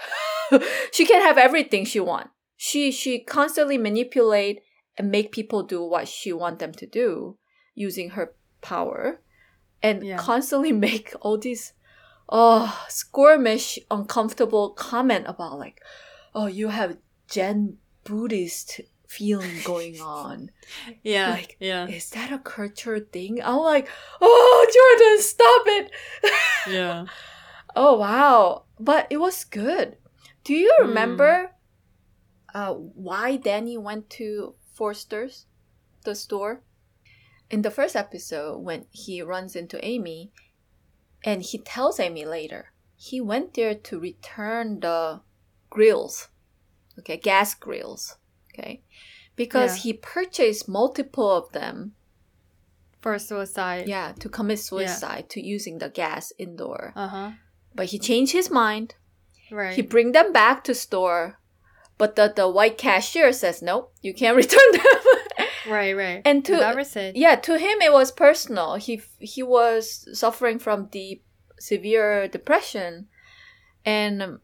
she 0.92 1.06
can 1.06 1.22
have 1.22 1.38
everything 1.38 1.84
she 1.84 2.00
want. 2.00 2.30
She 2.56 2.90
she 2.90 3.20
constantly 3.20 3.78
manipulate 3.78 4.62
and 4.96 5.10
make 5.10 5.30
people 5.32 5.62
do 5.62 5.82
what 5.82 6.08
she 6.08 6.32
want 6.32 6.58
them 6.58 6.72
to 6.72 6.86
do 6.86 7.36
using 7.74 8.10
her 8.10 8.34
power 8.62 9.20
and 9.82 10.02
Yeah. 10.04 10.16
constantly 10.16 10.72
make 10.88 11.12
all 11.20 11.36
these 11.38 11.72
oh 12.28 12.86
squirmish 12.88 13.78
uncomfortable 13.90 14.70
comment 14.70 15.26
about 15.28 15.58
like 15.58 15.80
oh 16.34 16.46
you 16.46 16.68
have 16.68 16.96
Zen 17.30 17.76
Buddhist 18.04 18.80
feeling 19.06 19.60
going 19.64 20.00
on. 20.00 20.50
Yeah. 21.02 21.30
Like, 21.30 21.56
yeah. 21.60 21.86
Is 21.86 22.10
that 22.10 22.32
a 22.32 22.38
culture 22.38 22.98
thing? 23.00 23.40
I'm 23.42 23.58
like, 23.58 23.88
oh 24.20 24.66
Jordan, 24.74 25.22
stop 25.22 25.62
it. 25.66 25.90
Yeah. 26.72 27.06
Oh 27.78 27.98
wow. 27.98 28.64
But 28.80 29.06
it 29.10 29.18
was 29.18 29.44
good. 29.44 29.98
Do 30.44 30.54
you 30.54 30.72
Hmm. 30.80 30.88
remember 30.88 31.50
uh, 32.56 32.72
why 32.72 33.36
Danny 33.36 33.76
went 33.76 34.08
to 34.18 34.54
Forster's, 34.72 35.44
the 36.04 36.14
store? 36.14 36.62
In 37.50 37.60
the 37.62 37.70
first 37.70 37.94
episode, 37.94 38.58
when 38.68 38.86
he 38.90 39.20
runs 39.20 39.54
into 39.54 39.76
Amy, 39.84 40.32
and 41.22 41.42
he 41.42 41.58
tells 41.58 42.00
Amy 42.00 42.24
later, 42.24 42.72
he 42.96 43.20
went 43.20 43.52
there 43.54 43.74
to 43.74 44.00
return 44.00 44.80
the 44.80 45.20
grills, 45.68 46.28
okay, 46.98 47.18
gas 47.18 47.54
grills, 47.54 48.16
okay, 48.48 48.82
because 49.36 49.76
Yeah. 49.76 49.82
he 49.82 49.92
purchased 49.92 50.66
multiple 50.66 51.30
of 51.30 51.52
them, 51.52 51.92
For 53.00 53.18
suicide. 53.18 53.86
yeah, 53.86 54.12
to 54.18 54.28
commit 54.30 54.60
suicide 54.60 55.28
to 55.30 55.40
using 55.54 55.76
the 55.78 55.90
gas 55.90 56.32
indoor. 56.38 56.92
Uh 56.96 57.08
huh. 57.08 57.30
But 57.74 57.86
he 57.92 57.98
changed 57.98 58.32
his 58.32 58.50
mind. 58.50 58.94
Right. 59.50 59.76
He 59.76 59.82
bring 59.82 60.12
them 60.12 60.32
back 60.32 60.64
to 60.64 60.74
store, 60.74 61.38
but 61.98 62.16
the, 62.16 62.32
the 62.34 62.48
white 62.48 62.78
cashier 62.78 63.32
says 63.32 63.62
nope, 63.62 63.92
you 64.02 64.12
can't 64.14 64.36
return 64.42 64.72
them. 64.72 64.82
right. 65.68 65.96
Right. 65.96 66.22
and 66.24 66.44
to 66.46 66.56
yeah, 67.16 67.36
to 67.36 67.58
him 67.58 67.80
it 67.80 67.92
was 67.92 68.12
personal. 68.12 68.74
He 68.76 69.02
he 69.18 69.42
was 69.42 70.06
suffering 70.18 70.58
from 70.58 70.86
deep, 70.86 71.24
severe 71.58 72.28
depression, 72.28 73.08
and 73.84 74.38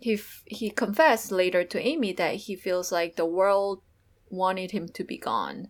he 0.00 0.18
he 0.46 0.70
confessed 0.70 1.30
later 1.30 1.64
to 1.64 1.78
Amy 1.80 2.12
that 2.14 2.34
he 2.36 2.56
feels 2.56 2.90
like 2.90 3.16
the 3.16 3.26
world 3.26 3.82
wanted 4.30 4.70
him 4.70 4.88
to 4.88 5.04
be 5.04 5.18
gone. 5.18 5.68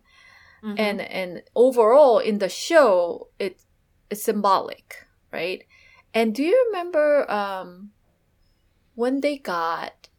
Mhm. 0.63 0.75
and 0.77 1.01
and 1.01 1.41
overall 1.55 2.19
in 2.19 2.37
the 2.37 2.47
show 2.47 3.29
it 3.39 3.63
it's 4.11 4.21
symbolic 4.21 5.07
right 5.33 5.63
and 6.13 6.35
do 6.35 6.43
you 6.43 6.53
remember 6.69 7.25
um 7.31 7.89
when 8.93 9.21
they 9.21 9.37
got 9.39 10.09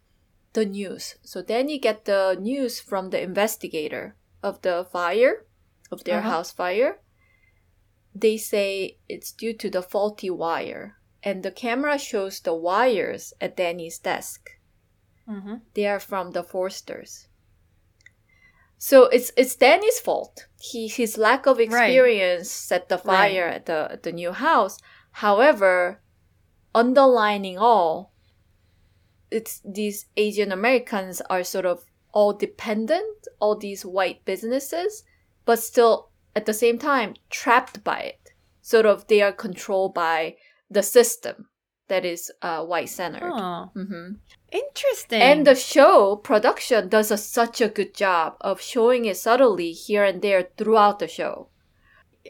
the 0.53 0.65
news 0.67 1.17
so 1.23 1.41
then 1.43 1.69
you 1.69 1.79
get 1.81 2.05
the 2.05 2.37
news 2.41 2.81
from 2.81 3.11
the 3.11 3.21
investigator 3.23 4.17
of 4.43 4.61
the 4.62 4.87
fire 4.93 5.47
of 5.91 6.05
their 6.05 6.19
Uh-huh. 6.19 6.31
house 6.31 6.53
fire 6.53 7.01
they 8.15 8.37
say 8.37 8.99
it's 9.09 9.33
due 9.33 9.55
to 9.55 9.71
the 9.71 9.83
faulty 9.83 10.29
wire 10.31 10.97
and 11.23 11.43
the 11.43 11.51
camera 11.53 11.99
shows 11.99 12.41
the 12.41 12.55
wires 12.55 13.33
at 13.41 13.57
danny's 13.57 13.99
desk 13.99 14.51
Mhm. 15.29 15.62
they 15.75 15.87
are 15.87 16.01
from 16.01 16.33
the 16.33 16.43
Forsters. 16.43 17.29
So 18.77 19.05
it's 19.05 19.31
it's 19.37 19.55
Danny's 19.55 20.01
fault. 20.01 20.47
He 20.61 20.88
his 20.88 21.17
lack 21.17 21.47
of 21.47 21.61
experience 21.61 22.51
set 22.51 22.88
the 22.88 22.99
fire 22.99 23.47
at 23.47 23.67
the 23.67 23.88
at 23.93 24.03
the 24.03 24.11
new 24.11 24.33
house. 24.33 24.79
However, 25.12 26.03
underlining 26.75 27.57
all, 27.59 28.12
it's 29.33 29.61
these 29.64 30.07
Asian 30.16 30.53
Americans 30.53 31.21
are 31.31 31.42
sort 31.45 31.66
of 31.66 31.85
all 32.12 32.33
dependent, 32.33 33.27
all 33.40 33.57
these 33.57 33.85
white 33.85 34.25
businesses, 34.25 35.05
but 35.45 35.59
still 35.59 36.11
at 36.37 36.45
the 36.47 36.55
same 36.55 36.79
time 36.79 37.14
trapped 37.31 37.83
by 37.83 38.01
it. 38.01 38.33
Sort 38.61 38.87
of 38.87 39.07
they 39.09 39.21
are 39.23 39.33
controlled 39.33 39.95
by 39.95 40.37
the 40.71 40.83
system 40.83 41.49
that 41.88 42.05
is 42.05 42.31
uh, 42.42 42.62
white 42.64 42.88
centered. 42.88 43.33
Oh, 43.35 43.71
hmm 43.75 44.09
interesting. 44.53 45.21
and 45.23 45.47
the 45.47 45.55
show 45.55 46.16
production 46.16 46.88
does 46.88 47.11
a, 47.11 47.16
such 47.16 47.61
a 47.61 47.68
good 47.68 47.95
job 47.95 48.37
of 48.40 48.61
showing 48.61 49.05
it 49.07 49.16
subtly 49.16 49.73
here 49.73 50.05
and 50.05 50.21
there 50.23 50.49
throughout 50.59 50.99
the 50.99 51.09
show. 51.09 51.49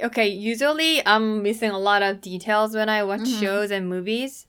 okay, 0.02 0.26
usually 0.28 1.04
I'm 1.06 1.42
missing 1.42 1.70
a 1.70 1.78
lot 1.78 2.02
of 2.02 2.20
details 2.22 2.74
when 2.74 2.88
I 2.88 3.02
watch 3.02 3.28
Mhm. 3.28 3.40
shows 3.40 3.70
and 3.70 3.88
movies, 3.88 4.46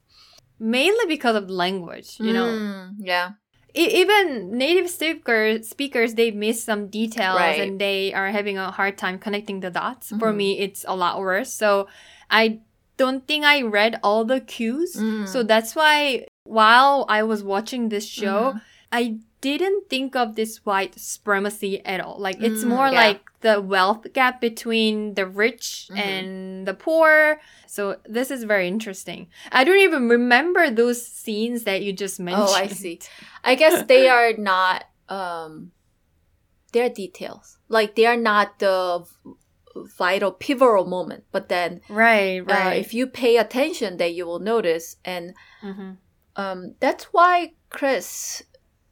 mainly 0.64 1.06
because 1.12 1.36
of 1.36 1.50
language. 1.52 2.16
You 2.24 2.32
know, 2.32 2.48
Mm, 2.48 2.96
yeah. 3.04 3.32
Even 3.76 4.56
native 4.56 4.88
speaker 4.88 5.58
speakers 5.64 6.14
they 6.14 6.30
miss 6.30 6.64
some 6.64 6.88
details 6.94 7.36
Right. 7.36 7.60
and 7.60 7.82
they 7.82 8.14
are 8.14 8.30
having 8.30 8.58
a 8.58 8.70
hard 8.70 8.98
time 9.02 9.18
connecting 9.18 9.60
the 9.66 9.72
dots. 9.74 10.14
For 10.22 10.30
Mhm. 10.32 10.38
me, 10.38 10.50
it's 10.60 10.86
a 10.88 10.96
lot 10.96 11.18
worse. 11.20 11.52
So 11.52 11.88
I 12.30 12.62
don't 13.02 13.26
think 13.26 13.44
I 13.46 13.64
read 13.66 14.00
all 14.06 14.26
the 14.26 14.40
cues. 14.40 14.94
Mm. 14.96 15.28
So 15.28 15.42
that's 15.42 15.74
why 15.76 16.28
while 16.46 17.06
I 17.10 17.24
was 17.26 17.42
watching 17.44 17.90
this 17.90 18.06
show, 18.06 18.54
Mhm. 18.54 18.62
I 18.94 19.02
didn't 19.44 19.90
think 19.90 20.16
of 20.16 20.36
this 20.40 20.54
white 20.66 20.96
supremacy 20.98 21.74
at 21.86 22.00
all. 22.00 22.18
Like 22.28 22.40
it's 22.48 22.64
Mm, 22.64 22.72
more 22.76 22.90
yeah. 22.90 23.04
like 23.04 23.22
the 23.42 23.60
wealth 23.60 24.04
gap 24.18 24.40
between 24.40 25.16
the 25.20 25.28
rich 25.28 25.66
Mhm. 25.92 25.98
and 26.10 26.28
the 26.70 26.74
poor. 26.86 27.42
So 27.68 27.82
this 28.18 28.32
is 28.32 28.46
very 28.54 28.68
interesting. 28.76 29.28
I 29.52 29.62
don't 29.66 29.84
even 29.90 30.08
remember 30.08 30.64
those 30.72 31.00
scenes 31.06 31.64
that 31.68 31.84
you 31.86 31.92
just 31.92 32.20
mentioned. 32.20 32.48
Oh, 32.50 32.54
I 32.66 32.68
see. 32.68 32.96
I 33.44 33.54
guess 33.62 33.84
they 33.94 34.08
are 34.08 34.32
not 34.38 34.86
um 35.10 35.72
they're 36.72 36.90
details. 37.04 37.58
Like 37.68 37.96
they 37.96 38.06
are 38.08 38.22
not 38.32 38.48
the 38.60 39.04
vital 39.98 40.32
pivotal 40.32 40.86
moment, 40.86 41.24
but 41.36 41.50
then 41.50 41.82
Right, 41.90 42.40
uh, 42.40 42.46
right. 42.54 42.78
if 42.80 42.94
you 42.94 43.08
pay 43.08 43.38
attention 43.38 43.98
that 43.98 44.14
you 44.14 44.24
will 44.26 44.40
notice 44.40 44.96
and 45.04 45.34
Mhm. 45.62 45.98
um 46.44 46.60
that's 46.80 47.06
why 47.12 47.54
Chris 47.70 48.44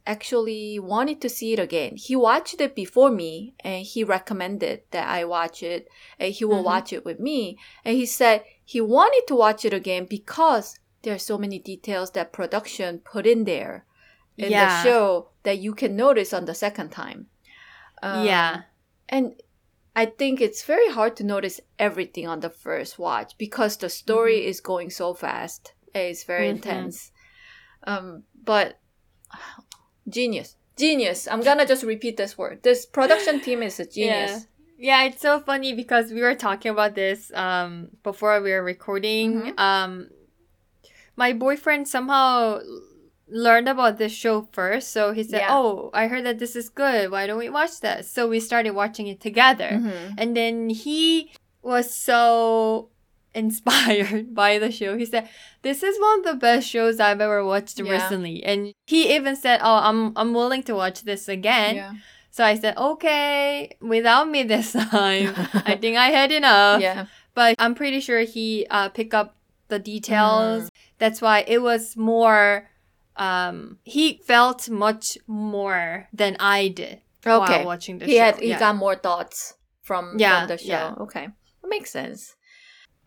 actually 0.05 0.79
wanted 0.79 1.21
to 1.21 1.29
see 1.29 1.53
it 1.53 1.59
again. 1.59 1.95
He 1.95 2.15
watched 2.15 2.59
it 2.59 2.75
before 2.75 3.11
me 3.11 3.55
and 3.59 3.85
he 3.85 4.03
recommended 4.03 4.81
that 4.91 5.07
I 5.07 5.25
watch 5.25 5.61
it 5.63 5.87
and 6.19 6.33
he 6.33 6.43
will 6.45 6.61
Mhm. 6.61 6.65
watch 6.65 6.93
it 6.93 7.05
with 7.05 7.19
me. 7.19 7.57
And 7.85 7.95
he 7.95 8.05
said 8.05 8.43
he 8.65 8.81
wanted 8.81 9.23
to 9.27 9.35
watch 9.35 9.63
it 9.65 9.73
again 9.73 10.05
because 10.05 10.79
there 11.03 11.13
are 11.15 11.19
so 11.19 11.37
many 11.37 11.59
details 11.59 12.11
that 12.11 12.33
production 12.33 12.99
put 12.99 13.25
in 13.25 13.43
there 13.45 13.85
in 14.37 14.51
Yeah. 14.51 14.65
the 14.65 14.83
show 14.89 15.29
that 15.43 15.59
you 15.59 15.73
can 15.73 15.95
notice 15.95 16.33
on 16.33 16.45
the 16.45 16.55
second 16.55 16.89
time. 16.91 17.27
Um, 18.01 18.25
yeah. 18.25 18.61
And 19.09 19.41
I 19.95 20.05
think 20.05 20.39
it's 20.41 20.63
very 20.63 20.89
hard 20.89 21.15
to 21.17 21.23
notice 21.23 21.59
everything 21.77 22.27
on 22.27 22.39
the 22.39 22.49
first 22.49 22.97
watch 22.97 23.37
because 23.37 23.77
the 23.77 23.89
story 23.89 24.45
is 24.45 24.61
going 24.61 24.89
so 24.89 25.13
fast. 25.13 25.73
It's 25.93 26.23
very 26.23 26.47
Mhm. 26.47 26.55
intense. 26.55 27.11
Um, 27.83 28.23
but 28.33 28.79
genius, 30.11 30.55
genius. 30.77 31.27
I'm 31.27 31.41
gonna 31.41 31.65
just 31.65 31.83
repeat 31.83 32.17
this 32.17 32.37
word. 32.37 32.61
This 32.63 32.85
production 32.85 33.39
team 33.39 33.63
is 33.63 33.79
a 33.79 33.85
genius. 33.85 34.47
Yeah, 34.77 35.01
yeah 35.03 35.03
it's 35.07 35.21
so 35.21 35.39
funny 35.39 35.73
because 35.73 36.11
we 36.11 36.21
were 36.21 36.35
talking 36.35 36.71
about 36.71 36.93
this 36.95 37.31
um 37.33 37.89
before 38.03 38.41
we 38.41 38.51
were 38.51 38.63
recording. 38.63 39.41
Mhm. 39.41 39.59
Um 39.59 40.09
my 41.15 41.33
boyfriend 41.33 41.87
somehow 41.87 42.59
learned 43.27 43.69
about 43.69 43.97
this 43.97 44.11
show 44.11 44.47
first, 44.51 44.91
so 44.91 45.13
he 45.13 45.23
said, 45.23 45.41
Yeah. 45.41 45.55
"Oh, 45.55 45.89
I 45.93 46.07
heard 46.07 46.25
that 46.25 46.39
this 46.39 46.55
is 46.55 46.67
good. 46.69 47.11
Why 47.11 47.27
don't 47.27 47.37
we 47.37 47.49
watch 47.49 47.79
that?" 47.81 48.05
So 48.05 48.27
we 48.27 48.39
started 48.39 48.71
watching 48.71 49.07
it 49.07 49.19
together. 49.21 49.69
Mhm. 49.79 50.15
And 50.17 50.35
then 50.35 50.69
he 50.69 51.31
was 51.61 51.93
so 51.93 52.89
inspired 53.33 54.33
by 54.41 54.59
the 54.59 54.71
show. 54.71 54.97
He 54.97 55.05
said, 55.05 55.29
"This 55.61 55.83
is 55.83 55.99
one 55.99 56.19
of 56.19 56.25
the 56.25 56.35
best 56.35 56.67
shows 56.67 56.99
I've 56.99 57.21
ever 57.21 57.43
watched 57.45 57.79
Yeah. 57.79 57.91
recently." 57.91 58.43
And 58.43 58.73
he 58.87 59.13
even 59.15 59.35
said, 59.35 59.59
"Oh, 59.63 59.75
I'm 59.83 60.13
I'm 60.15 60.33
willing 60.33 60.63
to 60.63 60.73
watch 60.75 61.01
this 61.03 61.27
again." 61.27 61.75
Yeah. 61.75 61.93
So 62.31 62.43
I 62.45 62.55
said, 62.57 62.77
"Okay, 62.77 63.75
without 63.81 64.29
me 64.29 64.43
this 64.43 64.71
time. 64.91 65.33
I 65.65 65.77
think 65.79 65.97
I 65.97 66.09
had 66.09 66.31
enough." 66.31 66.81
yeah. 66.81 67.05
But 67.33 67.55
I'm 67.59 67.75
pretty 67.75 67.99
sure 68.01 68.19
he 68.21 68.67
uh 68.69 68.89
picked 68.89 69.13
up 69.13 69.35
the 69.69 69.79
Mm. 69.79 69.83
details. 69.83 70.69
That's 70.99 71.21
why 71.21 71.43
it 71.47 71.61
was 71.61 71.95
more 71.95 72.69
um 73.17 73.77
he 73.83 74.19
felt 74.25 74.69
much 74.69 75.17
more 75.27 76.07
than 76.13 76.35
I 76.39 76.67
did 76.69 77.01
Okay. 77.25 77.39
while 77.39 77.65
watching 77.65 77.99
the 77.99 78.05
He 78.05 78.15
show. 78.15 78.19
had 78.23 78.39
he 78.39 78.49
yeah. 78.49 78.59
got 78.59 78.75
more 78.75 78.95
thoughts 78.95 79.55
from 79.83 80.15
Yeah, 80.17 80.39
from 80.39 80.47
the 80.49 80.57
show. 80.57 80.65
yeah. 80.67 80.95
Okay, 81.05 81.27
that 81.61 81.67
makes 81.69 81.91
sense. 81.91 82.35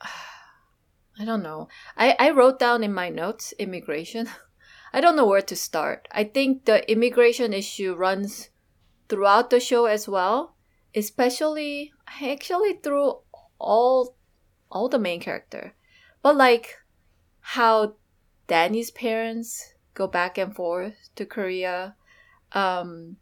I 1.18 1.24
don't 1.24 1.42
know. 1.42 1.68
I 1.96 2.16
I 2.18 2.30
wrote 2.30 2.58
down 2.58 2.82
in 2.82 2.92
my 2.92 3.08
notes 3.08 3.54
immigration. 3.58 4.28
I 4.92 5.00
don't 5.00 5.16
know 5.16 5.26
where 5.26 5.42
to 5.42 5.56
start. 5.56 6.06
I 6.12 6.24
think 6.24 6.64
the 6.64 6.88
immigration 6.90 7.52
issue 7.52 7.94
runs 7.94 8.50
throughout 9.08 9.50
the 9.50 9.60
show 9.60 9.86
as 9.86 10.08
well, 10.08 10.54
especially 10.94 11.92
actually 12.20 12.74
through 12.74 13.18
all 13.58 14.16
all 14.70 14.88
the 14.88 14.98
main 14.98 15.20
character. 15.20 15.74
But 16.22 16.36
like 16.36 16.78
how 17.40 17.94
Danny's 18.46 18.90
parents 18.90 19.74
go 19.94 20.06
back 20.06 20.38
and 20.38 20.54
forth 20.54 21.10
to 21.16 21.26
Korea. 21.26 21.96
Um 22.52 23.16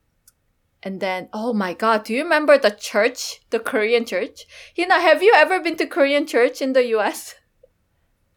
and 0.83 1.01
then 1.01 1.29
oh 1.33 1.53
my 1.53 1.75
god, 1.75 2.05
do 2.05 2.12
you 2.14 2.23
remember 2.23 2.59
the 2.59 2.71
church? 2.71 3.40
The 3.51 3.59
Korean 3.61 4.05
church? 4.05 4.47
Heena, 4.77 5.01
have 5.01 5.23
you 5.23 5.33
ever 5.35 5.61
been 5.61 5.77
to 5.77 5.87
Korean 5.87 6.27
church 6.27 6.61
in 6.62 6.73
the 6.73 6.87
US? 6.97 7.35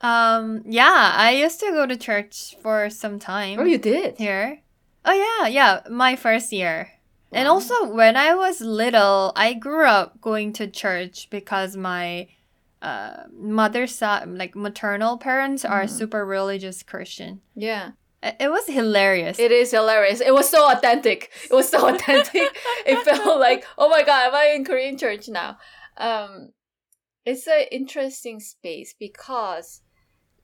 Um, 0.01 0.61
yeah, 0.65 1.13
I 1.15 1.31
used 1.31 1.59
to 1.61 1.71
go 1.71 1.85
to 1.85 1.95
church 1.97 2.55
for 2.61 2.89
some 2.89 3.17
time 3.19 3.59
Oh 3.59 3.63
you 3.63 3.77
did. 3.77 4.17
here. 4.17 4.59
Oh 5.03 5.13
yeah, 5.13 5.47
yeah, 5.47 5.81
my 5.89 6.15
first 6.15 6.51
year. 6.51 6.91
And 7.31 7.47
also 7.47 7.85
when 7.91 8.15
I 8.15 8.33
was 8.35 8.61
little, 8.61 9.31
I 9.35 9.53
grew 9.53 9.85
up 9.85 10.21
going 10.21 10.53
to 10.53 10.67
church 10.67 11.27
because 11.29 11.75
my 11.75 12.27
uh, 12.81 13.23
mother's 13.33 13.95
side, 13.95 14.27
like 14.27 14.55
maternal 14.55 15.17
parents, 15.17 15.65
are 15.65 15.83
Mhm. 15.85 15.89
super 15.89 16.25
religious 16.25 16.83
Christian. 16.83 17.41
Yeah. 17.55 17.91
It, 18.39 18.49
was 18.49 18.65
hilarious. 18.67 19.37
It 19.39 19.51
is 19.51 19.71
hilarious. 19.71 20.21
It 20.21 20.33
was 20.33 20.49
so 20.49 20.71
authentic. 20.71 21.31
It 21.49 21.53
was 21.53 21.69
so 21.69 21.87
authentic. 21.93 22.43
it 22.85 23.03
felt 23.05 23.39
like, 23.39 23.65
oh 23.77 23.89
my 23.89 24.03
god, 24.03 24.27
am 24.27 24.35
I 24.35 24.53
in 24.55 24.65
Korean 24.65 24.97
church 24.97 25.27
now? 25.27 25.57
Um, 25.97 26.49
it's 27.25 27.47
an 27.47 27.65
interesting 27.71 28.39
space 28.39 28.93
because 28.97 29.81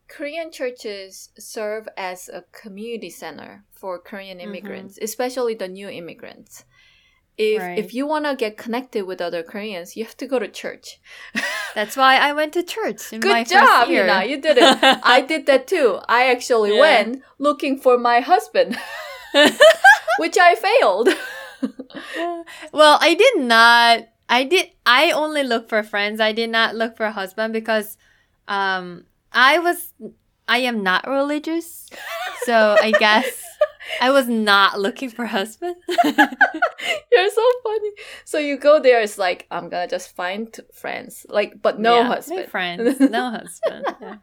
Korean 0.08 0.52
churches 0.52 1.30
serve 1.38 1.88
as 1.98 2.28
a 2.30 2.44
community 2.52 3.10
center 3.10 3.64
for 3.72 4.00
Korean 4.00 4.40
Mhm. 4.40 4.44
immigrants, 4.44 5.00
especially 5.02 5.56
the 5.56 5.68
new 5.68 5.90
immigrants. 5.90 6.66
If 7.42 7.62
Right. 7.62 7.78
if 7.84 7.94
you 7.98 8.06
want 8.06 8.26
to 8.26 8.36
get 8.36 8.54
connected 8.58 9.04
with 9.10 9.20
other 9.22 9.42
Koreans, 9.42 9.96
you 9.98 10.04
have 10.06 10.16
to 10.18 10.28
go 10.28 10.38
to 10.38 10.48
church. 10.48 11.00
That's 11.78 11.96
why 11.98 12.18
I 12.18 12.34
went 12.34 12.54
to 12.54 12.62
church 12.64 13.02
in 13.14 13.20
my 13.22 13.42
Good 13.44 13.54
job, 13.54 13.68
first 13.88 13.90
year. 13.92 14.06
Heena. 14.06 14.30
You 14.30 14.38
did 14.42 14.58
it. 14.62 14.78
I 15.16 15.22
did 15.32 15.46
that 15.48 15.66
too. 15.66 16.00
I 16.08 16.30
actually 16.30 16.74
Yeah. 16.76 16.82
went 16.86 17.24
looking 17.40 17.80
for 17.80 17.98
my 17.98 18.20
husband, 18.20 18.78
which 20.22 20.38
I 20.38 20.54
failed. 20.56 21.10
well, 22.72 22.98
I 23.02 23.14
did 23.16 23.36
not. 23.48 24.08
I 24.30 24.44
did. 24.44 24.70
I 24.86 25.12
only 25.12 25.44
look 25.44 25.68
for 25.70 25.82
friends. 25.84 26.20
I 26.20 26.32
did 26.32 26.50
not 26.50 26.76
look 26.76 26.96
for 26.98 27.06
a 27.06 27.12
husband 27.12 27.54
because, 27.54 27.98
um, 28.48 29.06
I 29.34 29.60
was. 29.60 29.94
I 30.48 30.60
am 30.68 30.84
not 30.84 31.08
religious, 31.08 31.88
so 32.44 32.76
I 32.82 32.92
guess 32.92 33.41
I 34.00 34.12
was 34.12 34.28
not 34.28 34.80
looking 34.80 35.10
for 35.10 35.26
husband. 35.26 35.76
You're 36.04 37.30
so 37.30 37.50
funny. 37.64 37.90
So 38.26 38.38
you 38.40 38.58
go 38.58 38.80
there, 38.80 39.02
it's 39.02 39.18
like, 39.18 39.48
I'm 39.52 39.70
gonna 39.70 39.88
just 39.88 40.16
find 40.16 40.58
friends. 40.74 41.26
Like, 41.30 41.62
but 41.62 41.80
no 41.80 41.96
Yeah, 41.96 42.08
husband. 42.08 42.50
Friends. 42.50 43.00
No 43.00 43.32
husband. 43.32 43.86
Yeah. 44.02 44.16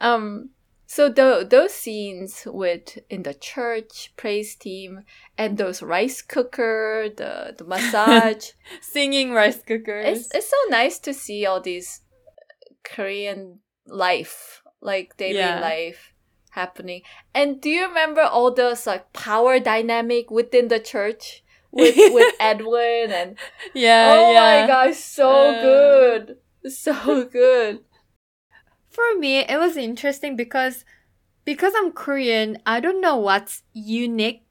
Um, 0.00 0.50
so 0.86 1.08
the, 1.10 1.46
those 1.48 1.74
scenes 1.74 2.44
with 2.46 2.98
in 3.10 3.22
the 3.22 3.34
church 3.34 4.12
praise 4.16 4.54
team 4.56 5.02
and 5.36 5.58
those 5.58 5.82
rice 5.82 6.22
cooker, 6.22 7.08
the, 7.14 7.54
the 7.58 7.64
massage, 7.64 8.50
Singing 8.80 9.32
rice 9.32 9.60
cookers. 9.62 10.06
it's, 10.06 10.34
it's 10.34 10.48
so 10.50 10.56
nice 10.70 10.98
to 11.00 11.12
see 11.12 11.44
all 11.46 11.60
these 11.60 12.02
Korean 12.84 13.58
life, 13.86 14.62
like 14.80 15.16
daily 15.16 15.34
Yeah. 15.38 15.60
life 15.60 16.12
happening. 16.50 17.02
And 17.34 17.60
do 17.60 17.68
you 17.70 17.86
remember 17.86 18.22
all 18.22 18.52
those 18.52 18.86
like 18.86 19.12
power 19.12 19.58
dynamic 19.60 20.30
within 20.30 20.68
the 20.68 20.80
church 20.80 21.42
with 21.70 21.96
with 22.14 22.34
Edwin 22.40 23.10
and 23.12 23.36
yeah. 23.74 24.14
oh 24.16 24.32
yeah. 24.32 24.62
my 24.62 24.66
gosh, 24.66 24.96
so 24.96 25.30
Uh. 25.30 25.62
good, 25.62 26.36
so 26.70 27.24
good. 27.24 27.80
For 28.90 29.14
me, 29.18 29.38
it 29.38 29.58
was 29.58 29.76
interesting 29.76 30.36
because 30.36 30.84
because 31.44 31.72
I'm 31.76 31.92
Korean, 31.92 32.58
I 32.66 32.80
don't 32.80 33.00
know 33.00 33.16
what's 33.16 33.62
unique 33.72 34.44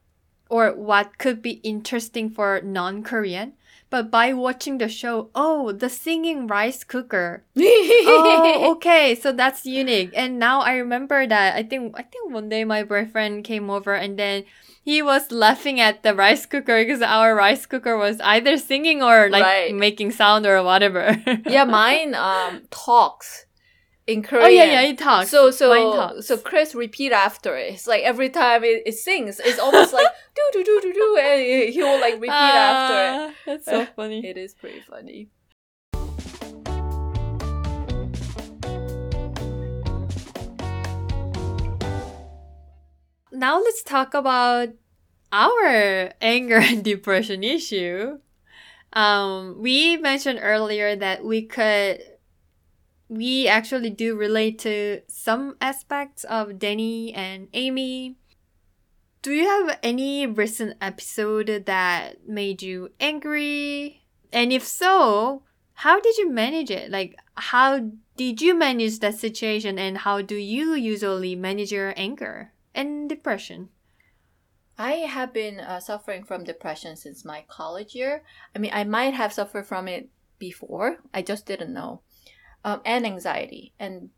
or 0.49 0.73
what 0.73 1.17
could 1.17 1.41
be 1.41 1.59
interesting 1.63 2.29
for 2.29 2.61
non-Korean. 2.61 3.53
But 3.89 4.11
by 4.11 4.33
watching 4.33 4.79
the 4.79 4.89
show, 4.89 5.29
oh, 5.33 5.71
the 5.71 5.89
singing 5.89 6.45
rice 6.47 6.83
cooker. 6.83 7.43
oh, 7.57 8.71
okay, 8.75 9.15
so 9.15 9.31
that's 9.31 9.65
unique. 9.65 10.11
And 10.15 10.39
now 10.39 10.59
I 10.61 10.75
remember 10.75 11.25
that. 11.25 11.55
I 11.55 11.63
think 11.63 11.95
I 11.97 12.03
think 12.03 12.33
one 12.33 12.49
day 12.49 12.63
my 12.65 12.83
boyfriend 12.83 13.45
came 13.45 13.69
over 13.69 13.93
and 13.95 14.19
then 14.19 14.43
he 14.83 15.01
was 15.01 15.31
laughing 15.31 15.79
at 15.79 16.03
the 16.03 16.13
rice 16.15 16.45
cooker 16.45 16.83
because 16.83 17.01
our 17.01 17.33
rice 17.35 17.65
cooker 17.65 17.97
was 17.97 18.19
either 18.21 18.57
singing 18.57 19.01
or 19.03 19.29
like 19.29 19.43
Right. 19.43 19.73
making 19.75 20.11
sound 20.11 20.45
or 20.45 20.61
whatever. 20.63 21.15
yeah, 21.47 21.63
mine 21.79 22.13
um 22.15 22.63
talks 22.69 23.46
in 24.07 24.23
Korean. 24.23 24.45
Oh 24.45 24.47
yeah, 24.49 24.63
yeah, 24.63 24.83
he 24.87 24.93
talks. 24.95 25.29
So 25.29 25.51
so 25.51 25.73
talks. 25.93 26.27
so 26.27 26.37
Chris 26.37 26.73
repeat 26.73 27.11
after 27.11 27.55
it. 27.57 27.73
It's 27.73 27.87
like 27.87 28.03
every 28.03 28.29
time 28.29 28.63
it, 28.63 28.83
it 28.85 28.93
sings, 28.95 29.39
it's 29.43 29.59
almost 29.59 29.93
like 29.93 30.07
do 30.35 30.43
do 30.53 30.63
do 30.63 30.79
do 30.81 30.93
do, 30.93 31.17
and 31.21 31.73
he 31.73 31.83
will 31.83 31.99
like 31.99 32.15
repeat 32.15 32.31
after 32.31 32.95
Ah, 32.95 33.33
That's 33.45 33.65
so 33.65 33.85
funny. 33.95 34.19
it. 34.19 34.37
It 34.37 34.37
is 34.37 34.53
pretty 34.53 34.81
funny. 34.89 35.29
now 43.31 43.59
let's 43.59 43.83
talk 43.83 44.13
about 44.13 44.69
our 45.31 46.11
anger 46.21 46.57
and 46.57 46.83
depression 46.83 47.43
issue, 47.43 48.17
um, 48.93 49.57
we 49.59 49.97
mentioned 49.97 50.39
earlier 50.41 50.95
that 50.95 51.23
we 51.23 51.43
could, 51.43 52.01
we 53.09 53.47
actually 53.47 53.89
do 53.89 54.15
relate 54.15 54.59
to 54.59 55.01
some 55.07 55.55
aspects 55.61 56.23
of 56.25 56.59
Danny 56.59 57.13
and 57.13 57.47
Amy. 57.53 58.17
Do 59.21 59.31
you 59.31 59.47
have 59.47 59.79
any 59.81 60.25
recent 60.25 60.77
episode 60.81 61.63
that 61.65 62.27
made 62.27 62.61
you 62.61 62.91
angry? 62.99 64.03
And 64.31 64.51
if 64.51 64.65
so, 64.65 65.43
how 65.73 65.99
did 65.99 66.17
you 66.17 66.29
manage 66.29 66.71
it? 66.71 66.91
Like, 66.91 67.15
how 67.35 67.91
did 68.15 68.41
you 68.41 68.55
manage 68.55 68.99
that 68.99 69.15
situation 69.15 69.77
and 69.77 69.99
how 69.99 70.21
do 70.21 70.35
you 70.35 70.73
usually 70.73 71.35
manage 71.35 71.71
your 71.71 71.93
anger 71.95 72.51
and 72.73 73.07
depression? 73.07 73.69
I 74.77 74.91
have 75.09 75.33
been 75.33 75.59
uh, 75.59 75.79
suffering 75.79 76.23
from 76.23 76.43
depression 76.43 76.95
since 76.95 77.25
my 77.25 77.45
college 77.47 77.95
year. 77.95 78.23
I 78.55 78.59
mean, 78.59 78.71
I 78.73 78.83
might 78.83 79.13
have 79.13 79.33
suffered 79.33 79.65
from 79.65 79.87
it 79.87 80.09
before. 80.37 80.97
I 81.13 81.21
just 81.21 81.45
didn't 81.45 81.73
know. 81.73 82.01
Um, 82.63 82.81
and 82.85 83.05
anxiety. 83.05 83.73
And 83.79 84.09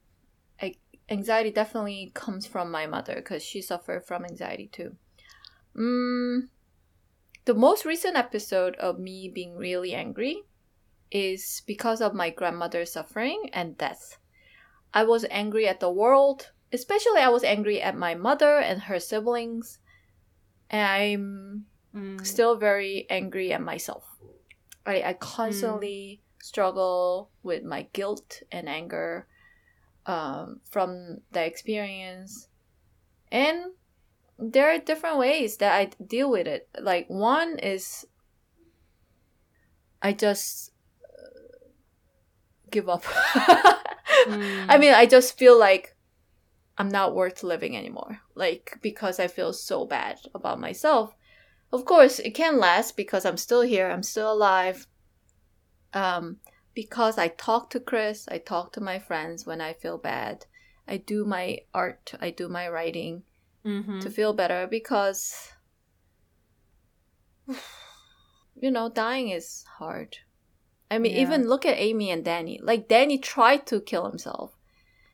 anxiety 1.09 1.51
definitely 1.51 2.11
comes 2.13 2.45
from 2.45 2.71
my 2.71 2.85
mother 2.85 3.15
because 3.15 3.43
she 3.43 3.61
suffered 3.61 4.05
from 4.05 4.25
anxiety 4.25 4.69
too. 4.71 4.95
Mm, 5.75 6.49
the 7.45 7.53
most 7.53 7.85
recent 7.85 8.15
episode 8.15 8.75
of 8.75 8.99
me 8.99 9.29
being 9.33 9.55
really 9.55 9.93
angry 9.93 10.43
is 11.11 11.63
because 11.65 12.01
of 12.01 12.13
my 12.13 12.29
grandmother's 12.29 12.91
suffering 12.91 13.49
and 13.53 13.77
death. 13.77 14.17
I 14.93 15.03
was 15.03 15.25
angry 15.29 15.67
at 15.67 15.79
the 15.79 15.91
world, 15.91 16.51
especially 16.71 17.21
I 17.21 17.29
was 17.29 17.43
angry 17.43 17.81
at 17.81 17.97
my 17.97 18.15
mother 18.15 18.59
and 18.59 18.83
her 18.83 18.99
siblings 18.99 19.79
and 20.69 20.85
I'm 20.85 21.65
mm. 21.95 22.25
still 22.25 22.55
very 22.55 23.07
angry 23.09 23.51
at 23.51 23.61
myself. 23.61 24.03
I, 24.85 25.01
I 25.01 25.13
constantly 25.13 26.21
mm. 26.21 26.28
Struggle 26.41 27.29
with 27.43 27.63
my 27.63 27.87
guilt 27.93 28.41
and 28.51 28.67
anger 28.67 29.27
um, 30.05 30.61
from 30.69 31.19
the 31.31 31.45
experience. 31.45 32.47
And 33.31 33.73
there 34.37 34.73
are 34.73 34.79
different 34.79 35.17
ways 35.17 35.57
that 35.57 35.73
I 35.73 35.91
deal 36.03 36.31
with 36.31 36.47
it. 36.47 36.69
Like, 36.79 37.07
one 37.07 37.59
is 37.59 38.05
I 40.01 40.13
just 40.13 40.71
uh, 41.03 41.67
give 42.71 42.89
up. 42.89 43.03
mm. 43.03 44.65
I 44.69 44.77
mean, 44.77 44.93
I 44.93 45.05
just 45.05 45.37
feel 45.37 45.59
like 45.59 45.95
I'm 46.77 46.89
not 46.89 47.13
worth 47.13 47.43
living 47.43 47.75
anymore. 47.75 48.21
Like, 48.35 48.79
because 48.81 49.19
I 49.19 49.27
feel 49.27 49.51
so 49.51 49.85
bad 49.85 50.19
about 50.33 50.59
myself. 50.59 51.13
Of 51.71 51.85
course, 51.85 52.19
it 52.19 52.31
can 52.31 52.57
last 52.57 52.95
because 52.95 53.25
I'm 53.25 53.37
still 53.37 53.61
here, 53.61 53.91
I'm 53.91 54.03
still 54.03 54.31
alive. 54.31 54.87
Um, 55.93 56.37
because 56.73 57.17
I 57.17 57.27
talk 57.29 57.69
to 57.71 57.79
Chris, 57.79 58.27
I 58.29 58.37
talk 58.37 58.73
to 58.73 58.81
my 58.81 58.99
friends 58.99 59.45
when 59.45 59.59
I 59.61 59.73
feel 59.73 59.97
bad. 59.97 60.45
I 60.87 60.97
do 60.97 61.25
my 61.25 61.59
art, 61.73 62.13
I 62.19 62.29
do 62.31 62.47
my 62.47 62.67
writing 62.67 63.23
mm-hmm. 63.65 63.99
to 63.99 64.09
feel 64.09 64.33
better 64.33 64.67
because, 64.67 65.51
you 68.59 68.71
know, 68.71 68.89
dying 68.89 69.29
is 69.29 69.65
hard. 69.77 70.17
I 70.91 70.97
mean, 70.97 71.13
yeah. 71.13 71.21
even 71.21 71.47
look 71.47 71.65
at 71.65 71.77
Amy 71.77 72.09
and 72.09 72.25
Danny. 72.25 72.59
Like, 72.63 72.87
Danny 72.87 73.17
tried 73.19 73.67
to 73.67 73.81
kill 73.81 74.09
himself. 74.09 74.55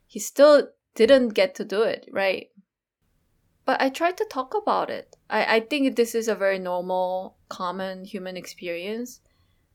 He 0.08 0.20
still 0.20 0.70
didn't 0.94 1.30
get 1.30 1.56
to 1.56 1.66
do 1.66 1.82
it, 1.82 2.08
right? 2.12 2.50
But 3.66 3.82
I 3.82 3.90
tried 3.90 4.18
to 4.18 4.26
talk 4.30 4.54
about 4.54 4.90
it. 4.90 5.18
I, 5.30 5.56
I 5.56 5.60
think 5.60 5.96
this 5.96 6.16
is 6.16 6.28
a 6.28 6.36
very 6.36 6.60
normal, 6.60 7.36
common 7.50 8.06
human 8.06 8.38
experience. 8.38 9.20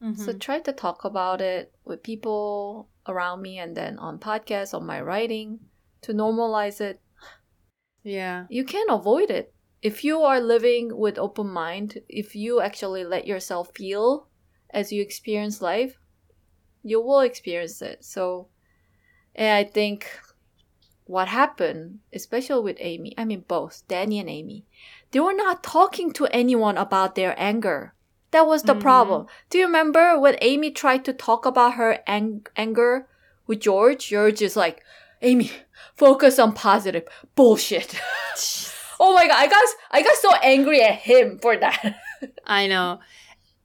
Mm-hmm. 0.02 0.22
So 0.22 0.32
try 0.32 0.60
to 0.60 0.72
talk 0.72 1.04
about 1.04 1.40
it 1.40 1.72
with 1.84 2.02
people 2.02 2.88
around 3.06 3.42
me 3.42 3.58
and 3.58 3.76
then 3.76 3.98
on 3.98 4.18
podcasts, 4.18 4.74
on 4.74 4.86
my 4.86 5.00
writing 5.00 5.60
to 6.02 6.12
normalize 6.12 6.80
it. 6.80 7.00
Yeah. 8.02 8.46
You 8.48 8.64
can't 8.64 8.90
avoid 8.90 9.30
it. 9.30 9.52
If 9.82 10.04
you 10.04 10.22
are 10.22 10.40
living 10.40 10.96
with 10.96 11.18
open 11.18 11.48
mind, 11.48 11.98
if 12.08 12.34
you 12.34 12.60
actually 12.60 13.04
let 13.04 13.26
yourself 13.26 13.70
feel 13.74 14.28
as 14.70 14.92
you 14.92 15.02
experience 15.02 15.60
life, 15.60 15.98
you 16.82 17.00
will 17.00 17.20
experience 17.20 17.82
it. 17.82 18.04
So 18.04 18.48
and 19.34 19.48
I 19.48 19.64
think 19.64 20.06
what 21.04 21.28
happened, 21.28 22.00
especially 22.12 22.62
with 22.62 22.76
Amy, 22.80 23.14
I 23.18 23.24
mean 23.24 23.44
both 23.46 23.82
Danny 23.88 24.18
and 24.18 24.28
Amy, 24.28 24.64
they 25.10 25.20
were 25.20 25.34
not 25.34 25.62
talking 25.62 26.12
to 26.12 26.26
anyone 26.26 26.78
about 26.78 27.14
their 27.14 27.34
anger. 27.38 27.94
That 28.30 28.46
was 28.46 28.62
the 28.62 28.72
mm-hmm. 28.72 28.82
problem. 28.82 29.26
Do 29.48 29.58
you 29.58 29.66
remember 29.66 30.18
when 30.18 30.36
Amy 30.40 30.70
tried 30.70 31.04
to 31.06 31.12
talk 31.12 31.46
about 31.46 31.74
her 31.74 31.98
ang- 32.06 32.46
anger 32.56 33.08
with 33.46 33.60
George? 33.60 34.08
George 34.08 34.40
is 34.40 34.56
like, 34.56 34.82
Amy, 35.22 35.50
focus 35.96 36.38
on 36.38 36.52
positive 36.52 37.04
bullshit. 37.34 38.00
oh 39.00 39.12
my 39.14 39.26
god, 39.26 39.36
I 39.36 39.46
got 39.46 39.68
I 39.90 40.02
got 40.02 40.16
so 40.16 40.34
angry 40.42 40.82
at 40.82 41.00
him 41.00 41.38
for 41.38 41.56
that. 41.56 41.96
I 42.44 42.66
know. 42.66 43.00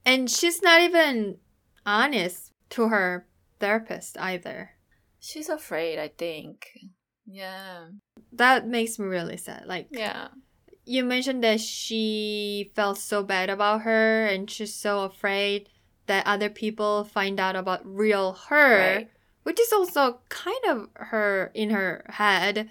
And 0.04 0.30
she's 0.30 0.62
not 0.62 0.80
even 0.82 1.38
honest 1.84 2.52
to 2.70 2.88
her 2.88 3.26
therapist 3.60 4.18
either. 4.18 4.70
She's 5.18 5.48
afraid, 5.48 5.98
I 5.98 6.08
think. 6.08 6.68
Yeah. 7.26 7.88
That 8.32 8.66
makes 8.66 8.98
me 8.98 9.06
really 9.06 9.36
sad. 9.36 9.64
Like, 9.66 9.88
yeah. 9.90 10.28
You 10.86 11.04
mentioned 11.04 11.44
that 11.44 11.60
she 11.60 12.70
felt 12.74 12.96
so 12.98 13.22
bad 13.22 13.50
about 13.50 13.82
her 13.82 14.24
and 14.26 14.48
she's 14.48 14.74
so 14.74 15.04
afraid 15.04 15.68
that 16.06 16.26
other 16.26 16.48
people 16.48 17.04
find 17.04 17.38
out 17.38 17.56
about 17.56 17.80
real 17.84 18.32
her, 18.48 18.96
right. 18.96 19.10
which 19.42 19.60
is 19.60 19.72
also 19.72 20.20
kind 20.28 20.64
of 20.68 20.88
her 20.94 21.50
in 21.54 21.70
her 21.70 22.04
head. 22.08 22.70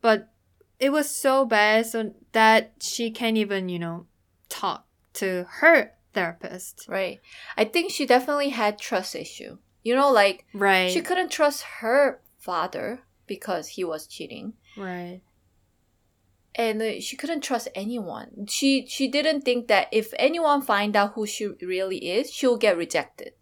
But 0.00 0.30
it 0.78 0.90
was 0.90 1.10
so 1.10 1.44
bad 1.44 1.86
so 1.86 2.14
that 2.32 2.74
she 2.80 3.10
can't 3.10 3.36
even, 3.36 3.68
you 3.68 3.80
know, 3.80 4.06
talk 4.48 4.86
to 5.14 5.46
her 5.60 5.92
therapist. 6.14 6.86
Right. 6.88 7.20
I 7.56 7.64
think 7.64 7.90
she 7.90 8.06
definitely 8.06 8.50
had 8.50 8.78
trust 8.78 9.14
issue. 9.14 9.58
You 9.82 9.94
know, 9.94 10.12
like 10.12 10.46
right. 10.54 10.90
she 10.90 11.00
couldn't 11.00 11.30
trust 11.30 11.62
her 11.80 12.20
father 12.38 13.00
because 13.26 13.68
he 13.68 13.84
was 13.84 14.06
cheating. 14.06 14.54
Right. 14.76 15.22
And 16.58 16.82
uh, 16.82 17.00
she 17.00 17.16
couldn't 17.16 17.40
trust 17.40 17.68
anyone. 17.74 18.46
She 18.48 18.84
she 18.86 19.08
didn't 19.08 19.42
think 19.42 19.68
that 19.68 19.86
if 19.92 20.12
anyone 20.18 20.60
find 20.60 20.96
out 20.96 21.12
who 21.14 21.24
she 21.24 21.46
really 21.62 22.10
is, 22.10 22.30
she'll 22.30 22.58
get 22.58 22.76
rejected. 22.76 23.32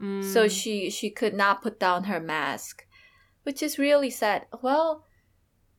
Mm. 0.00 0.24
So 0.24 0.46
she 0.46 0.88
she 0.88 1.10
could 1.10 1.34
not 1.34 1.62
put 1.62 1.80
down 1.80 2.04
her 2.04 2.20
mask, 2.20 2.86
which 3.42 3.60
is 3.62 3.78
really 3.78 4.08
sad. 4.08 4.46
Well, 4.62 5.04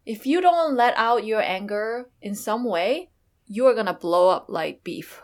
if 0.05 0.25
you 0.25 0.41
don't 0.41 0.75
let 0.75 0.93
out 0.97 1.25
your 1.25 1.41
anger 1.41 2.09
in 2.21 2.35
some 2.35 2.65
way, 2.65 3.09
you 3.47 3.65
are 3.67 3.73
gonna 3.73 3.93
blow 3.93 4.29
up 4.29 4.47
like 4.49 4.83
beef. 4.83 5.21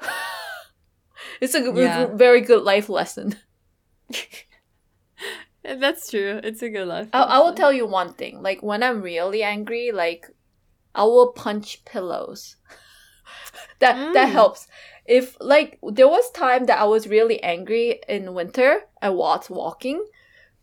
it's 1.41 1.53
a 1.53 1.71
yeah. 1.75 2.05
very 2.05 2.41
good 2.41 2.63
life 2.63 2.87
lesson. 2.87 3.35
That's 5.63 6.09
true. 6.09 6.39
It's 6.43 6.61
a 6.61 6.69
good 6.69 6.87
life. 6.87 7.09
I, 7.13 7.23
I 7.23 7.39
will 7.39 7.53
tell 7.53 7.73
you 7.73 7.85
one 7.85 8.13
thing. 8.13 8.41
Like 8.41 8.63
when 8.63 8.83
I'm 8.83 9.01
really 9.01 9.43
angry, 9.43 9.91
like 9.91 10.27
I 10.95 11.03
will 11.03 11.31
punch 11.31 11.83
pillows. 11.85 12.55
that 13.79 13.95
mm. 13.95 14.13
that 14.13 14.29
helps. 14.29 14.67
If 15.05 15.37
like 15.39 15.79
there 15.83 16.07
was 16.07 16.29
time 16.31 16.65
that 16.65 16.79
I 16.79 16.85
was 16.85 17.07
really 17.07 17.41
angry 17.41 17.99
in 18.07 18.33
winter, 18.33 18.81
I 19.01 19.09
was 19.09 19.49
walking. 19.49 20.05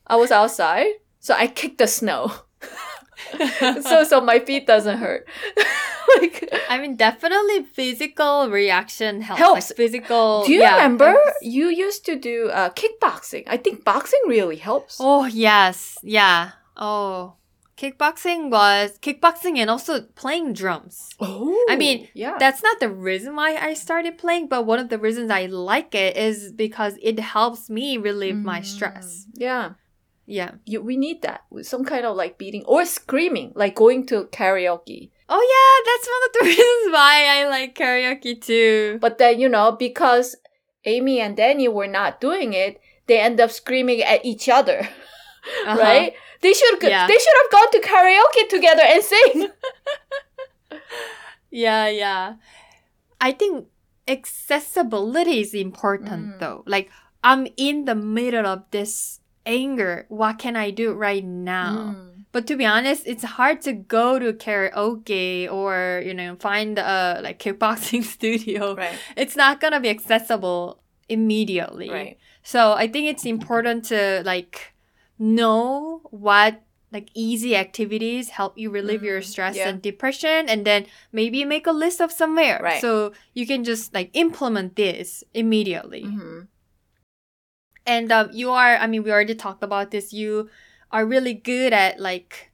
I 0.06 0.16
was 0.16 0.30
outside, 0.30 0.92
so 1.20 1.34
I 1.34 1.46
kicked 1.46 1.78
the 1.78 1.86
snow. 1.86 2.32
so 3.82 4.04
so 4.04 4.20
my 4.20 4.40
feet 4.40 4.66
doesn't 4.66 4.98
hurt. 4.98 5.26
like 6.18 6.48
I 6.68 6.78
mean, 6.78 6.96
definitely 6.96 7.64
physical 7.64 8.50
reaction 8.50 9.22
helps. 9.22 9.40
helps. 9.40 9.70
Like 9.70 9.76
physical. 9.76 10.44
Do 10.44 10.52
you 10.52 10.60
yeah, 10.60 10.76
remember 10.76 11.10
helps. 11.10 11.42
you 11.42 11.68
used 11.68 12.04
to 12.06 12.16
do 12.16 12.50
uh, 12.50 12.70
kickboxing? 12.70 13.44
I 13.46 13.56
think 13.56 13.84
boxing 13.84 14.20
really 14.26 14.56
helps. 14.56 14.98
Oh 15.00 15.24
yes, 15.24 15.98
yeah. 16.02 16.52
Oh, 16.76 17.34
kickboxing 17.76 18.50
was 18.50 18.98
kickboxing 18.98 19.58
and 19.58 19.70
also 19.70 20.02
playing 20.14 20.52
drums. 20.52 21.10
Oh, 21.20 21.66
I 21.68 21.76
mean, 21.76 22.08
yeah. 22.14 22.36
That's 22.38 22.62
not 22.62 22.80
the 22.80 22.90
reason 22.90 23.36
why 23.36 23.56
I 23.56 23.74
started 23.74 24.18
playing, 24.18 24.48
but 24.48 24.66
one 24.66 24.78
of 24.78 24.88
the 24.88 24.98
reasons 24.98 25.30
I 25.30 25.46
like 25.46 25.94
it 25.94 26.16
is 26.16 26.52
because 26.52 26.94
it 27.02 27.18
helps 27.18 27.68
me 27.68 27.96
relieve 27.96 28.36
mm. 28.36 28.44
my 28.44 28.60
stress. 28.60 29.26
Yeah. 29.34 29.74
Yeah. 30.26 30.52
You, 30.64 30.80
we 30.80 30.96
need 30.96 31.22
that. 31.22 31.42
Some 31.62 31.84
kind 31.84 32.06
of 32.06 32.16
like 32.16 32.38
beating 32.38 32.64
or 32.66 32.84
screaming, 32.86 33.52
like 33.54 33.74
going 33.74 34.06
to 34.06 34.24
karaoke. 34.24 35.10
Oh 35.28 35.40
yeah, 35.40 35.90
that's 35.90 36.08
one 36.08 36.22
of 36.26 36.32
the 36.32 36.44
reasons 36.46 36.92
why 36.92 37.40
I 37.40 37.48
like 37.48 37.74
karaoke 37.74 38.40
too. 38.40 38.98
But 39.00 39.18
then, 39.18 39.40
you 39.40 39.48
know, 39.48 39.72
because 39.72 40.36
Amy 40.84 41.20
and 41.20 41.36
Danny 41.36 41.68
were 41.68 41.86
not 41.86 42.20
doing 42.20 42.52
it, 42.52 42.80
they 43.06 43.20
end 43.20 43.40
up 43.40 43.50
screaming 43.50 44.02
at 44.02 44.24
each 44.24 44.48
other. 44.48 44.88
Uh-huh. 45.66 45.78
Right? 45.78 46.14
They 46.44 46.52
should 46.52 46.76
yeah. 46.82 47.06
they 47.08 47.16
should 47.16 47.36
have 47.40 47.50
gone 47.56 47.70
to 47.72 47.80
karaoke 47.80 48.44
together 48.50 48.84
and 48.84 49.02
sing. 49.02 49.48
yeah, 51.50 51.88
yeah. 51.88 52.34
I 53.18 53.32
think 53.32 53.68
accessibility 54.06 55.40
is 55.40 55.54
important 55.54 56.36
Mm. 56.36 56.38
though. 56.38 56.62
Like 56.66 56.90
I'm 57.24 57.48
in 57.56 57.86
the 57.86 57.94
middle 57.94 58.44
of 58.44 58.64
this 58.70 59.20
anger. 59.46 60.04
What 60.08 60.38
can 60.38 60.54
I 60.56 60.68
do 60.70 60.92
right 60.92 61.24
now? 61.24 61.96
Mm. 61.96 62.24
But 62.32 62.46
to 62.48 62.56
be 62.56 62.66
honest, 62.66 63.04
it's 63.06 63.24
hard 63.24 63.62
to 63.62 63.72
go 63.72 64.18
to 64.18 64.34
karaoke 64.34 65.50
or 65.50 66.02
you 66.04 66.12
know 66.12 66.36
find 66.36 66.78
a 66.78 67.20
like 67.24 67.38
kickboxing 67.38 68.04
studio. 68.16 68.76
Right. 68.76 68.98
It's 69.16 69.36
not 69.36 69.60
gonna 69.64 69.80
be 69.80 69.88
accessible 69.88 70.82
immediately. 71.08 71.88
Right. 71.88 72.18
So 72.42 72.72
I 72.74 72.88
think 72.88 73.08
it's 73.08 73.24
important 73.24 73.86
to 73.86 74.20
like 74.26 74.73
know 75.18 76.00
what 76.10 76.62
like 76.92 77.10
easy 77.14 77.56
activities 77.56 78.28
help 78.30 78.56
you 78.56 78.70
relieve 78.70 79.02
your 79.02 79.20
Mm, 79.20 79.24
stress 79.24 79.56
yeah. 79.56 79.68
and 79.68 79.82
depression 79.82 80.48
and 80.48 80.64
then 80.64 80.86
maybe 81.12 81.44
make 81.44 81.66
a 81.66 81.72
list 81.72 82.00
of 82.00 82.12
somewhere 82.12 82.60
Right. 82.62 82.80
so 82.80 83.12
you 83.34 83.46
can 83.46 83.64
just 83.64 83.92
like 83.94 84.10
implement 84.14 84.76
this 84.76 85.24
immediately 85.34 86.02
hmm 86.02 86.40
and 87.86 88.10
um, 88.12 88.30
you 88.32 88.50
are 88.50 88.76
i 88.76 88.86
mean 88.86 89.02
we 89.02 89.10
already 89.12 89.34
talked 89.34 89.62
about 89.62 89.90
this 89.90 90.12
you 90.12 90.48
are 90.90 91.04
really 91.04 91.34
good 91.34 91.72
at 91.72 92.00
like 92.00 92.50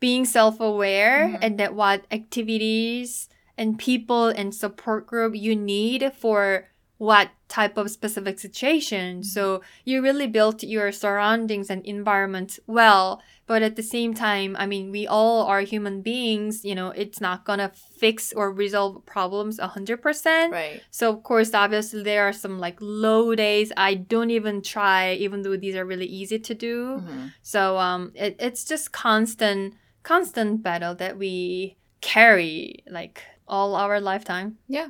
being 0.00 0.24
self-aware 0.24 1.28
Mhm. 1.30 1.38
and 1.40 1.58
that 1.58 1.74
what 1.74 2.04
activities 2.10 3.28
and 3.56 3.78
people 3.78 4.28
and 4.28 4.54
support 4.54 5.06
group 5.06 5.34
you 5.34 5.56
need 5.56 6.12
for 6.12 6.68
what 6.98 7.28
type 7.48 7.76
of 7.76 7.90
specific 7.90 8.38
situation 8.40 9.22
so 9.22 9.60
you 9.84 10.02
really 10.02 10.26
built 10.26 10.62
your 10.62 10.90
surroundings 10.90 11.68
and 11.70 11.84
environment 11.84 12.58
well 12.66 13.20
but 13.46 13.62
at 13.62 13.76
the 13.76 13.82
same 13.82 14.14
time 14.14 14.56
i 14.58 14.64
mean 14.66 14.90
we 14.90 15.06
all 15.06 15.46
are 15.46 15.60
human 15.60 16.00
beings 16.00 16.64
you 16.64 16.74
know 16.74 16.88
it's 16.90 17.20
not 17.20 17.44
gonna 17.44 17.70
fix 17.98 18.32
or 18.32 18.50
resolve 18.50 19.04
problems 19.06 19.58
100% 19.58 20.50
Right. 20.50 20.82
so 20.90 21.10
of 21.12 21.22
course, 21.22 21.52
obviously 21.54 22.02
there 22.02 22.24
are 22.28 22.32
some 22.32 22.58
like 22.58 22.78
low 22.80 23.34
days. 23.34 23.72
I 23.76 23.94
don't 23.94 24.30
even 24.30 24.62
try, 24.62 25.12
even 25.14 25.42
though 25.42 25.56
these 25.56 25.76
are 25.76 25.84
really 25.84 26.06
easy 26.06 26.38
to 26.38 26.54
do. 26.54 27.02
Mhm. 27.02 27.32
So 27.42 27.78
um, 27.78 28.12
it, 28.14 28.36
it's 28.38 28.64
just 28.64 28.92
constant, 28.92 29.74
constant 30.02 30.62
battle 30.62 30.94
that 30.96 31.16
we 31.18 31.76
carry 32.00 32.82
like 32.90 33.22
all 33.48 33.74
our 33.74 34.00
lifetime. 34.00 34.58
Yeah. 34.68 34.88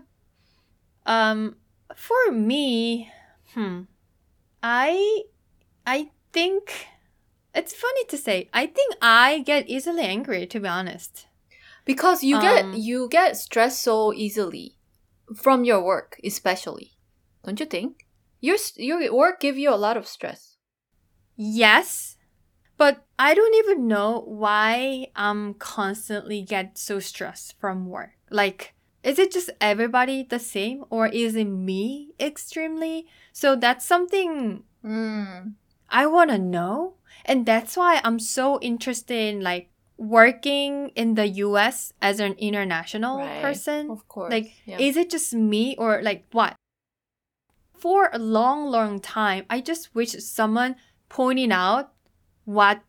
Um, 1.06 1.56
for 1.94 2.32
me, 2.32 3.12
hmm, 3.54 3.82
I, 4.62 5.22
I 5.86 6.10
think 6.32 6.88
it's 7.54 7.74
funny 7.74 8.04
to 8.08 8.16
say. 8.18 8.48
I 8.52 8.66
think 8.66 8.96
I 9.00 9.40
get 9.40 9.68
easily 9.68 10.02
angry. 10.02 10.46
To 10.46 10.60
be 10.60 10.68
honest. 10.68 11.26
Because 11.84 12.24
you 12.24 12.40
get 12.40 12.64
Um, 12.64 12.74
you 12.74 13.08
get 13.08 13.36
stressed 13.36 13.82
so 13.82 14.12
easily 14.12 14.76
from 15.34 15.64
your 15.64 15.82
work, 15.82 16.18
especially. 16.24 16.98
Don't 17.44 17.60
you 17.60 17.66
think? 17.66 18.06
Your 18.40 18.56
your 18.76 19.14
work 19.14 19.40
give 19.40 19.56
you 19.56 19.70
a 19.72 19.78
lot 19.78 19.96
of 19.96 20.06
stress. 20.06 20.56
Yes, 21.36 22.16
but 22.76 23.04
I 23.18 23.34
don't 23.34 23.54
even 23.54 23.86
know 23.86 24.20
why 24.26 25.08
I'm 25.14 25.54
constantly 25.54 26.42
get 26.42 26.78
so 26.78 26.98
stressed 26.98 27.54
from 27.60 27.86
work. 27.86 28.12
Like, 28.30 28.74
is 29.06 29.18
it 29.22 29.30
just 29.30 29.50
everybody 29.60 30.26
the 30.26 30.38
same 30.42 30.84
or 30.90 31.06
is 31.06 31.36
it 31.38 31.46
me 31.46 32.10
extremely? 32.18 33.06
So 33.32 33.54
that's 33.54 33.86
something 33.86 34.64
Mm. 34.84 35.54
I 35.90 36.06
want 36.06 36.30
to 36.30 36.38
know. 36.38 36.94
And 37.24 37.44
that's 37.46 37.76
why 37.76 38.00
I'm 38.04 38.18
so 38.20 38.60
interested 38.60 39.34
in 39.34 39.42
like 39.42 39.70
working 39.98 40.90
in 40.94 41.14
the 41.14 41.26
US 41.46 41.92
as 42.00 42.20
an 42.20 42.34
international 42.38 43.18
Right. 43.18 43.42
person. 43.42 43.90
Of 43.90 44.06
course. 44.06 44.30
Like, 44.30 44.52
yeah. 44.64 44.78
is 44.78 44.96
it 44.96 45.10
just 45.10 45.34
me 45.34 45.74
or 45.76 46.02
like 46.02 46.26
what? 46.30 46.54
For 47.74 48.10
a 48.12 48.18
long, 48.18 48.66
long 48.70 49.00
time, 49.00 49.44
I 49.50 49.60
just 49.60 49.94
wish 49.94 50.12
someone 50.22 50.76
pointing 51.08 51.52
out 51.52 51.92
what 52.44 52.80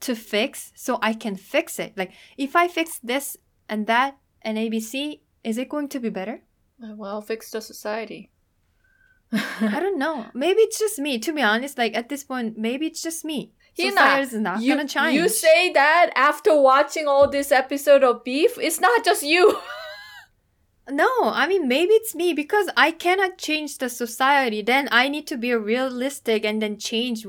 to 0.00 0.14
fix 0.14 0.72
so 0.74 0.98
I 1.00 1.14
can 1.14 1.36
fix 1.36 1.78
it. 1.78 1.96
Like, 1.96 2.12
if 2.36 2.54
I 2.54 2.68
fix 2.68 2.98
this 2.98 3.36
and 3.68 3.86
that 3.86 4.18
and 4.42 4.58
ABC, 4.58 5.20
is 5.44 5.58
it 5.58 5.68
going 5.68 5.88
to 5.88 6.00
be 6.00 6.10
better? 6.10 6.42
Uh, 6.82 6.94
well, 6.96 7.20
fix 7.20 7.50
the 7.50 7.60
society. 7.60 8.30
I 9.32 9.78
don't 9.78 9.98
know. 9.98 10.26
Maybe 10.34 10.60
it's 10.62 10.78
just 10.78 10.98
me. 10.98 11.18
To 11.20 11.32
be 11.32 11.42
honest, 11.42 11.78
like 11.78 11.94
at 11.96 12.08
this 12.08 12.24
point, 12.24 12.58
maybe 12.58 12.86
it's 12.86 13.02
just 13.02 13.24
me. 13.24 13.52
Heena, 13.78 13.90
Society 13.90 14.22
is 14.22 14.32
not 14.34 14.62
you, 14.62 14.74
gonna 14.74 14.88
change. 14.88 15.14
you 15.14 15.28
say 15.28 15.72
that 15.72 16.10
after 16.16 16.60
watching 16.60 17.06
all 17.06 17.28
this 17.30 17.52
episode 17.52 18.02
of 18.02 18.24
Beef. 18.24 18.58
It's 18.58 18.80
not 18.80 19.04
just 19.04 19.22
you. 19.22 19.58
No, 20.88 21.08
I 21.22 21.46
mean 21.46 21.68
maybe 21.68 21.92
it's 21.92 22.16
me 22.16 22.32
because 22.32 22.68
I 22.76 22.90
cannot 22.90 23.38
change 23.38 23.78
the 23.78 23.88
society. 23.88 24.60
Then 24.60 24.88
I 24.90 25.08
need 25.08 25.24
to 25.28 25.36
be 25.36 25.54
realistic 25.54 26.44
and 26.44 26.60
then 26.60 26.78
change, 26.78 27.24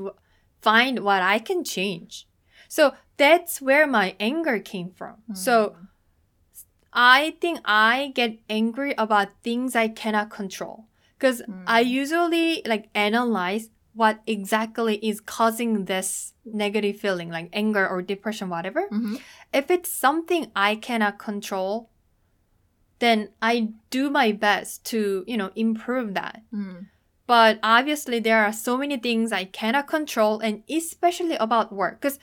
find 0.60 0.98
what 1.00 1.22
I 1.22 1.38
can 1.38 1.62
change. 1.62 2.26
So 2.68 2.94
that's 3.18 3.62
where 3.62 3.86
my 3.86 4.16
anger 4.18 4.58
came 4.58 4.90
from. 4.90 5.22
So 5.34 5.76
I 6.92 7.36
think 7.40 7.60
I 7.64 8.12
get 8.14 8.38
angry 8.50 8.94
about 8.98 9.28
things 9.42 9.74
I 9.74 9.88
cannot 9.88 10.30
control 10.30 10.86
because 11.18 11.42
Mm. 11.42 11.64
I 11.66 11.80
usually 11.80 12.62
like 12.66 12.90
analyze 12.94 13.70
what 13.94 14.20
exactly 14.26 14.96
is 14.96 15.20
causing 15.20 15.84
this 15.84 16.32
negative 16.44 16.96
feeling, 16.98 17.30
like 17.30 17.48
anger 17.52 17.86
or 17.88 18.02
depression, 18.02 18.48
whatever 18.48 18.88
Mhm. 18.90 19.20
if 19.52 19.70
it's 19.70 19.92
something 19.92 20.50
I 20.56 20.76
cannot 20.76 21.18
control, 21.18 21.90
then 22.98 23.30
I 23.42 23.72
do 23.90 24.10
my 24.10 24.32
best 24.32 24.84
to, 24.86 25.24
you 25.26 25.36
know, 25.36 25.50
improve 25.56 26.14
that. 26.14 26.42
Mm. 26.52 26.86
But 27.26 27.58
obviously, 27.62 28.18
there 28.20 28.44
are 28.44 28.52
so 28.52 28.76
many 28.76 28.96
things 28.96 29.32
I 29.32 29.44
cannot 29.44 29.86
control, 29.86 30.40
and 30.40 30.62
especially 30.68 31.36
about 31.36 31.72
work. 31.72 32.00
Because 32.00 32.18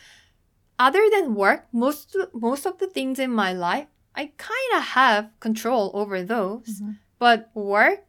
other 0.78 1.04
than 1.12 1.36
work, 1.36 1.68
most 1.72 2.16
most 2.34 2.66
of 2.66 2.78
the 2.80 2.88
things 2.88 3.20
in 3.20 3.32
my 3.32 3.52
life, 3.54 3.88
I 4.20 4.32
kind 4.36 4.72
of 4.76 4.84
have 5.00 5.32
control 5.40 5.92
over 5.94 6.22
those. 6.24 6.82
Mhm. 6.82 7.00
But 7.20 7.50
work, 7.56 8.04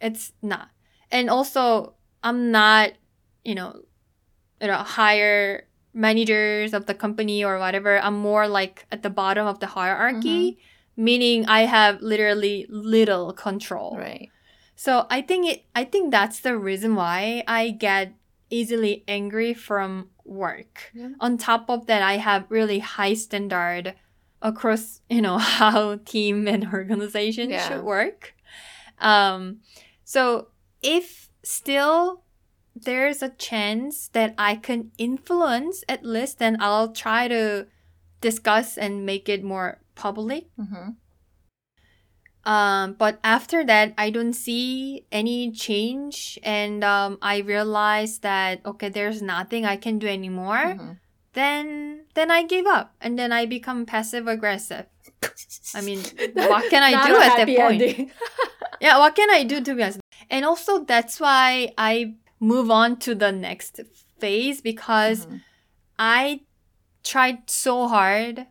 it's 0.00 0.32
not. 0.42 0.68
And 1.10 1.30
also, 1.30 1.94
I'm 2.22 2.50
not, 2.50 2.98
you 3.44 3.54
know, 3.54 3.82
you 4.60 4.66
know, 4.66 4.82
higher 4.82 5.68
managers 5.94 6.74
of 6.74 6.86
the 6.86 6.94
company 6.94 7.44
or 7.44 7.58
whatever. 7.58 7.98
I'm 8.02 8.18
more 8.18 8.48
like 8.48 8.86
at 8.90 9.02
the 9.02 9.10
bottom 9.10 9.46
of 9.46 9.60
the 9.60 9.66
hierarchy, 9.78 10.58
meaning 10.96 11.46
I 11.46 11.60
have 11.70 12.02
literally 12.02 12.66
little 12.68 13.32
control. 13.32 13.96
Right. 13.98 14.30
So 14.74 15.06
I 15.10 15.22
think 15.22 15.46
it 15.46 15.58
I 15.76 15.84
think 15.84 16.10
that's 16.10 16.40
the 16.40 16.58
reason 16.58 16.94
why 16.98 17.44
I 17.46 17.70
get 17.70 18.14
easily 18.50 19.04
angry 19.06 19.54
from 19.54 20.10
work. 20.24 20.90
Yeah. 20.94 21.14
On 21.20 21.38
top 21.38 21.70
of 21.70 21.86
that 21.86 22.02
I 22.02 22.16
have 22.18 22.46
really 22.50 22.80
high 22.80 23.14
standard 23.14 23.94
across, 24.42 25.00
you 25.08 25.22
know, 25.22 25.38
how 25.60 25.96
team 26.04 26.46
and 26.48 26.68
organization 26.72 27.50
Yeah. 27.50 27.68
should 27.68 27.84
work. 27.84 28.34
Um 28.98 29.60
so 30.04 30.48
if 30.82 31.30
still 31.42 32.22
there's 32.74 33.22
a 33.22 33.28
chance 33.30 34.08
that 34.12 34.34
I 34.38 34.56
can 34.56 34.90
influence 34.98 35.84
at 35.88 36.04
least 36.04 36.38
then 36.38 36.56
I'll 36.60 36.92
try 36.92 37.28
to 37.28 37.66
discuss 38.20 38.78
and 38.78 39.04
make 39.06 39.28
it 39.28 39.42
more 39.44 39.80
public 39.94 40.46
Mm-hmm. 40.58 40.96
um, 42.44 42.94
but 42.98 43.20
after 43.22 43.64
that, 43.64 43.94
I 43.96 44.10
don't 44.10 44.32
see 44.34 45.06
any 45.12 45.52
change, 45.52 46.38
and 46.42 46.82
um, 46.82 47.18
I 47.22 47.38
realized 47.38 48.22
that 48.22 48.66
okay, 48.66 48.88
there's 48.88 49.22
nothing 49.22 49.64
I 49.64 49.76
can 49.76 49.98
do 49.98 50.08
anymore. 50.08 50.74
Mhm. 50.74 50.98
Then, 51.34 52.04
then 52.14 52.30
I 52.30 52.42
give 52.44 52.66
up, 52.66 52.94
and 53.00 53.18
then 53.18 53.32
I 53.32 53.46
become 53.46 53.86
passive 53.86 54.28
aggressive. 54.28 54.86
I 55.74 55.80
mean, 55.80 56.00
what 56.34 56.68
can 56.68 56.82
I 56.82 57.06
do 57.06 57.16
at 57.16 57.36
that 57.46 57.48
point? 57.56 58.10
Yeah, 58.80 58.98
what 58.98 59.14
can 59.14 59.30
I 59.30 59.44
do 59.44 59.60
to 59.62 59.74
be 59.76 59.82
honest? 59.84 60.00
And 60.28 60.44
also, 60.44 60.82
that's 60.84 61.20
why 61.20 61.72
I 61.78 62.14
move 62.40 62.68
on 62.68 62.98
to 63.06 63.14
the 63.14 63.30
next 63.30 63.78
phase 64.18 64.60
because 64.60 65.26
Mhm. 65.26 65.40
I 66.00 66.40
tried 67.04 67.48
so 67.48 67.86
hard, 67.86 68.46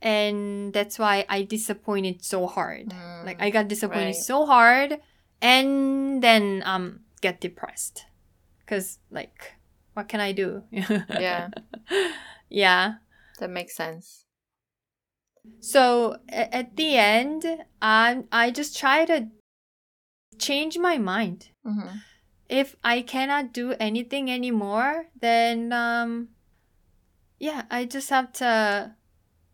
and 0.00 0.72
that's 0.72 0.98
why 0.98 1.26
I 1.28 1.42
disappointed 1.42 2.24
so 2.24 2.46
hard. 2.46 2.88
Mm. 2.96 3.24
Like 3.26 3.42
I 3.42 3.50
got 3.50 3.68
disappointed 3.68 4.16
Right. 4.16 4.24
so 4.24 4.46
hard, 4.46 5.00
and 5.42 6.22
then 6.22 6.62
um 6.64 7.04
get 7.20 7.40
depressed, 7.40 8.06
cause 8.66 8.98
like 9.10 9.52
what 9.94 10.08
can 10.08 10.20
I 10.20 10.32
do? 10.32 10.62
yeah, 10.70 11.48
yeah. 12.48 12.94
that 13.38 13.50
makes 13.50 13.76
sense. 13.76 14.24
So 15.60 16.18
at 16.28 16.76
the 16.76 16.96
end, 16.96 17.44
I 17.80 18.24
I 18.30 18.50
just 18.50 18.78
try 18.78 19.04
to 19.04 19.28
change 20.38 20.78
my 20.78 20.98
mind. 20.98 21.50
Mm-hmm. 21.66 21.98
If 22.48 22.76
I 22.84 23.02
cannot 23.02 23.52
do 23.52 23.74
anything 23.80 24.30
anymore, 24.30 25.06
then 25.20 25.72
um 25.72 26.28
yeah, 27.38 27.62
I 27.70 27.84
just 27.86 28.10
have 28.10 28.32
to 28.34 28.94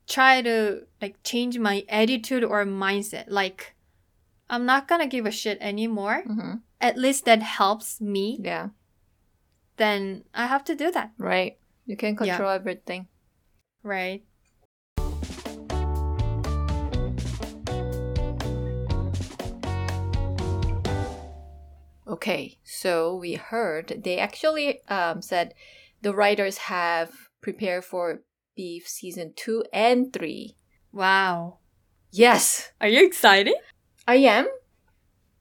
try 0.06 0.42
to 0.42 0.86
like 1.00 1.22
change 1.22 1.58
my 1.58 1.84
attitude 1.88 2.44
or 2.44 2.64
mindset. 2.64 3.26
Like 3.28 3.74
I'm 4.50 4.66
not 4.66 4.88
gonna 4.88 5.06
give 5.06 5.26
a 5.26 5.30
shit 5.30 5.58
anymore. 5.60 6.22
hmm 6.26 6.64
At 6.80 6.96
least 6.96 7.24
that 7.24 7.42
helps 7.42 8.00
me. 8.00 8.38
Yeah, 8.42 8.68
Then 9.78 10.24
I 10.34 10.46
have 10.46 10.64
to 10.64 10.74
do 10.74 10.90
that. 10.90 11.12
right. 11.18 11.56
You 11.86 11.96
can 11.96 12.14
Yeah. 12.22 12.36
control 12.36 12.50
everything. 12.50 13.08
Right. 13.82 14.24
Okay, 22.06 22.58
so 22.64 23.14
we 23.14 23.34
heard 23.34 24.00
they 24.04 24.18
actually 24.18 24.80
um, 24.88 25.20
said 25.20 25.52
the 26.00 26.14
writers 26.14 26.56
have 26.72 27.12
prepared 27.42 27.84
for 27.84 28.20
Beef 28.56 28.88
season 28.88 29.34
two 29.36 29.62
and 29.72 30.12
three. 30.12 30.56
Wow. 30.90 31.58
Yes, 32.10 32.72
Are 32.80 32.88
you 32.88 33.04
excited? 33.06 33.54
I 34.06 34.16
am. 34.16 34.48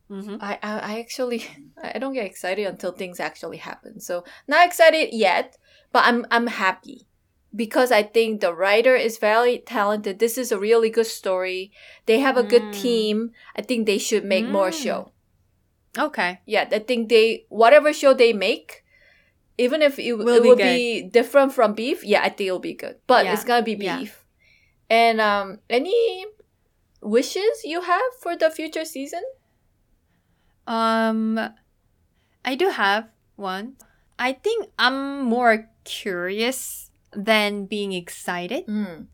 Mm-hmm. 0.10 0.38
I, 0.40 0.60
I, 0.64 0.80
I 0.80 1.00
actually 1.00 1.44
I 1.84 2.00
don't 2.00 2.14
get 2.14 2.26
excited 2.26 2.66
until 2.66 2.92
things 2.92 3.20
actually 3.20 3.58
happen. 3.58 4.00
So 4.00 4.24
not 4.48 4.66
excited 4.66 5.14
yet, 5.14 5.58
but 5.92 6.06
I'm 6.06 6.26
I'm 6.32 6.48
happy 6.48 7.08
because 7.56 7.92
I 7.92 8.04
think 8.04 8.42
the 8.42 8.54
writer 8.54 8.96
is 8.96 9.18
very 9.18 9.60
talented. 9.60 10.20
This 10.20 10.38
is 10.38 10.52
a 10.52 10.60
really 10.60 10.90
good 10.90 11.08
story. 11.08 11.72
They 12.06 12.20
have 12.20 12.38
a 12.38 12.44
good 12.44 12.72
Mm. 12.72 12.82
team. 12.82 13.32
I 13.56 13.62
think 13.62 13.86
they 13.86 13.98
should 13.98 14.24
make 14.26 14.48
more 14.48 14.70
Mm. 14.70 14.84
show. 14.84 15.12
Okay. 15.98 16.40
Yeah, 16.46 16.68
I 16.72 16.80
think 16.80 17.10
they 17.10 17.46
whatever 17.50 17.92
show 17.92 18.14
they 18.14 18.32
make, 18.34 18.84
even 19.58 19.82
if 19.82 19.98
it, 19.98 20.14
Will 20.14 20.28
it 20.38 20.44
be 20.44 20.50
will 20.50 20.56
be 20.56 21.04
different 21.04 21.54
from 21.54 21.74
beef, 21.74 22.04
yeah, 22.04 22.22
I 22.22 22.30
think 22.30 22.48
it'll 22.48 22.60
be 22.60 22.74
good. 22.76 22.98
But 23.08 23.26
Yeah, 23.26 23.34
it's 23.34 23.44
gonna 23.44 23.64
be 23.64 23.76
yeah. 23.76 23.98
beef. 24.00 24.24
And 24.90 25.20
um, 25.20 25.60
any 25.70 26.26
wishes 27.02 27.64
you 27.64 27.82
have 27.82 28.12
for 28.22 28.36
the 28.36 28.50
future 28.50 28.86
season? 28.86 29.24
Um, 30.68 31.40
I 32.46 32.56
do 32.56 32.70
have 32.70 33.08
one. 33.36 33.78
I 34.20 34.34
think 34.34 34.68
I'm 34.78 35.24
more 35.24 35.70
curious 35.84 36.92
than 37.14 37.66
being 37.66 37.94
excited. 37.94 38.68
Mm. 38.68 39.08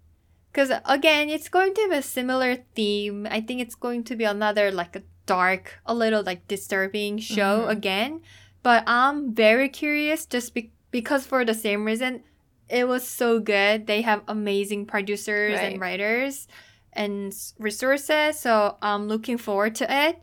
Because 0.51 0.71
again, 0.85 1.29
it's 1.29 1.49
going 1.49 1.73
to 1.73 1.87
be 1.89 1.95
a 1.97 2.01
similar 2.01 2.57
theme. 2.75 3.27
I 3.29 3.41
think 3.41 3.61
it's 3.61 3.75
going 3.75 4.03
to 4.05 4.15
be 4.15 4.23
another 4.23 4.71
like 4.71 4.95
a 4.95 5.03
dark, 5.25 5.79
a 5.85 5.93
little 5.93 6.21
like 6.23 6.47
disturbing 6.47 7.17
show 7.19 7.65
Mhm. 7.65 7.69
again. 7.69 8.21
But 8.61 8.83
I'm 8.87 9.33
very 9.33 9.69
curious 9.69 10.25
just 10.25 10.53
be- 10.53 10.71
because 10.91 11.25
for 11.25 11.43
the 11.45 11.53
same 11.53 11.85
reason, 11.85 12.23
it 12.69 12.87
was 12.87 13.05
so 13.07 13.39
good. 13.39 13.87
They 13.87 14.01
have 14.01 14.21
amazing 14.27 14.85
producers 14.85 15.59
and 15.59 15.81
writers 15.81 16.47
and 16.93 17.33
resources. 17.59 18.39
So 18.39 18.77
I'm 18.81 19.07
looking 19.07 19.37
forward 19.37 19.75
to 19.75 19.85
it. 19.89 20.21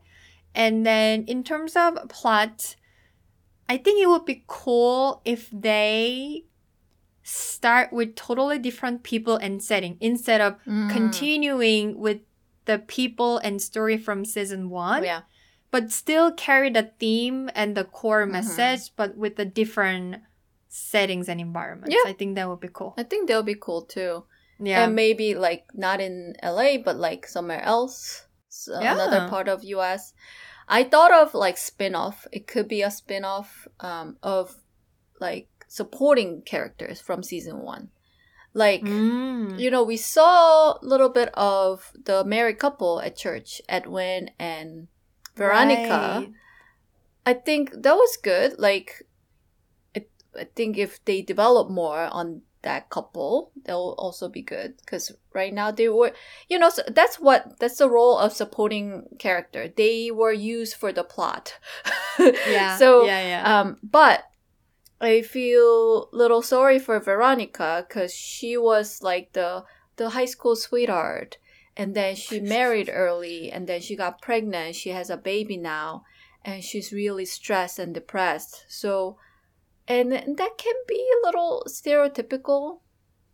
And 0.54 0.84
then 0.84 1.24
in 1.24 1.44
terms 1.44 1.76
of 1.76 1.96
plot, 2.08 2.76
I 3.68 3.76
think 3.76 4.02
it 4.02 4.08
would 4.08 4.24
be 4.24 4.44
cool 4.46 5.22
if 5.24 5.48
they 5.52 6.44
start 7.22 7.92
with 7.92 8.16
totally 8.16 8.58
different 8.58 9.02
people 9.02 9.36
and 9.36 9.62
setting 9.62 9.96
instead 10.00 10.40
of 10.40 10.56
Mm. 10.66 10.90
continuing 10.90 11.98
with 11.98 12.20
the 12.64 12.78
people 12.78 13.38
and 13.38 13.60
story 13.62 13.96
from 13.96 14.24
season 14.24 14.70
one. 14.70 15.04
yeah. 15.04 15.22
but 15.72 15.92
still 15.92 16.32
carry 16.32 16.68
the 16.68 16.90
theme 16.98 17.48
and 17.54 17.76
the 17.76 17.84
core 17.84 18.26
Mhm. 18.26 18.32
message, 18.32 18.90
but 18.96 19.16
with 19.16 19.36
the 19.36 19.44
different 19.44 20.16
settings 20.66 21.28
and 21.28 21.40
environments. 21.40 21.94
Yeah. 21.94 22.10
I 22.10 22.12
think 22.12 22.34
that 22.34 22.48
would 22.48 22.58
be 22.58 22.66
cool. 22.72 22.92
I 22.98 23.04
think 23.04 23.28
that 23.28 23.36
would 23.36 23.46
be 23.46 23.54
cool 23.54 23.82
too. 23.82 24.24
Yeah. 24.58 24.82
And 24.84 24.96
maybe 24.96 25.36
like 25.36 25.66
not 25.72 26.00
in 26.00 26.34
LA, 26.42 26.76
but 26.78 26.96
like 26.96 27.24
somewhere 27.28 27.62
else, 27.62 28.26
Yeah. 28.68 28.94
another 28.94 29.28
part 29.28 29.48
of 29.48 29.64
US. 29.64 30.12
I 30.68 30.84
thought 30.84 31.12
of 31.12 31.34
like 31.34 31.56
spin-off. 31.58 32.26
It 32.32 32.46
could 32.46 32.68
be 32.68 32.82
a 32.82 32.90
spin-off 32.90 33.66
um, 33.80 34.16
of 34.22 34.56
like 35.20 35.48
supporting 35.68 36.42
characters 36.42 37.00
from 37.00 37.22
season 37.22 37.58
one. 37.62 37.90
Like 38.54 38.82
Mm. 38.82 39.58
you 39.58 39.70
know, 39.70 39.82
we 39.84 39.96
saw 39.96 40.72
a 40.72 40.78
little 40.82 41.08
bit 41.08 41.30
of 41.34 41.92
the 42.04 42.24
married 42.24 42.58
couple 42.58 43.00
at 43.00 43.16
church, 43.16 43.60
Edwin 43.68 44.30
and 44.38 44.88
Veronica. 45.36 46.26
Right. 46.26 46.32
I 47.26 47.34
think 47.34 47.70
that 47.82 47.94
was 47.94 48.16
good. 48.22 48.58
Like, 48.58 49.02
I, 49.94 50.06
I 50.38 50.44
think 50.56 50.78
if 50.78 51.04
they 51.04 51.22
develop 51.22 51.70
more 51.70 52.08
on 52.10 52.42
that 52.62 52.90
couple, 52.90 53.52
they'll 53.64 53.94
also 53.98 54.28
be 54.28 54.42
good. 54.42 54.74
Because 54.78 55.12
right 55.32 55.52
now 55.52 55.70
they 55.70 55.88
were, 55.88 56.12
you 56.48 56.58
know, 56.58 56.70
so 56.70 56.82
that's 56.88 57.18
what 57.18 57.58
that's 57.58 57.78
the 57.78 57.88
role 57.88 58.18
of 58.18 58.32
supporting 58.32 59.04
character. 59.18 59.68
They 59.68 60.10
were 60.10 60.32
used 60.32 60.74
for 60.74 60.92
the 60.92 61.04
plot. 61.04 61.58
Yeah. 62.18 62.76
So, 62.76 63.06
yeah, 63.06 63.26
yeah. 63.26 63.60
um, 63.60 63.78
but 63.82 64.24
I 65.00 65.22
feel 65.22 66.10
little 66.12 66.42
sorry 66.42 66.78
for 66.78 67.00
Veronica 67.00 67.86
because 67.88 68.12
she 68.12 68.58
was 68.58 69.02
like 69.02 69.32
the 69.32 69.64
the 69.96 70.10
high 70.10 70.26
school 70.26 70.56
sweetheart, 70.56 71.38
and 71.76 71.94
then 71.94 72.14
she 72.14 72.40
married 72.40 72.90
early, 72.92 73.50
and 73.50 73.66
then 73.66 73.80
she 73.80 73.96
got 73.96 74.20
pregnant. 74.20 74.76
She 74.76 74.90
has 74.90 75.08
a 75.08 75.16
baby 75.16 75.56
now, 75.56 76.04
and 76.44 76.62
she's 76.62 76.92
really 76.92 77.24
stressed 77.24 77.78
and 77.78 77.94
depressed. 77.94 78.64
So, 78.68 79.16
and, 79.90 80.12
that 80.38 80.52
can 80.56 80.74
be 80.86 81.00
a 81.18 81.26
little 81.26 81.64
stereotypical 81.68 82.80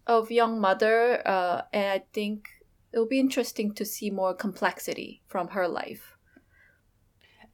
of 0.07 0.31
young 0.31 0.61
mother. 0.61 1.23
Uh, 1.27 1.63
and 1.73 1.87
I 1.87 2.05
think 2.13 2.49
it'll 2.93 3.07
be 3.07 3.21
interesting 3.21 3.75
to 3.75 3.85
see 3.85 4.11
more 4.11 4.35
complexity 4.35 5.23
from 5.27 5.49
her 5.49 5.69
life. 5.69 6.17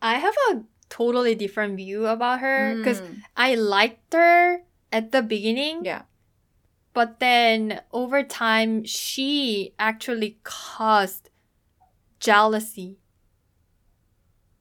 I 0.01 0.15
have 0.19 0.35
a 0.51 0.63
totally 0.89 1.35
different 1.35 1.77
view 1.77 2.07
about 2.07 2.41
her 2.41 2.77
because 2.77 3.01
Mm, 3.01 3.23
I 3.37 3.55
liked 3.55 4.13
her 4.15 4.63
at 4.93 5.13
the 5.13 5.23
beginning. 5.23 5.85
yeah, 5.85 6.03
But 6.93 7.21
then 7.21 7.81
over 7.93 8.23
time, 8.23 8.85
she 8.85 9.75
actually 9.79 10.39
caused 10.45 11.31
jealousy. 12.21 12.99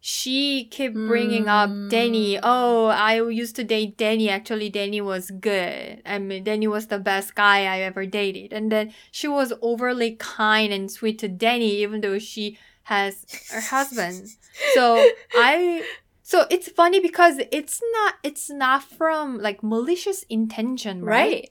She 0.04 0.66
kept 0.66 0.96
bringing 0.96 1.48
up 1.48 1.70
Danny. 1.90 2.34
Mm. 2.36 2.40
Oh, 2.42 2.88
I 2.88 3.22
used 3.22 3.56
to 3.58 3.64
date 3.64 3.98
Danny. 3.98 4.30
Actually, 4.30 4.72
Danny 4.72 5.00
was 5.00 5.30
good. 5.30 6.02
I 6.04 6.18
mean, 6.18 6.44
Danny 6.44 6.68
was 6.68 6.88
the 6.88 6.98
best 6.98 7.36
guy 7.36 7.66
I 7.66 7.82
ever 7.82 8.08
dated. 8.08 8.52
And 8.52 8.72
then 8.72 8.94
she 9.12 9.28
was 9.28 9.54
overly 9.62 10.16
kind 10.16 10.74
and 10.74 10.90
sweet 10.90 11.20
to 11.20 11.28
Danny, 11.28 11.84
even 11.84 12.02
though 12.02 12.18
she 12.18 12.58
has 12.84 13.28
her 13.52 13.62
husband. 13.62 14.28
So 14.74 15.06
I 15.36 15.86
so 16.24 16.46
it's 16.50 16.68
funny 16.68 17.00
because 17.00 17.40
it's 17.52 17.80
not 17.94 18.16
it's 18.24 18.50
not 18.50 18.84
from 18.84 19.38
like 19.38 19.62
malicious 19.62 20.24
intention, 20.24 21.06
right? 21.06 21.30
right. 21.30 21.50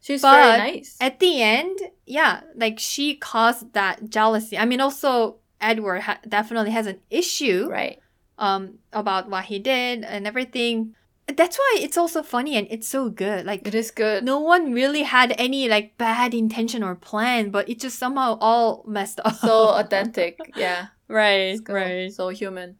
She's 0.00 0.20
But 0.20 0.58
very 0.58 0.72
nice. 0.72 0.96
At 1.00 1.18
the 1.18 1.42
end, 1.42 1.78
yeah, 2.04 2.42
like 2.54 2.78
she 2.78 3.16
caused 3.16 3.72
that 3.72 4.10
jealousy. 4.10 4.58
I 4.58 4.66
mean, 4.66 4.80
also 4.82 5.36
Edward 5.60 6.00
ha- 6.02 6.20
definitely 6.28 6.70
has 6.72 6.86
an 6.86 7.00
issue 7.10 7.68
right. 7.70 7.98
um 8.38 8.78
about 8.92 9.28
what 9.30 9.44
he 9.46 9.58
did 9.58 10.04
and 10.04 10.26
everything. 10.26 10.94
That's 11.26 11.58
why 11.58 11.78
it's 11.80 11.96
also 11.98 12.22
funny 12.22 12.54
and 12.54 12.68
it's 12.70 12.86
so 12.86 13.08
good. 13.10 13.46
Like 13.46 13.66
It 13.66 13.74
is 13.74 13.90
good. 13.90 14.22
no 14.22 14.38
one 14.38 14.72
really 14.72 15.02
had 15.02 15.34
any 15.38 15.68
like 15.68 15.98
bad 15.98 16.34
intention 16.34 16.84
or 16.84 16.94
plan, 16.94 17.50
but 17.50 17.68
it 17.68 17.80
just 17.80 17.98
somehow 17.98 18.38
all 18.40 18.84
messed 18.86 19.18
up. 19.24 19.34
So 19.34 19.70
authentic. 19.74 20.38
Yeah. 20.54 20.86
right, 21.08 21.58
cool. 21.64 22.10
So 22.10 22.28
human. 22.28 22.76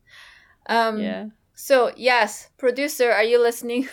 Um, 0.69 1.01
yeah. 1.01 1.27
So 1.59 1.91
yes, 1.97 2.51
producer, 2.59 3.11
are 3.11 3.25
you 3.25 3.41
listening? 3.41 3.89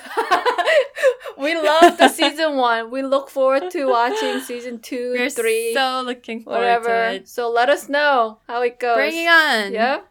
we 1.37 1.55
love 1.55 1.97
the 1.97 2.09
season 2.09 2.57
one. 2.59 2.91
We 2.91 3.01
look 3.03 3.29
forward 3.29 3.71
to 3.71 3.85
watching 3.87 4.41
season 4.41 4.79
2 4.79 5.15
We're 5.15 5.29
three, 5.29 5.73
so 5.73 6.03
looking 6.05 6.43
forward 6.43 6.59
whatever. 6.59 6.87
to 7.15 7.15
it. 7.23 7.29
So 7.29 7.49
let 7.49 7.69
us 7.69 7.87
know 7.87 8.39
how 8.47 8.61
it 8.63 8.79
goes. 8.79 8.97
Bring 8.97 9.15
it 9.15 9.29
on. 9.29 9.71
Yeah. 9.71 10.01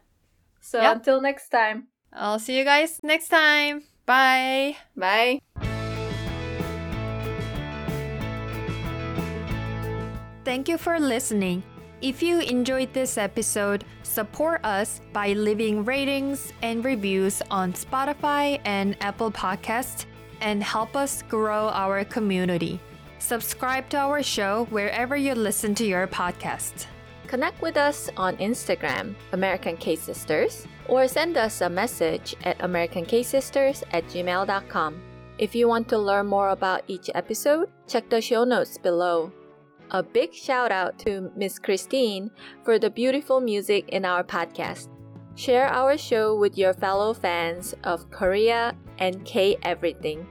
So 0.61 0.81
Yep. 0.81 0.95
until 0.97 1.21
next 1.21 1.49
time. 1.49 1.89
I'll 2.11 2.39
see 2.39 2.57
you 2.57 2.63
guys 2.65 2.99
next 3.03 3.29
time. 3.29 3.83
Bye. 4.07 4.77
Bye. 4.97 5.39
Thank 10.43 10.67
you 10.67 10.77
for 10.77 10.99
listening. 10.99 11.63
If 12.01 12.21
you 12.21 12.39
enjoyed 12.41 12.93
this 12.93 13.17
episode, 13.17 13.85
support 14.13 14.63
us 14.63 15.01
by 15.11 15.33
leaving 15.33 15.83
ratings 15.83 16.53
and 16.61 16.85
reviews 16.85 17.41
on 17.49 17.73
Spotify 17.73 18.61
and 18.63 18.95
Apple 19.01 19.31
Podcasts 19.31 20.05
and 20.41 20.61
help 20.61 20.95
us 20.95 21.23
grow 21.23 21.69
our 21.69 22.05
community. 22.05 22.79
Subscribe 23.17 23.89
to 23.89 23.97
our 23.97 24.21
show 24.21 24.65
wherever 24.69 25.15
you 25.15 25.33
listen 25.33 25.73
to 25.75 25.85
your 25.85 26.05
podcast. 26.07 26.85
Connect 27.25 27.59
with 27.61 27.77
us 27.77 28.09
on 28.15 28.37
Instagram, 28.37 29.15
American 29.31 29.77
K 29.77 29.95
Sisters, 29.95 30.67
or 30.87 31.07
send 31.07 31.35
us 31.35 31.61
a 31.61 31.69
message 31.69 32.35
at 32.43 32.59
AmericanKsisters 32.59 33.83
at 33.93 34.05
gmail.com. 34.05 35.01
If 35.39 35.55
you 35.55 35.67
want 35.67 35.87
to 35.89 35.97
learn 35.97 36.27
more 36.27 36.49
about 36.49 36.83
each 36.87 37.09
episode, 37.15 37.69
check 37.87 38.09
the 38.09 38.21
show 38.21 38.43
notes 38.43 38.77
below. 38.77 39.31
A 39.93 40.01
big 40.01 40.33
shout 40.33 40.71
out 40.71 40.97
to 41.05 41.31
Miss 41.35 41.59
Christine 41.59 42.31
for 42.63 42.79
the 42.79 42.89
beautiful 42.89 43.39
music 43.39 43.89
in 43.89 44.05
our 44.05 44.23
podcast. 44.23 44.87
Share 45.35 45.67
our 45.67 45.99
show 45.99 46.35
with 46.35 46.57
your 46.57 46.73
fellow 46.73 47.13
fans 47.13 47.75
of 47.83 48.09
Korea 48.09 48.75
and 48.97 49.23
K 49.23 49.55
everything. 49.61 50.25